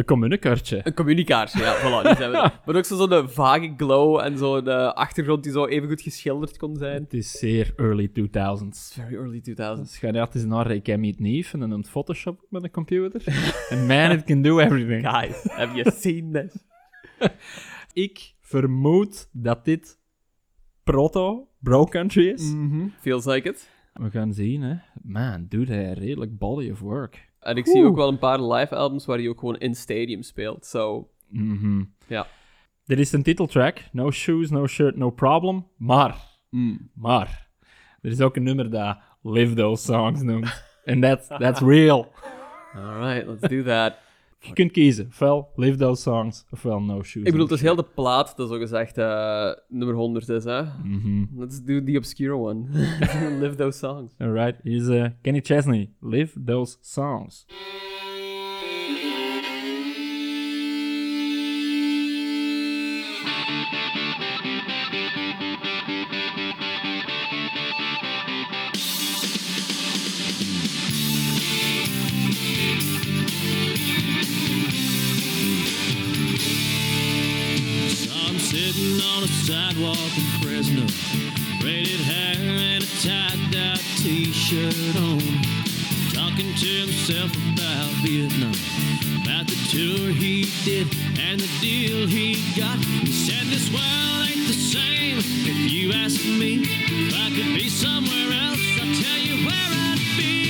Een 0.00 0.06
communicaartje. 0.06 0.80
Een 0.84 0.94
communicatie, 0.94 1.60
ja, 1.60 1.76
voilà, 1.78 2.06
die 2.06 2.16
zijn 2.16 2.30
we. 2.30 2.50
Maar 2.66 2.76
ook 2.76 2.84
zo- 2.84 2.96
zo'n 3.08 3.28
vage 3.28 3.74
glow 3.76 4.18
en 4.20 4.38
zo'n 4.38 4.94
achtergrond 4.94 5.42
die 5.42 5.52
zo 5.52 5.66
even 5.66 5.88
goed 5.88 6.00
geschilderd 6.00 6.56
kon 6.56 6.76
zijn. 6.76 7.02
Het 7.02 7.14
is 7.14 7.30
zeer 7.38 7.72
early 7.76 8.08
2000s. 8.08 8.92
Very 8.92 9.14
early 9.14 9.40
2000s. 9.50 9.80
Dus 9.80 9.98
ga 9.98 10.10
net 10.10 10.34
eens 10.34 10.44
naar, 10.44 10.70
ik 10.70 10.98
niet 10.98 11.18
nieuw 11.18 11.44
en 11.52 11.60
een 11.60 11.84
Photoshop 11.84 12.46
met 12.50 12.62
een 12.64 12.70
computer. 12.70 13.22
And 13.70 13.86
man, 13.86 14.10
it 14.10 14.24
can 14.24 14.42
do 14.42 14.58
everything. 14.58 15.08
Guys, 15.10 15.42
have 15.48 15.74
you 15.76 15.90
seen 15.96 16.32
this? 16.32 16.56
Ik 17.92 18.34
vermoed 18.40 19.28
dat 19.32 19.64
dit 19.64 19.98
proto 20.84 21.48
Bro 21.58 21.84
Country 21.84 22.28
is. 22.28 22.54
Feels 23.00 23.24
like 23.24 23.48
it. 23.48 23.68
We 23.92 24.10
gaan 24.10 24.32
zien, 24.32 24.62
hè. 24.62 24.74
Man, 25.02 25.46
doet 25.48 25.68
hij 25.68 25.92
redelijk 25.92 26.38
body 26.38 26.70
of 26.70 26.80
work. 26.80 27.29
En 27.40 27.56
ik 27.56 27.66
zie 27.66 27.84
ook 27.84 27.96
wel 27.96 28.08
een 28.08 28.18
paar 28.18 28.42
live 28.42 28.74
albums 28.74 29.06
waar 29.06 29.18
hij 29.18 29.28
ook 29.28 29.38
gewoon 29.38 29.58
in 29.58 29.74
stadium 29.74 30.22
speelt. 30.22 30.66
So, 30.66 31.08
Mhm. 31.28 31.82
ja. 32.06 32.26
Dit 32.84 32.98
is 32.98 33.12
een 33.12 33.22
titeltrack. 33.22 33.78
No 33.92 34.10
shoes, 34.10 34.50
no 34.50 34.66
shirt, 34.66 34.96
no 34.96 35.10
problem. 35.10 35.66
Maar, 35.76 36.16
maar, 36.94 37.48
er 38.00 38.10
is 38.10 38.20
ook 38.20 38.36
een 38.36 38.42
nummer 38.42 38.70
dat 38.70 38.98
Live 39.22 39.54
Those 39.54 39.84
Songs 39.84 40.22
noemt. 40.22 40.64
En 40.84 41.00
that's, 41.00 41.26
that's 41.28 41.60
real. 41.60 42.12
Alright, 42.76 43.26
let's 43.26 43.48
do 43.48 43.62
that. 43.62 43.94
Je 44.42 44.52
kunt 44.52 44.72
kiezen. 44.72 45.06
Ofwel 45.06 45.48
Live 45.56 45.76
Those 45.76 46.02
Songs, 46.02 46.44
ofwel 46.50 46.80
No 46.80 47.02
Shoes. 47.02 47.24
Ik 47.24 47.30
bedoel, 47.32 47.46
het 47.46 47.54
is 47.54 47.60
heel 47.62 47.74
de 47.76 47.86
plaat 47.94 48.36
dat 48.36 48.48
zogezegd 48.48 48.98
eh 48.98 49.50
nummer 49.68 49.94
100 49.96 50.28
is, 50.28 50.44
hè? 50.44 50.62
Let's 51.36 51.62
do 51.64 51.82
the 51.84 51.96
obscure 51.96 52.34
one. 52.36 52.64
Live 53.42 53.54
those 53.54 53.78
songs. 53.78 54.12
Alright, 54.18 54.60
is 54.62 54.88
eh, 54.88 55.06
Kenny 55.22 55.40
Chesney. 55.40 55.90
Live 56.00 56.44
Those 56.44 56.76
Songs. 56.80 57.46
On 79.02 79.24
a 79.24 79.28
sidewalk 79.28 79.96
in 80.16 80.26
Fresno, 80.40 80.86
braided 81.60 82.00
hair 82.00 82.36
and 82.38 82.82
a 82.82 82.86
tied-dye 83.02 83.80
t-shirt 83.98 84.96
on, 84.96 85.20
talking 86.12 86.52
to 86.54 86.66
himself 86.66 87.30
about 87.52 87.90
Vietnam, 88.04 88.54
about 89.22 89.46
the 89.46 89.56
tour 89.70 90.12
he 90.12 90.46
did 90.64 90.86
and 91.18 91.40
the 91.40 91.50
deal 91.60 92.06
he 92.06 92.34
got. 92.58 92.78
He 92.78 93.12
said 93.12 93.46
this 93.46 93.70
world 93.70 94.28
ain't 94.28 94.46
the 94.46 94.54
same. 94.54 95.18
If 95.18 95.72
you 95.72 95.92
ask 95.92 96.20
me, 96.24 96.62
if 96.62 97.14
I 97.14 97.28
could 97.30 97.54
be 97.54 97.68
somewhere 97.68 98.32
else, 98.48 98.60
I'll 98.80 98.94
tell 99.02 99.18
you 99.18 99.46
where 99.46 99.70
I'd 99.88 99.98
be. 100.16 100.49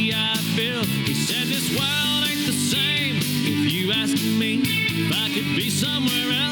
somewhere 5.81 6.31
else, 6.31 6.50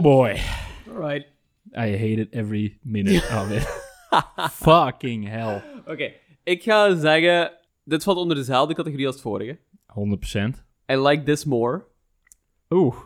Oh 0.00 0.02
boy. 0.02 0.40
Alright. 0.88 1.26
I 1.76 1.94
hated 1.94 2.28
every 2.32 2.78
minute 2.82 3.22
of 3.34 3.52
it. 3.52 3.66
Fucking 4.52 5.28
hell. 5.28 5.62
Oké, 5.86 6.12
ik 6.44 6.62
ga 6.62 6.94
zeggen... 6.94 7.52
Dit 7.84 8.02
valt 8.02 8.16
onder 8.16 8.36
dezelfde 8.36 8.74
categorie 8.74 9.06
als 9.06 9.14
het 9.14 9.24
vorige. 9.24 9.58
100%. 9.86 10.64
I 10.92 10.96
like 10.96 11.22
this 11.22 11.44
more. 11.44 11.84
Oeh. 12.70 12.96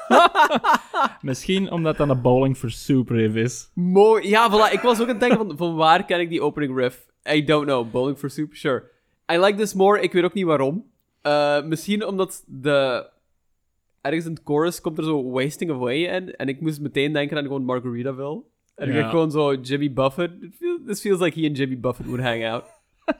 Misschien 1.20 1.70
omdat 1.70 1.96
dat 1.96 2.08
een 2.08 2.22
Bowling 2.22 2.56
for 2.56 2.70
Soup 2.70 3.08
riff 3.08 3.34
is. 3.34 3.70
Mooi. 3.74 4.28
Ja, 4.28 4.50
voilà. 4.50 4.72
Ik 4.72 4.80
was 4.80 5.00
ook 5.00 5.08
aan 5.08 5.18
het 5.18 5.20
denken 5.20 5.38
van, 5.38 5.56
van 5.56 5.74
waar 5.74 6.04
ken 6.04 6.20
ik 6.20 6.28
die 6.28 6.42
opening 6.42 6.76
riff? 6.76 7.06
I 7.32 7.44
don't 7.44 7.66
know. 7.66 7.90
Bowling 7.90 8.18
for 8.18 8.30
Soup? 8.30 8.54
Sure. 8.54 8.90
I 9.32 9.38
like 9.38 9.58
this 9.58 9.74
more. 9.74 10.00
Ik 10.00 10.12
weet 10.12 10.24
ook 10.24 10.34
niet 10.34 10.44
waarom. 10.44 10.90
Eh, 11.22 11.62
misschien 11.62 12.06
omdat 12.06 12.44
de... 12.46 13.08
Ergens 14.06 14.24
in 14.26 14.30
het 14.32 14.40
chorus 14.44 14.80
komt 14.80 14.98
er 14.98 15.04
zo 15.04 15.30
Wasting 15.30 15.70
Away 15.70 15.96
in. 15.96 16.36
En 16.36 16.48
ik 16.48 16.60
moest 16.60 16.80
meteen 16.80 17.12
denken 17.12 17.36
aan 17.36 17.42
gewoon 17.42 17.64
Margaritaville. 17.64 18.42
En 18.74 18.88
ik 18.88 18.94
Ja. 18.94 19.08
gewoon 19.08 19.30
zo 19.30 19.54
Jimmy 19.54 19.92
Buffett. 19.92 20.32
This 20.86 21.00
feels 21.00 21.20
like 21.20 21.40
he 21.40 21.46
and 21.46 21.56
Jimmy 21.56 21.80
Buffett 21.80 22.08
would 22.08 22.24
hang 22.24 22.44
out. 22.46 22.64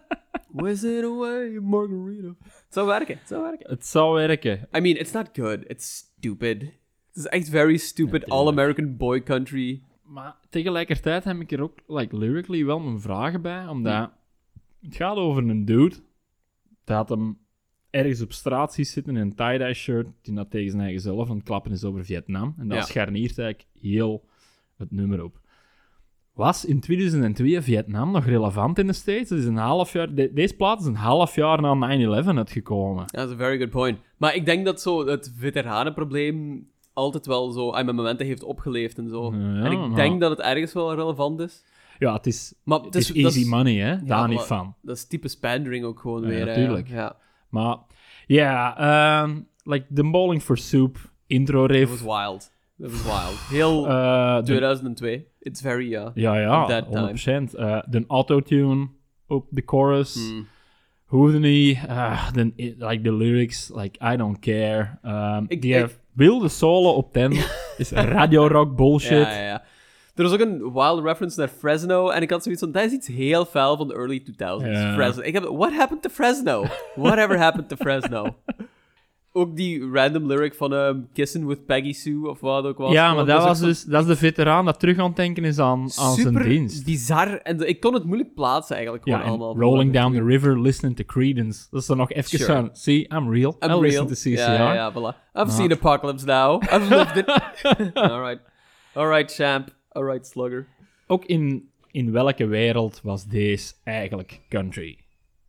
Wasting 0.51 1.05
away, 1.05 1.59
Margarita. 1.61 2.29
Het 2.45 2.65
zou 2.69 2.87
werken. 2.87 3.19
Het 3.19 3.29
zou 3.29 3.43
werken. 3.43 3.71
Het 3.71 3.87
zou 3.87 4.15
werken. 4.15 4.69
I 4.77 4.81
mean, 4.81 4.97
it's 4.97 5.13
not 5.13 5.29
good. 5.33 5.59
It's 5.67 5.97
stupid. 5.97 6.61
Het 6.61 7.25
is 7.25 7.27
echt 7.27 7.49
very 7.49 7.77
stupid. 7.77 8.29
All-American 8.29 8.97
boy 8.97 9.23
country. 9.23 9.83
Maar 10.03 10.37
tegelijkertijd 10.51 11.25
heb 11.25 11.41
ik 11.41 11.53
er 11.53 11.63
ook 11.63 11.79
like, 11.87 12.17
lyrically 12.19 12.65
wel 12.65 12.79
mijn 12.81 13.01
vragen 13.01 13.43
bij, 13.43 13.67
omdat 13.67 14.11
het 14.83 14.97
gaat 14.97 15.17
over 15.17 15.49
een 15.49 15.65
dude 15.65 15.97
dat 16.85 17.09
hem 17.09 17.39
ergens 17.97 18.21
op 18.23 18.33
straat 18.33 18.75
ziet 18.75 18.89
zitten 18.89 19.17
in 19.17 19.23
een 19.23 19.35
tie-dye 19.35 19.75
shirt, 19.75 20.07
die 20.23 20.35
dat 20.35 20.51
tegen 20.51 20.71
zijn 20.71 20.83
eigen 20.83 21.01
zelf 21.01 21.31
aan 21.31 21.37
het 21.37 21.45
klappen 21.45 21.73
is 21.73 21.85
over 21.85 22.05
Vietnam. 22.05 22.55
En 22.59 22.69
dat 22.69 22.79
Ja. 22.79 22.85
scharniert 22.85 23.39
eigenlijk 23.39 23.69
heel 23.81 24.25
het 24.77 24.91
nummer 24.91 25.23
op. 25.25 25.41
Was 26.33 26.65
in 26.65 26.81
2002 26.81 27.61
Vietnam 27.63 28.11
nog 28.13 28.25
relevant 28.25 28.79
in 28.79 28.87
de 28.87 28.93
States? 28.93 29.29
Dat 29.29 29.39
is 29.39 29.45
een 29.45 29.57
half 29.57 29.93
jaar, 29.93 30.15
de- 30.15 30.33
deze 30.33 30.55
plaat 30.57 30.81
is 30.81 30.87
een 30.87 30.95
half 30.95 31.35
jaar 31.35 31.61
na 31.61 31.75
9-11 31.75 32.37
uitgekomen. 32.37 33.07
That's 33.07 33.33
a 33.33 33.37
very 33.37 33.59
good 33.59 33.71
point. 33.71 33.99
Maar 34.17 34.35
ik 34.35 34.45
denk 34.45 34.65
dat 34.65 34.81
zo 34.81 35.07
het 35.07 35.33
veteranenprobleem 35.37 36.67
altijd 36.93 37.27
wel 37.27 37.51
zo 37.51 37.73
aan 37.73 37.85
mijn 37.85 37.97
momenten 37.97 38.27
heeft 38.27 38.43
opgeleefd 38.43 38.99
en 38.99 39.09
zo. 39.09 39.33
Ja, 39.35 39.39
en 39.65 39.73
ik 39.73 39.79
maar- 39.79 39.95
denk 39.95 40.21
dat 40.21 40.31
het 40.31 40.41
ergens 40.41 40.73
wel 40.73 40.95
relevant 40.95 41.41
is. 41.41 41.65
Ja, 41.99 42.13
het 42.13 42.27
is, 42.27 42.55
Maar 42.65 42.81
het 42.81 42.95
is 42.95 43.13
easy 43.13 43.49
money, 43.49 43.75
hè? 43.75 44.05
Daar 44.05 44.29
niet 44.29 44.41
van. 44.41 44.75
Dat 44.83 44.97
is 44.97 45.07
type 45.07 45.29
pandering 45.41 45.85
ook 45.85 46.01
gewoon 46.01 46.23
Ja, 46.23 46.29
weer. 46.29 46.47
hè. 46.47 46.55
tuurlijk. 46.55 46.89
Ja, 46.89 47.17
Maar 47.49 47.77
ja, 48.27 48.77
ehm, 48.79 49.41
like 49.63 49.87
the 49.95 50.05
Bowling 50.11 50.43
for 50.43 50.57
Soup 50.59 50.99
intro 51.27 51.67
that 51.67 51.77
riff. 51.77 51.91
was 51.91 52.01
wild. 52.01 52.51
That 52.81 52.91
was 52.91 53.03
wild. 53.03 53.39
Heel 53.51 53.89
eh, 53.89 54.37
de- 54.37 54.43
2002. 54.45 55.25
It's 55.41 55.61
very, 55.61 55.95
uh, 55.95 56.07
ja, 56.15 56.39
ja, 56.39 56.67
that 56.67 56.85
100%. 56.87 57.55
Eh, 57.55 57.79
de 57.89 58.05
autotune 58.09 58.89
op 59.27 59.47
de 59.51 59.63
chorus. 59.67 60.15
hmm. 60.15 60.47
Hoefde 61.05 61.39
niet. 61.39 61.79
eh, 61.89 62.33
de, 62.33 62.53
like 62.79 63.01
the 63.03 63.13
lyrics, 63.13 63.71
like 63.75 64.13
I 64.13 64.17
don't 64.17 64.39
care. 64.39 64.99
Ehm, 65.03 65.45
Ik- 65.49 65.63
die 65.63 65.75
ik- 65.75 65.99
wilde 66.13 66.49
solo 66.49 66.91
op 66.91 67.13
10 67.13 67.33
is 67.79 67.91
radio 67.91 68.47
rock 68.47 68.77
bullshit. 68.77 69.11
Ja, 69.27 69.31
ja, 69.33 69.43
ja. 69.47 69.63
Er 70.17 70.23
was 70.23 70.33
ook 70.33 70.41
een 70.41 70.73
wild 70.73 71.05
reference 71.05 71.39
naar 71.39 71.49
Fresno. 71.49 72.09
En 72.09 72.23
ik 72.23 72.31
had 72.31 72.43
zoiets 72.43 72.63
van, 72.63 72.73
dat 72.73 72.83
is 72.85 72.93
iets 72.93 73.07
heel 73.07 73.45
fel 73.45 73.77
van 73.77 73.89
de 73.89 73.95
early 73.95 74.21
2000s. 74.21 74.67
Ja. 74.71 74.95
Fresno. 74.95 75.23
Ik 75.23 75.33
heb, 75.33 75.43
what 75.45 75.73
happened 75.73 76.03
to 76.03 76.09
Fresno? 76.09 76.65
Whatever 76.95 77.39
happened 77.39 77.69
to 77.69 77.77
Fresno? 77.77 78.27
Ook 79.33 79.57
die 79.57 79.91
random 79.93 80.27
lyric 80.27 80.55
van 80.55 80.75
ehm 80.75 80.99
Kissing 81.13 81.47
with 81.47 81.67
Peggy 81.67 81.93
Sue, 81.93 82.29
of 82.29 82.41
wat 82.41 82.65
ook 82.65 82.79
was. 82.79 82.93
Ja, 82.93 83.15
maar 83.15 83.25
dat 83.27 83.39
is 83.39 83.45
was 83.45 83.61
dus 83.61 83.83
dat 83.85 84.01
is 84.03 84.07
de 84.09 84.17
veteraan 84.17 84.65
dat 84.65 84.81
terug 84.81 84.99
aan 84.99 85.07
het 85.07 85.17
denken 85.17 85.45
is 85.45 85.59
aan, 85.59 85.81
aan 85.81 85.89
zijn 85.91 86.15
super 86.15 86.43
dienst. 86.43 86.85
bizar. 86.85 87.37
En 87.37 87.57
de- 87.57 87.67
ik 87.67 87.81
kon 87.81 87.95
het 87.95 88.05
moeilijk 88.05 88.35
plaatsen 88.35 88.75
eigenlijk 88.77 89.07
Ja, 89.07 89.21
allemaal. 89.21 89.57
Rolling 89.59 89.93
Down 89.93 90.15
the 90.15 90.25
River, 90.25 90.61
listening 90.61 90.97
to 90.97 91.05
Credence. 91.07 91.67
Dat 91.71 91.81
is 91.81 91.87
dan 91.87 91.97
nog 91.97 92.11
even 92.13 92.39
Sure. 92.39 92.45
van, 92.53 92.69
see, 92.73 93.09
I'm 93.15 93.31
real. 93.33 93.57
I'm 93.61 93.71
I 93.71 93.75
listen 93.81 93.81
real. 93.81 94.07
to 94.07 94.13
CCR. 94.15 94.29
Ja, 94.41 94.53
ja, 94.53 94.75
ja, 94.75 94.93
voilà. 94.93 95.33
I've 95.35 95.51
seen 95.51 95.73
Apocalypse 95.73 96.27
now. 96.27 96.63
I've 96.63 96.89
lived 96.97 97.17
it. 97.17 97.29
Alright. 98.11 98.41
Alright, 98.95 99.35
champ. 99.35 99.69
Alright, 99.97 100.27
slugger. 100.27 100.67
Ook 101.07 101.25
in, 101.25 101.71
in 101.91 102.13
welke 102.13 102.47
wereld 102.47 103.01
was 103.03 103.27
deze 103.27 103.75
eigenlijk 103.85 104.41
country? 104.49 104.99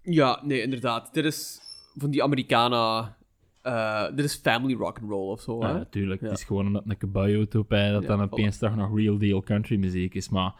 Ja, 0.01 0.39
nee, 0.43 0.61
inderdaad. 0.61 1.13
Dit 1.13 1.25
is 1.25 1.59
van 1.97 2.09
die 2.11 2.23
Americana... 2.23 3.15
eh, 3.61 4.05
dit 4.15 4.25
is 4.25 4.35
family 4.35 4.73
rock 4.73 4.99
and 4.99 5.09
roll 5.09 5.31
of 5.31 5.41
zo, 5.41 5.59
Ja, 5.59 5.73
natuurlijk. 5.73 6.21
Ja. 6.21 6.27
Het 6.27 6.37
is 6.37 6.43
gewoon 6.43 6.65
omdat 6.67 6.83
een 6.87 6.97
caballo 6.97 7.39
hè, 7.67 7.91
dat 7.91 8.01
Ja, 8.01 8.07
dan 8.07 8.19
voilà. 8.19 8.31
opeens 8.31 8.57
toch 8.57 8.75
nog 8.75 8.95
real 8.97 9.17
deal 9.17 9.43
country 9.43 9.77
muziek 9.77 10.13
is. 10.13 10.29
Maar 10.29 10.53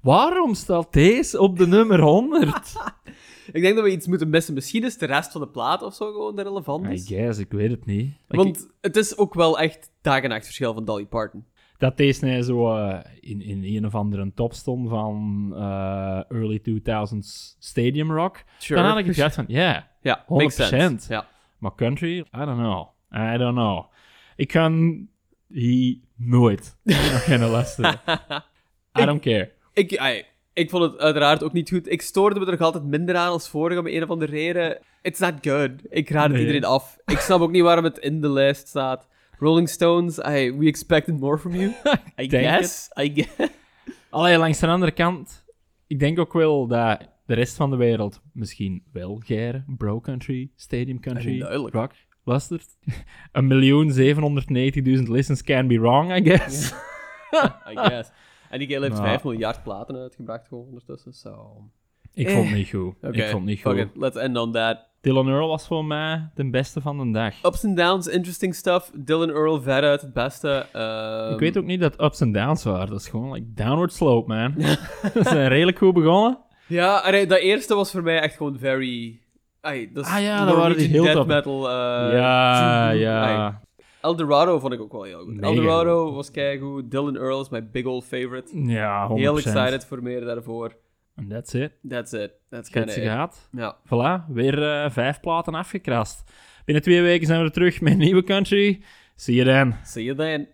waarom 0.00 0.54
staat 0.54 0.92
deze 0.92 1.40
op 1.40 1.58
de 1.58 1.66
nummer 1.66 2.00
100? 2.00 2.74
Ik 3.52 3.62
denk 3.62 3.74
dat 3.74 3.84
we 3.84 3.90
iets 3.90 4.06
moeten 4.06 4.28
missen. 4.28 4.54
Misschien 4.54 4.84
is 4.84 4.98
de 4.98 5.06
rest 5.06 5.32
van 5.32 5.40
de 5.40 5.48
plaat 5.48 5.82
of 5.82 5.94
zo 5.94 6.12
gewoon 6.12 6.40
relevant 6.40 6.86
I 6.86 6.98
guess, 6.98 7.38
ik 7.38 7.50
weet 7.50 7.70
het 7.70 7.86
niet. 7.86 8.14
Want 8.26 8.68
het 8.80 8.96
is 8.96 9.16
ook 9.16 9.34
wel 9.34 9.58
echt 9.58 9.90
dag 10.02 10.22
en 10.22 10.28
nacht 10.28 10.44
verschil 10.44 10.74
van 10.74 10.84
Dolly 10.84 11.06
Parton. 11.06 11.44
Dat 11.78 11.96
deze 11.96 12.42
zo 12.42 12.76
eh, 12.76 12.98
in, 13.20 13.42
in 13.42 13.64
een 13.76 13.86
of 13.86 13.94
andere 13.94 14.32
top 14.34 14.52
stond 14.52 14.88
van 14.88 15.48
eh, 15.54 16.20
early 16.28 16.60
2000s 16.70 17.56
stadium 17.58 18.12
rock. 18.12 18.42
Sure. 18.58 18.80
Dan 18.80 18.90
had 18.90 18.98
ik 18.98 19.06
het 19.06 19.14
gedacht 19.14 19.34
van, 19.34 19.44
ja, 19.48 19.88
Ja, 20.02 20.22
100%. 20.24 20.26
makes 20.26 20.68
sense. 20.68 21.12
Ja. 21.12 21.26
maar 21.58 21.74
country, 21.74 22.18
I 22.18 22.24
don't 22.30 22.58
know. 22.58 22.88
I 23.34 23.36
don't 23.38 23.54
know. 23.56 23.84
Ik 24.36 24.48
kan 24.48 25.06
hier 25.48 25.96
nooit 26.16 26.76
nog 26.82 27.24
geen 27.24 27.48
luisteren. 27.50 28.00
I 29.00 29.04
don't 29.04 29.20
care. 29.20 29.52
Ik, 29.72 29.92
ik 30.52 30.70
vond 30.70 30.82
het 30.82 30.98
uiteraard 31.00 31.42
ook 31.42 31.52
niet 31.52 31.68
goed. 31.68 31.90
Ik 31.90 32.02
stoorde 32.02 32.38
me 32.40 32.44
er 32.46 32.50
nog 32.50 32.60
altijd 32.60 32.84
minder 32.84 33.16
aan 33.16 33.30
als 33.30 33.48
vorige, 33.48 33.78
om 33.80 33.86
een 33.86 34.02
of 34.02 34.10
andere 34.10 34.32
reden. 34.32 34.78
It's 35.02 35.18
not 35.20 35.34
good. 35.40 35.70
Ik 35.90 36.10
raad 36.10 36.22
het 36.22 36.32
Nee. 36.32 36.40
iedereen 36.40 36.64
af. 36.64 36.98
Ik 37.06 37.18
snap 37.18 37.40
ook 37.40 37.50
niet 37.50 37.62
waarom 37.62 37.84
het 37.84 37.98
in 37.98 38.20
de 38.20 38.28
lijst 38.30 38.68
staat. 38.68 39.08
Rolling 39.38 39.68
Stones, 39.68 40.20
ai, 40.20 40.52
we 40.52 40.66
expected 40.66 41.20
more 41.20 41.38
from 41.38 41.54
you. 41.54 41.72
I 42.22 42.26
guess. 42.26 42.90
I 42.96 43.08
guess. 43.14 43.50
Alleen 44.10 44.38
langs 44.38 44.58
de 44.58 44.66
andere 44.66 44.92
kant, 44.92 45.44
ik 45.86 45.98
denk 45.98 46.18
ook 46.18 46.32
wel 46.32 46.66
dat 46.66 47.08
de 47.26 47.34
rest 47.34 47.56
van 47.56 47.70
de 47.70 47.76
wereld 47.76 48.20
misschien 48.32 48.82
wel 48.92 49.20
geire 49.24 49.64
bro 49.66 50.00
country, 50.00 50.50
stadium 50.56 51.00
country, 51.00 51.42
rock 51.42 51.92
luistert. 52.24 52.66
Een 53.32 53.46
miljoen 53.46 53.92
790.000 53.92 55.02
listens 55.08 55.42
can 55.42 55.66
be 55.66 55.80
wrong, 55.80 56.16
I 56.16 56.30
guess. 56.30 56.72
I 57.70 57.74
guess. 57.74 58.10
En 58.50 58.58
die 58.58 58.68
heeft 58.68 58.88
Nou. 58.88 59.02
5 59.02 59.24
miljard 59.24 59.62
platen 59.62 59.96
uitgebracht 59.96 60.48
gewoon 60.48 60.64
ondertussen, 60.64 61.12
so... 61.12 61.62
ik 62.14 62.30
vond 62.30 62.46
het 62.46 62.56
niet 62.56 62.68
goed. 62.68 62.94
Ik 63.00 63.22
vond 63.22 63.32
het 63.32 63.44
niet 63.44 63.62
goed. 63.62 63.76
it. 63.76 63.88
Let's 63.94 64.16
end 64.16 64.36
on 64.36 64.52
that. 64.52 64.87
Dylan 65.00 65.28
Earl 65.28 65.48
was 65.48 65.66
voor 65.66 65.84
mij 65.84 66.30
de 66.34 66.50
beste 66.50 66.80
van 66.80 66.98
de 66.98 67.10
dag. 67.18 67.34
Ups 67.44 67.64
and 67.64 67.76
downs, 67.76 68.06
interesting 68.06 68.54
stuff. 68.54 68.90
Dylan 68.94 69.30
Earl, 69.30 69.60
veruit 69.60 70.00
het 70.00 70.12
beste. 70.12 70.66
Ehm, 70.72 71.32
ik 71.32 71.38
weet 71.38 71.58
ook 71.58 71.64
niet 71.64 71.80
dat 71.80 72.00
ups 72.02 72.20
en 72.20 72.32
downs 72.32 72.64
waren. 72.64 72.86
Dat 72.88 73.00
is 73.00 73.08
gewoon 73.08 73.32
like 73.32 73.46
downward 73.54 73.92
slope, 73.92 74.28
man. 74.34 74.54
Ze 75.14 75.20
zijn 75.22 75.48
redelijk 75.48 75.78
goed 75.78 75.94
begonnen. 75.94 76.38
Ja, 76.66 76.96
allee, 76.96 77.26
dat 77.26 77.38
eerste 77.38 77.74
was 77.74 77.90
voor 77.90 78.02
mij 78.02 78.20
echt 78.20 78.36
gewoon 78.36 78.58
very... 78.58 79.20
Ai, 79.60 79.90
dat 79.92 80.04
is 80.06 80.12
Ah 80.12 80.20
ja, 80.22 80.44
dat 80.44 80.56
waren 80.56 80.76
die 80.76 80.88
heel 80.88 81.12
top. 81.12 81.26
metal. 81.26 81.68
eh, 81.68 81.74
ja, 82.18 82.90
ja. 82.90 83.60
Eldorado 84.00 84.58
vond 84.58 84.72
ik 84.72 84.80
ook 84.80 84.92
wel 84.92 85.02
heel 85.02 85.18
goed. 85.24 85.34
Mega 85.34 85.46
Eldorado 85.46 86.12
was 86.14 86.30
keigoed. 86.30 86.90
Dylan 86.90 87.16
Earl 87.16 87.40
is 87.40 87.48
mijn 87.48 87.68
big 87.72 87.84
old 87.84 88.04
favorite. 88.04 88.62
Ja, 88.62 89.08
100%. 89.08 89.12
Heel 89.12 89.36
excited 89.36 89.86
voor 89.86 90.02
meer 90.02 90.24
daarvoor. 90.24 90.76
And 91.18 91.30
that's 91.30 91.54
it. 91.54 91.72
That's 91.88 92.12
it. 92.12 92.32
That's 92.48 92.70
kind 92.70 92.90
ze 92.90 93.00
gehad. 93.00 93.48
Ja. 93.52 93.76
Voilà, 93.84 94.32
weer 94.32 94.62
eh, 94.62 94.90
vijf 94.90 95.20
platen 95.20 95.54
afgekrast. 95.54 96.32
Binnen 96.64 96.82
twee 96.82 97.02
weken 97.02 97.26
zijn 97.26 97.38
we 97.38 97.44
er 97.44 97.52
terug 97.52 97.80
met 97.80 97.92
een 97.92 97.98
nieuwe 97.98 98.24
country. 98.24 98.80
See 99.16 99.34
you 99.34 99.46
then. 99.46 99.74
See 99.84 100.04
you 100.04 100.16
then. 100.16 100.48